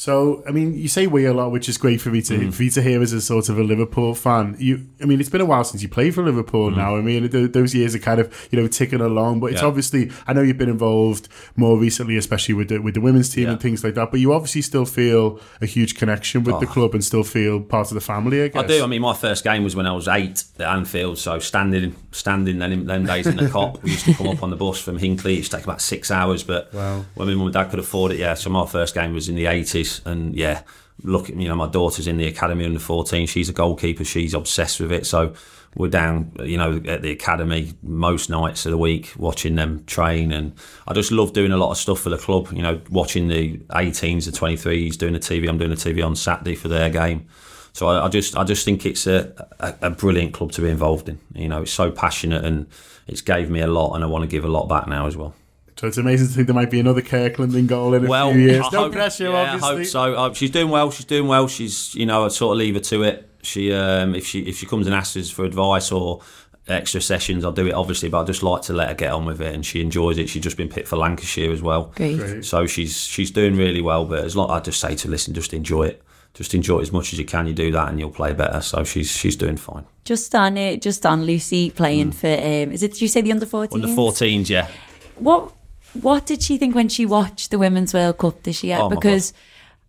So, 0.00 0.44
I 0.46 0.52
mean, 0.52 0.74
you 0.78 0.86
say 0.86 1.08
we 1.08 1.24
a 1.26 1.34
lot, 1.34 1.50
which 1.50 1.68
is 1.68 1.76
great 1.76 2.00
for 2.00 2.10
me 2.10 2.22
to 2.22 2.34
Mm. 2.38 2.54
for 2.54 2.62
you 2.62 2.70
to 2.70 2.80
hear 2.82 3.02
as 3.02 3.12
a 3.12 3.20
sort 3.20 3.48
of 3.48 3.58
a 3.58 3.64
Liverpool 3.64 4.14
fan. 4.14 4.54
You, 4.56 4.86
I 5.02 5.06
mean, 5.06 5.18
it's 5.18 5.28
been 5.28 5.40
a 5.40 5.44
while 5.44 5.64
since 5.64 5.82
you 5.82 5.88
played 5.88 6.14
for 6.14 6.22
Liverpool. 6.22 6.70
Now, 6.70 6.94
I 6.96 7.00
mean, 7.00 7.28
th- 7.28 7.50
those 7.50 7.74
years 7.74 7.96
are 7.96 7.98
kind 7.98 8.20
of 8.20 8.32
you 8.52 8.60
know 8.60 8.68
ticking 8.68 9.00
along. 9.00 9.40
But 9.40 9.46
it's 9.50 9.60
Mm. 9.60 9.64
Yeah. 9.64 9.68
obviously, 9.68 10.10
I 10.28 10.34
know 10.34 10.42
you've 10.42 10.56
been 10.56 10.68
involved 10.68 11.26
more 11.56 11.76
recently, 11.76 12.16
especially 12.16 12.54
with 12.54 12.68
the 12.68 12.78
with 12.78 12.94
the 12.94 13.00
women's 13.00 13.28
team 13.28 13.46
Yeah. 13.46 13.50
and 13.54 13.60
things 13.60 13.82
like 13.82 13.94
that. 13.96 14.12
But 14.12 14.20
you 14.20 14.32
obviously 14.32 14.62
still 14.62 14.84
feel 14.84 15.40
a 15.60 15.66
huge 15.66 15.96
connection 15.96 16.44
with 16.44 16.60
the 16.60 16.66
club 16.66 16.94
and 16.94 17.02
still 17.04 17.24
feel 17.24 17.58
part 17.60 17.88
of 17.90 17.94
the 17.96 18.00
family. 18.00 18.40
I 18.44 18.48
guess. 18.48 18.62
Oh. 18.62 18.64
I 18.64 18.68
do. 18.68 18.84
I 18.84 18.86
mean, 18.86 19.02
my 19.02 19.14
first 19.14 19.42
game 19.42 19.64
was 19.64 19.74
when 19.74 19.86
I 19.86 19.94
was 20.00 20.06
eight 20.06 20.44
at 20.60 20.66
Anfield. 20.76 21.18
So 21.18 21.40
standing, 21.40 21.96
standing 22.12 22.60
then 22.60 22.70
in 22.70 22.86
them 22.86 23.04
days 23.04 23.26
in 23.26 23.36
the 23.36 23.46
Kop, 23.56 23.82
we 23.82 23.90
used 23.90 24.04
to 24.04 24.14
come 24.14 24.28
up 24.28 24.44
on 24.44 24.50
the 24.50 24.56
bus 24.64 24.78
from 24.80 24.98
Hinckley. 24.98 25.32
It 25.34 25.38
used 25.38 25.50
to 25.50 25.56
take 25.56 25.64
about 25.64 25.82
six 25.82 26.12
hours, 26.12 26.44
but 26.44 26.72
Wow. 26.72 27.04
when 27.16 27.26
my 27.26 27.34
mum 27.34 27.46
and 27.48 27.54
dad 27.54 27.64
could 27.70 27.80
afford 27.80 28.12
it, 28.12 28.20
yeah. 28.20 28.34
So 28.34 28.48
my 28.48 28.64
first 28.64 28.94
game 28.94 29.12
was 29.12 29.28
in 29.28 29.34
the 29.34 29.46
eighties, 29.46 29.87
and 30.04 30.34
yeah, 30.34 30.62
look, 31.02 31.28
you 31.28 31.48
know, 31.48 31.54
my 31.54 31.68
daughter's 31.68 32.06
in 32.06 32.16
the 32.16 32.26
academy 32.26 32.64
under 32.64 32.78
14. 32.78 33.26
She's 33.26 33.48
a 33.48 33.52
goalkeeper. 33.52 34.04
She's 34.04 34.34
obsessed 34.34 34.80
with 34.80 34.92
it. 34.92 35.06
So 35.06 35.34
we're 35.76 35.88
down, 35.88 36.32
you 36.40 36.56
know, 36.56 36.80
at 36.86 37.02
the 37.02 37.10
academy 37.10 37.72
most 37.82 38.30
nights 38.30 38.66
of 38.66 38.72
the 38.72 38.78
week 38.78 39.12
watching 39.16 39.54
them 39.54 39.84
train. 39.84 40.32
And 40.32 40.54
I 40.86 40.94
just 40.94 41.12
love 41.12 41.32
doing 41.32 41.52
a 41.52 41.56
lot 41.56 41.70
of 41.70 41.76
stuff 41.76 42.00
for 42.00 42.10
the 42.10 42.18
club, 42.18 42.48
you 42.52 42.62
know, 42.62 42.80
watching 42.90 43.28
the 43.28 43.58
18s, 43.70 44.24
the 44.24 44.32
23s, 44.32 44.96
doing 44.96 45.12
the 45.12 45.20
TV. 45.20 45.48
I'm 45.48 45.58
doing 45.58 45.70
the 45.70 45.76
TV 45.76 46.04
on 46.04 46.16
Saturday 46.16 46.54
for 46.54 46.68
their 46.68 46.90
game. 46.90 47.26
So 47.72 47.86
I, 47.86 48.06
I 48.06 48.08
just 48.08 48.36
I 48.36 48.42
just 48.42 48.64
think 48.64 48.84
it's 48.84 49.06
a, 49.06 49.32
a, 49.60 49.74
a, 49.82 49.90
brilliant 49.90 50.34
club 50.34 50.50
to 50.52 50.62
be 50.62 50.68
involved 50.68 51.08
in. 51.08 51.20
You 51.34 51.46
know, 51.48 51.62
it's 51.62 51.72
so 51.72 51.92
passionate 51.92 52.44
and 52.44 52.66
it's 53.06 53.20
gave 53.20 53.50
me 53.50 53.60
a 53.60 53.68
lot, 53.68 53.94
and 53.94 54.02
I 54.02 54.08
want 54.08 54.22
to 54.22 54.28
give 54.28 54.44
a 54.44 54.48
lot 54.48 54.68
back 54.68 54.88
now 54.88 55.06
as 55.06 55.16
well. 55.16 55.34
So 55.78 55.86
it's 55.86 55.96
amazing 55.96 56.26
to 56.26 56.32
think 56.32 56.48
there 56.48 56.54
might 56.54 56.72
be 56.72 56.80
another 56.80 57.02
Kirkland 57.02 57.54
in 57.54 57.68
goal 57.68 57.94
in 57.94 58.04
a 58.04 58.08
well, 58.08 58.32
few 58.32 58.40
years. 58.40 58.66
I 58.66 58.70
no 58.72 58.78
hope, 58.80 58.92
pressure, 58.94 59.30
yeah, 59.30 59.52
obviously. 59.52 59.68
I 59.68 59.76
hope 59.76 59.86
so. 59.86 60.14
Uh, 60.14 60.34
she's 60.34 60.50
doing 60.50 60.70
well. 60.70 60.90
She's 60.90 61.06
doing 61.06 61.28
well. 61.28 61.46
She's 61.46 61.94
you 61.94 62.04
know 62.04 62.24
I 62.24 62.28
sort 62.28 62.56
of 62.56 62.58
leave 62.58 62.74
her 62.74 62.80
to 62.80 63.04
it. 63.04 63.30
She 63.42 63.72
um, 63.72 64.16
if 64.16 64.26
she 64.26 64.40
if 64.40 64.58
she 64.58 64.66
comes 64.66 64.86
and 64.88 64.94
asks 64.94 65.16
us 65.16 65.30
for 65.30 65.44
advice 65.44 65.92
or 65.92 66.20
extra 66.66 67.00
sessions, 67.00 67.44
I'll 67.44 67.52
do 67.52 67.68
it 67.68 67.74
obviously, 67.74 68.08
but 68.08 68.22
I 68.22 68.24
just 68.24 68.42
like 68.42 68.62
to 68.62 68.72
let 68.72 68.88
her 68.88 68.94
get 68.94 69.12
on 69.12 69.24
with 69.24 69.40
it, 69.40 69.54
and 69.54 69.64
she 69.64 69.80
enjoys 69.80 70.18
it. 70.18 70.28
She's 70.28 70.42
just 70.42 70.56
been 70.56 70.68
picked 70.68 70.88
for 70.88 70.96
Lancashire 70.96 71.52
as 71.52 71.62
well, 71.62 71.92
Great. 71.94 72.18
Great. 72.18 72.44
so 72.44 72.66
she's 72.66 72.96
she's 72.96 73.30
doing 73.30 73.56
really 73.56 73.80
well. 73.80 74.04
But 74.04 74.24
as 74.24 74.34
long 74.34 74.50
I 74.50 74.58
just 74.58 74.80
say 74.80 74.96
to 74.96 75.08
listen, 75.08 75.32
just 75.32 75.54
enjoy 75.54 75.84
it 75.84 76.02
just 76.34 76.54
enjoy 76.54 76.78
it 76.78 76.82
as 76.82 76.92
much 76.92 77.12
as 77.12 77.18
you 77.18 77.24
can. 77.24 77.46
You 77.46 77.54
do 77.54 77.70
that, 77.72 77.88
and 77.88 77.98
you'll 77.98 78.10
play 78.10 78.32
better. 78.32 78.60
So 78.60 78.82
she's 78.82 79.10
she's 79.10 79.36
doing 79.36 79.56
fine. 79.56 79.86
Just 80.04 80.34
on 80.34 80.56
it, 80.56 80.82
just 80.82 81.06
on 81.06 81.24
Lucy 81.24 81.70
playing 81.70 82.12
mm. 82.12 82.14
for. 82.14 82.26
Um, 82.26 82.72
is 82.72 82.82
it? 82.82 82.92
Did 82.94 83.02
you 83.02 83.08
say 83.08 83.20
the 83.20 83.30
under 83.30 83.46
14s? 83.46 83.74
Under 83.74 83.88
14s, 83.88 84.48
yeah. 84.48 84.68
What 85.16 85.52
What 85.94 86.26
did 86.26 86.42
she 86.42 86.58
think 86.58 86.74
when 86.74 86.88
she 86.88 87.06
watched 87.06 87.50
the 87.50 87.58
Women's 87.58 87.94
World 87.94 88.18
Cup 88.18 88.42
this 88.42 88.62
year? 88.62 88.78
Oh 88.80 88.88
because 88.88 89.32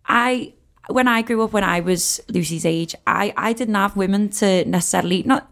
I, 0.06 0.54
when 0.88 1.08
I 1.08 1.22
grew 1.22 1.42
up, 1.42 1.52
when 1.52 1.64
I 1.64 1.80
was 1.80 2.20
Lucy's 2.28 2.66
age, 2.66 2.94
I 3.06 3.32
I 3.36 3.52
didn't 3.52 3.74
have 3.74 3.96
women 3.96 4.30
to 4.30 4.64
necessarily 4.64 5.22
not 5.22 5.50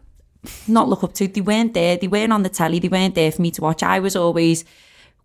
not 0.66 0.88
look 0.88 1.04
up 1.04 1.14
to. 1.14 1.28
They 1.28 1.40
weren't 1.40 1.74
there. 1.74 1.96
They 1.96 2.08
weren't 2.08 2.32
on 2.32 2.42
the 2.42 2.48
telly. 2.48 2.78
They 2.78 2.88
weren't 2.88 3.14
there 3.14 3.32
for 3.32 3.42
me 3.42 3.50
to 3.52 3.62
watch. 3.62 3.82
I 3.82 3.98
was 3.98 4.16
always 4.16 4.64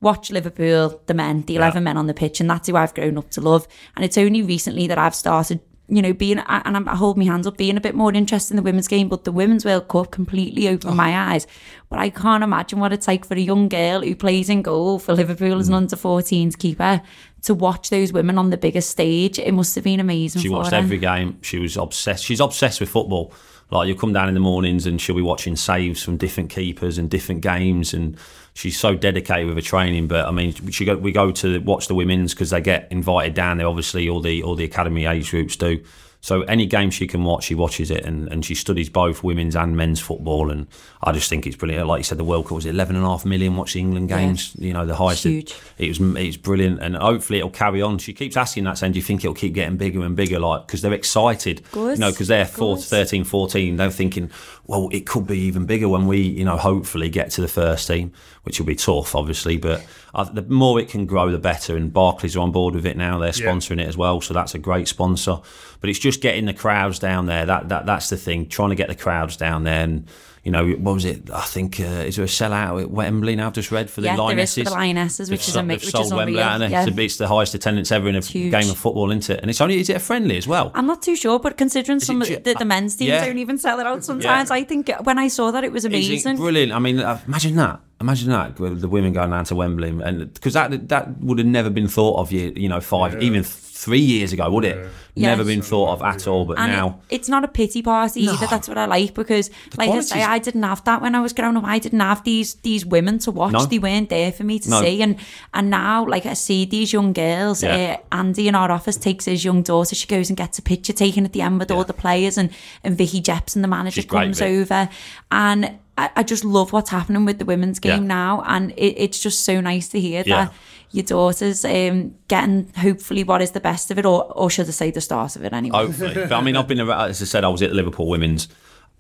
watch 0.01 0.31
Liverpool, 0.31 1.01
the 1.05 1.13
men, 1.13 1.43
the 1.43 1.55
11 1.55 1.81
yeah. 1.81 1.83
men 1.83 1.97
on 1.97 2.07
the 2.07 2.13
pitch, 2.13 2.39
and 2.39 2.49
that's 2.49 2.67
who 2.67 2.75
I've 2.75 2.93
grown 2.93 3.17
up 3.17 3.29
to 3.31 3.41
love. 3.41 3.67
And 3.95 4.03
it's 4.03 4.17
only 4.17 4.41
recently 4.41 4.85
that 4.87 4.97
I've 4.97 5.15
started, 5.15 5.61
you 5.87 6.01
know, 6.01 6.13
being, 6.13 6.39
and 6.39 6.89
I 6.89 6.95
hold 6.95 7.17
my 7.17 7.25
hands 7.25 7.45
up, 7.45 7.57
being 7.57 7.77
a 7.77 7.81
bit 7.81 7.93
more 7.93 8.13
interested 8.13 8.53
in 8.53 8.55
the 8.55 8.63
women's 8.63 8.87
game, 8.87 9.09
but 9.09 9.25
the 9.25 9.31
Women's 9.31 9.65
World 9.65 9.89
Cup 9.89 10.11
completely 10.11 10.67
opened 10.67 10.93
oh. 10.93 10.95
my 10.95 11.33
eyes. 11.33 11.45
But 11.89 11.99
I 11.99 12.09
can't 12.09 12.43
imagine 12.43 12.79
what 12.79 12.93
it's 12.93 13.07
like 13.07 13.25
for 13.25 13.35
a 13.35 13.39
young 13.39 13.67
girl 13.67 14.01
who 14.01 14.15
plays 14.15 14.49
in 14.49 14.61
goal 14.61 14.97
for 14.97 15.13
Liverpool 15.13 15.59
as 15.59 15.67
an 15.67 15.73
mm. 15.73 15.77
under 15.77 15.95
14s 15.95 16.57
keeper 16.57 17.01
to 17.43 17.53
watch 17.53 17.89
those 17.89 18.11
women 18.11 18.37
on 18.37 18.49
the 18.49 18.57
biggest 18.57 18.89
stage. 18.89 19.37
It 19.37 19.53
must 19.53 19.75
have 19.75 19.83
been 19.83 19.99
amazing. 19.99 20.41
She 20.41 20.49
watched 20.49 20.71
her. 20.71 20.77
every 20.77 20.97
game. 20.97 21.37
She 21.41 21.59
was 21.59 21.77
obsessed. 21.77 22.23
She's 22.23 22.39
obsessed 22.39 22.79
with 22.79 22.89
football. 22.89 23.33
Like 23.69 23.87
you 23.87 23.95
come 23.95 24.13
down 24.13 24.27
in 24.27 24.33
the 24.33 24.39
mornings 24.39 24.85
and 24.85 25.01
she'll 25.01 25.15
be 25.15 25.21
watching 25.21 25.55
saves 25.55 26.03
from 26.03 26.17
different 26.17 26.49
keepers 26.49 26.97
and 26.97 27.09
different 27.09 27.41
games 27.41 27.93
and 27.93 28.17
she's 28.53 28.79
so 28.79 28.95
dedicated 28.95 29.47
with 29.47 29.55
her 29.55 29.61
training. 29.61 30.07
But 30.07 30.27
I 30.27 30.31
mean, 30.31 30.53
she 30.71 30.85
go, 30.85 30.95
we 30.95 31.11
go 31.11 31.31
to 31.31 31.59
watch 31.59 31.87
the 31.87 31.95
women's 31.95 32.33
because 32.33 32.51
they 32.51 32.61
get 32.61 32.87
invited 32.91 33.33
down 33.33 33.57
there. 33.57 33.67
Obviously, 33.67 34.07
all 34.07 34.21
the 34.21 34.43
all 34.43 34.55
the 34.55 34.63
academy 34.63 35.05
age 35.05 35.31
groups 35.31 35.55
do. 35.55 35.83
So 36.23 36.43
any 36.43 36.65
game 36.65 36.89
she 36.89 37.05
can 37.05 37.25
watch, 37.25 37.43
she 37.43 37.53
watches 37.53 37.91
it, 37.91 38.05
and, 38.05 38.31
and 38.31 38.45
she 38.45 38.55
studies 38.55 38.89
both 38.89 39.25
women's 39.25 39.57
and 39.57 39.75
men's 39.75 39.99
football. 39.99 40.51
And 40.51 40.67
I 41.03 41.11
just 41.11 41.29
think 41.29 41.45
it's 41.45 41.57
brilliant. 41.57 41.85
Like 41.85 41.99
you 41.99 42.05
said, 42.05 42.17
the 42.17 42.23
World 42.23 42.45
Cup 42.45 42.53
was 42.53 42.65
11 42.65 42.95
and 42.95 43.03
a 43.03 43.09
half 43.09 43.25
million 43.25 43.57
watching 43.57 43.87
England 43.87 44.07
games. 44.07 44.55
Yeah. 44.57 44.67
You 44.67 44.73
know, 44.73 44.85
the 44.85 44.95
highest. 44.95 45.25
Huge. 45.25 45.51
It, 45.77 45.89
it 45.89 45.99
was 45.99 46.15
it's 46.15 46.37
brilliant, 46.37 46.81
and 46.81 46.95
hopefully 46.95 47.39
it'll 47.39 47.49
carry 47.49 47.81
on. 47.81 47.97
She 47.97 48.13
keeps 48.13 48.37
asking 48.37 48.63
that, 48.63 48.77
saying, 48.77 48.93
"Do 48.93 48.99
you 48.99 49.03
think 49.03 49.25
it'll 49.25 49.33
keep 49.33 49.53
getting 49.53 49.75
bigger 49.75 50.01
and 50.01 50.15
bigger?" 50.15 50.39
Like 50.39 50.65
because 50.65 50.81
they're 50.81 50.93
excited. 50.93 51.61
You 51.97 51.97
know, 51.97 52.11
because 52.11 52.29
they're 52.29 52.45
4, 52.45 52.77
13, 52.77 53.25
14. 53.25 53.75
They're 53.75 53.91
thinking, 53.91 54.31
well, 54.65 54.87
it 54.93 55.05
could 55.05 55.27
be 55.27 55.39
even 55.39 55.65
bigger 55.65 55.89
when 55.89 56.07
we, 56.07 56.19
you 56.21 56.45
know, 56.45 56.55
hopefully 56.55 57.09
get 57.09 57.31
to 57.31 57.41
the 57.41 57.49
first 57.49 57.85
team, 57.87 58.13
which 58.43 58.59
will 58.59 58.65
be 58.65 58.75
tough, 58.75 59.15
obviously. 59.15 59.57
But 59.57 59.85
the 60.33 60.43
more 60.43 60.79
it 60.79 60.89
can 60.89 61.05
grow, 61.05 61.31
the 61.31 61.37
better. 61.37 61.75
And 61.75 61.91
Barclays 61.91 62.35
are 62.35 62.41
on 62.41 62.51
board 62.51 62.75
with 62.75 62.85
it 62.85 62.97
now; 62.97 63.17
they're 63.17 63.31
sponsoring 63.31 63.77
yeah. 63.77 63.85
it 63.85 63.89
as 63.89 63.97
well, 63.97 64.21
so 64.21 64.33
that's 64.33 64.53
a 64.53 64.59
great 64.59 64.87
sponsor. 64.87 65.39
But 65.81 65.89
it's 65.89 65.99
just 65.99 66.21
getting 66.21 66.45
the 66.45 66.53
crowds 66.53 66.99
down 66.99 67.25
there. 67.25 67.45
That 67.45 67.69
that 67.69 67.85
that's 67.85 68.09
the 68.09 68.17
thing. 68.17 68.47
Trying 68.47 68.69
to 68.69 68.75
get 68.75 68.89
the 68.89 68.95
crowds 68.95 69.37
down 69.37 69.63
there 69.63 69.83
and 69.83 70.07
you 70.43 70.51
know, 70.51 70.71
what 70.71 70.95
was 70.95 71.05
it? 71.05 71.29
I 71.31 71.45
think 71.45 71.79
uh, 71.79 71.83
is 71.83 72.17
there 72.17 72.25
a 72.25 72.27
sellout 72.27 72.81
at 72.81 72.91
Wembley 72.91 73.37
now? 73.37 73.47
I've 73.47 73.53
just 73.53 73.71
read 73.71 73.89
for 73.89 74.01
the 74.01 74.07
yeah, 74.07 74.17
Lionesses. 74.17 74.55
There 74.55 74.63
is 74.63 74.67
for 74.67 74.73
the 74.73 74.77
Lionesses, 74.77 75.31
which 75.31 75.47
is, 75.47 75.55
a, 75.55 75.63
which 75.63 75.85
is 75.85 75.93
unreal. 75.93 76.17
Wembley, 76.17 76.69
yeah. 76.69 76.85
It's, 76.85 76.97
it's 76.97 77.17
the 77.17 77.29
highest 77.29 77.55
attendance 77.55 77.93
ever 77.93 78.09
in 78.09 78.15
a 78.17 78.21
game 78.21 78.69
of 78.69 78.77
football, 78.77 79.09
isn't 79.11 79.29
it? 79.29 79.39
And 79.39 79.49
it's 79.49 79.61
only 79.61 79.79
is 79.79 79.89
it 79.89 79.95
a 79.95 79.99
friendly 79.99 80.35
as 80.35 80.45
well? 80.45 80.71
I'm 80.75 80.85
not 80.85 81.01
too 81.01 81.15
sure, 81.15 81.39
but 81.39 81.57
considering 81.57 81.97
is 81.97 82.05
some 82.05 82.21
of 82.21 82.27
the, 82.27 82.55
the, 82.59 82.65
men's 82.65 82.97
teams 82.97 83.07
yeah. 83.07 83.25
don't 83.25 83.37
even 83.37 83.57
sell 83.57 83.79
it 83.79 83.87
out 83.87 84.03
sometimes, 84.03 84.49
yeah. 84.49 84.55
I 84.55 84.65
think 84.65 84.91
when 85.03 85.17
I 85.17 85.29
saw 85.29 85.51
that 85.51 85.63
it 85.63 85.71
was 85.71 85.85
amazing. 85.85 86.33
It 86.33 86.37
brilliant. 86.37 86.73
I 86.73 86.79
mean, 86.79 86.99
uh, 86.99 87.21
imagine 87.25 87.55
that. 87.55 87.79
Imagine 88.01 88.29
that 88.31 88.57
the 88.57 88.89
women 88.89 89.13
going 89.13 89.29
down 89.29 89.45
to 89.45 89.55
Wembley, 89.55 89.87
and 89.87 90.33
because 90.33 90.55
that 90.55 90.89
that 90.89 91.21
would 91.21 91.37
have 91.37 91.47
never 91.47 91.69
been 91.69 91.87
thought 91.87 92.19
of 92.19 92.33
you, 92.33 92.51
you 92.53 92.67
know, 92.67 92.81
five 92.81 93.23
even 93.23 93.43
three 93.83 93.99
years 93.99 94.31
ago, 94.31 94.49
would 94.49 94.63
it? 94.63 94.77
Yes. 95.15 95.37
Never 95.37 95.43
been 95.43 95.61
thought 95.61 95.93
of 95.93 96.01
at 96.01 96.27
all, 96.27 96.45
but 96.45 96.57
and 96.57 96.71
now 96.71 97.01
it, 97.09 97.17
it's 97.17 97.29
not 97.29 97.43
a 97.43 97.47
pity 97.47 97.83
party 97.83 98.25
no. 98.25 98.33
either. 98.33 98.47
That's 98.47 98.67
what 98.67 98.77
I 98.77 98.85
like 98.85 99.13
because, 99.13 99.49
the 99.49 99.77
like 99.77 99.89
I 99.91 99.99
say, 99.99 100.23
I 100.23 100.39
didn't 100.39 100.63
have 100.63 100.83
that 100.85 101.01
when 101.01 101.13
I 101.13 101.19
was 101.19 101.33
growing 101.33 101.55
up. 101.57 101.65
I 101.65 101.77
didn't 101.77 101.99
have 101.99 102.23
these 102.23 102.55
these 102.55 102.85
women 102.85 103.19
to 103.19 103.31
watch. 103.31 103.51
No. 103.51 103.65
They 103.65 103.77
weren't 103.77 104.09
there 104.09 104.31
for 104.31 104.43
me 104.43 104.57
to 104.59 104.69
no. 104.69 104.81
see, 104.81 105.03
and 105.03 105.17
and 105.53 105.69
now 105.69 106.07
like 106.07 106.25
I 106.25 106.33
see 106.33 106.65
these 106.65 106.93
young 106.93 107.13
girls. 107.13 107.61
Yeah. 107.61 107.97
Uh, 108.11 108.15
Andy 108.17 108.47
in 108.47 108.55
our 108.55 108.71
office 108.71 108.97
takes 108.97 109.25
his 109.25 109.45
young 109.45 109.61
daughter. 109.61 109.93
She 109.93 110.07
goes 110.07 110.29
and 110.29 110.37
gets 110.37 110.57
a 110.57 110.63
picture 110.63 110.93
taken 110.93 111.25
at 111.25 111.33
the 111.33 111.41
end 111.41 111.59
with 111.59 111.69
yeah. 111.69 111.77
all 111.77 111.83
the 111.83 111.93
players, 111.93 112.37
and 112.37 112.49
and 112.83 112.97
Vicky 112.97 113.21
Jepson, 113.21 113.61
the 113.61 113.67
manager, 113.67 114.01
She's 114.01 114.05
comes 114.05 114.39
great, 114.39 114.61
over, 114.61 114.89
and 115.31 115.77
I, 115.95 116.09
I, 116.15 116.23
just 116.23 116.43
love 116.43 116.73
what's 116.73 116.89
happening 116.89 117.23
with 117.23 117.37
the 117.37 117.45
women's 117.45 117.77
game 117.79 118.03
yeah. 118.03 118.07
now, 118.07 118.43
and 118.47 118.71
it, 118.71 118.95
it's 118.97 119.19
just 119.19 119.41
so 119.41 119.61
nice 119.61 119.89
to 119.89 119.99
hear 119.99 120.23
that 120.23 120.53
your 120.93 121.03
daughter's 121.03 121.65
um, 121.65 122.13
getting 122.27 122.71
hopefully 122.77 123.23
what 123.23 123.41
is 123.41 123.51
the 123.51 123.59
best 123.59 123.89
of 123.89 123.97
it, 123.97 124.05
or, 124.05 124.31
or 124.33 124.49
should 124.49 124.67
I 124.67 124.71
say 124.71 124.91
the 124.91 125.01
start 125.01 125.35
of 125.35 125.43
it 125.43 125.51
anyway? 125.51 125.79
Hopefully. 125.79 126.13
but 126.13 126.31
I 126.31 126.41
mean, 126.41 126.55
I've 126.55 126.67
been, 126.67 126.79
around, 126.79 127.09
as 127.09 127.21
I 127.21 127.25
said, 127.25 127.43
I 127.43 127.49
was 127.49 127.63
at 127.63 127.73
Liverpool 127.73 128.07
Women's, 128.07 128.47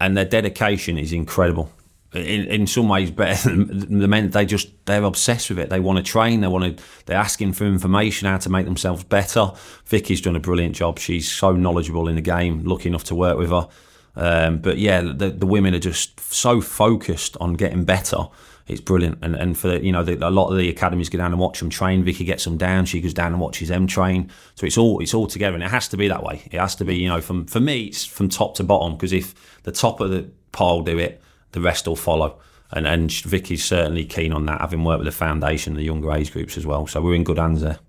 and 0.01 0.17
their 0.17 0.25
dedication 0.25 0.97
is 0.97 1.13
incredible. 1.13 1.71
In, 2.13 2.45
in 2.45 2.67
some 2.67 2.89
ways 2.89 3.09
better 3.11 3.49
than 3.49 3.97
the 3.99 4.07
men 4.07 4.29
they 4.29 4.45
just 4.45 4.69
they're 4.85 5.03
obsessed 5.03 5.49
with 5.49 5.57
it 5.57 5.71
they 5.71 5.79
want 5.79 5.97
to 5.97 6.03
train 6.03 6.41
they 6.41 6.47
want 6.47 6.77
to 6.77 6.83
they're 7.07 7.17
asking 7.17 7.53
for 7.53 7.65
information 7.65 8.27
how 8.27 8.37
to 8.37 8.51
make 8.51 8.65
themselves 8.65 9.03
better 9.03 9.51
Vicky's 9.87 10.21
done 10.21 10.35
a 10.35 10.39
brilliant 10.39 10.75
job 10.75 10.99
she's 10.99 11.31
so 11.31 11.53
knowledgeable 11.53 12.07
in 12.07 12.13
the 12.13 12.21
game 12.21 12.63
lucky 12.65 12.87
enough 12.87 13.03
to 13.05 13.15
work 13.15 13.39
with 13.39 13.49
her 13.49 13.67
um, 14.15 14.59
but 14.59 14.77
yeah 14.77 15.01
the, 15.01 15.31
the 15.31 15.47
women 15.47 15.73
are 15.73 15.79
just 15.79 16.19
so 16.19 16.61
focused 16.61 17.35
on 17.41 17.55
getting 17.55 17.83
better 17.83 18.27
it's 18.67 18.81
brilliant. 18.81 19.19
And 19.21 19.35
and 19.35 19.57
for 19.57 19.75
you 19.77 19.91
know 19.91 20.03
the, 20.03 20.27
a 20.27 20.29
lot 20.29 20.49
of 20.49 20.57
the 20.57 20.69
academies 20.69 21.09
go 21.09 21.17
down 21.17 21.31
and 21.31 21.39
watch 21.39 21.59
them 21.59 21.69
train. 21.69 22.03
Vicky 22.03 22.23
gets 22.23 22.43
them 22.43 22.57
down. 22.57 22.85
She 22.85 23.01
goes 23.01 23.13
down 23.13 23.33
and 23.33 23.41
watches 23.41 23.69
them 23.69 23.87
train. 23.87 24.29
So 24.55 24.65
it's 24.65 24.77
all 24.77 24.99
it's 24.99 25.13
all 25.13 25.27
together, 25.27 25.55
and 25.55 25.63
it 25.63 25.71
has 25.71 25.87
to 25.89 25.97
be 25.97 26.07
that 26.07 26.23
way. 26.23 26.41
It 26.51 26.59
has 26.59 26.75
to 26.75 26.85
be 26.85 26.95
you 26.95 27.09
know 27.09 27.21
from 27.21 27.45
for 27.45 27.59
me 27.59 27.85
it's 27.85 28.05
from 28.05 28.29
top 28.29 28.55
to 28.55 28.63
bottom 28.63 28.93
because 28.93 29.13
if 29.13 29.61
the 29.63 29.71
top 29.71 29.99
of 29.99 30.11
the 30.11 30.29
pile 30.51 30.81
do 30.81 30.97
it, 30.97 31.21
the 31.51 31.61
rest 31.61 31.87
will 31.87 31.95
follow. 31.95 32.39
And 32.71 32.87
and 32.87 33.11
Vicky's 33.11 33.63
certainly 33.63 34.05
keen 34.05 34.33
on 34.33 34.45
that, 34.45 34.61
having 34.61 34.83
worked 34.83 34.99
with 34.99 35.13
the 35.13 35.17
foundation, 35.17 35.75
the 35.75 35.83
younger 35.83 36.11
age 36.11 36.31
groups 36.31 36.57
as 36.57 36.65
well. 36.65 36.87
So 36.87 37.01
we're 37.01 37.15
in 37.15 37.23
good 37.23 37.37
hands 37.37 37.61
there. 37.61 37.79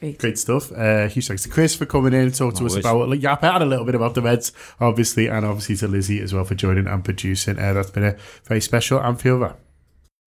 Great. 0.00 0.18
Great 0.18 0.38
stuff. 0.38 0.72
Uh, 0.72 1.08
huge 1.08 1.28
thanks 1.28 1.42
to 1.42 1.50
Chris 1.50 1.76
for 1.76 1.84
coming 1.84 2.14
in 2.14 2.22
and 2.22 2.34
talk 2.34 2.54
to 2.54 2.64
us 2.64 2.74
about 2.74 3.10
like 3.10 3.20
Yap 3.20 3.42
had 3.42 3.60
a 3.60 3.66
little 3.66 3.84
bit 3.84 3.94
about 3.94 4.14
the 4.14 4.22
Reds, 4.22 4.50
obviously, 4.80 5.26
and 5.28 5.44
obviously 5.44 5.76
to 5.76 5.88
Lizzi 5.88 6.22
as 6.22 6.32
well 6.32 6.44
for 6.44 6.54
joining 6.54 6.86
and 6.86 7.04
producing. 7.04 7.58
Uh, 7.58 7.74
that's 7.74 7.90
been 7.90 8.04
a 8.04 8.16
very 8.44 8.62
special 8.62 8.98
and 8.98 9.20
feel 9.20 9.38
that. 9.40 9.58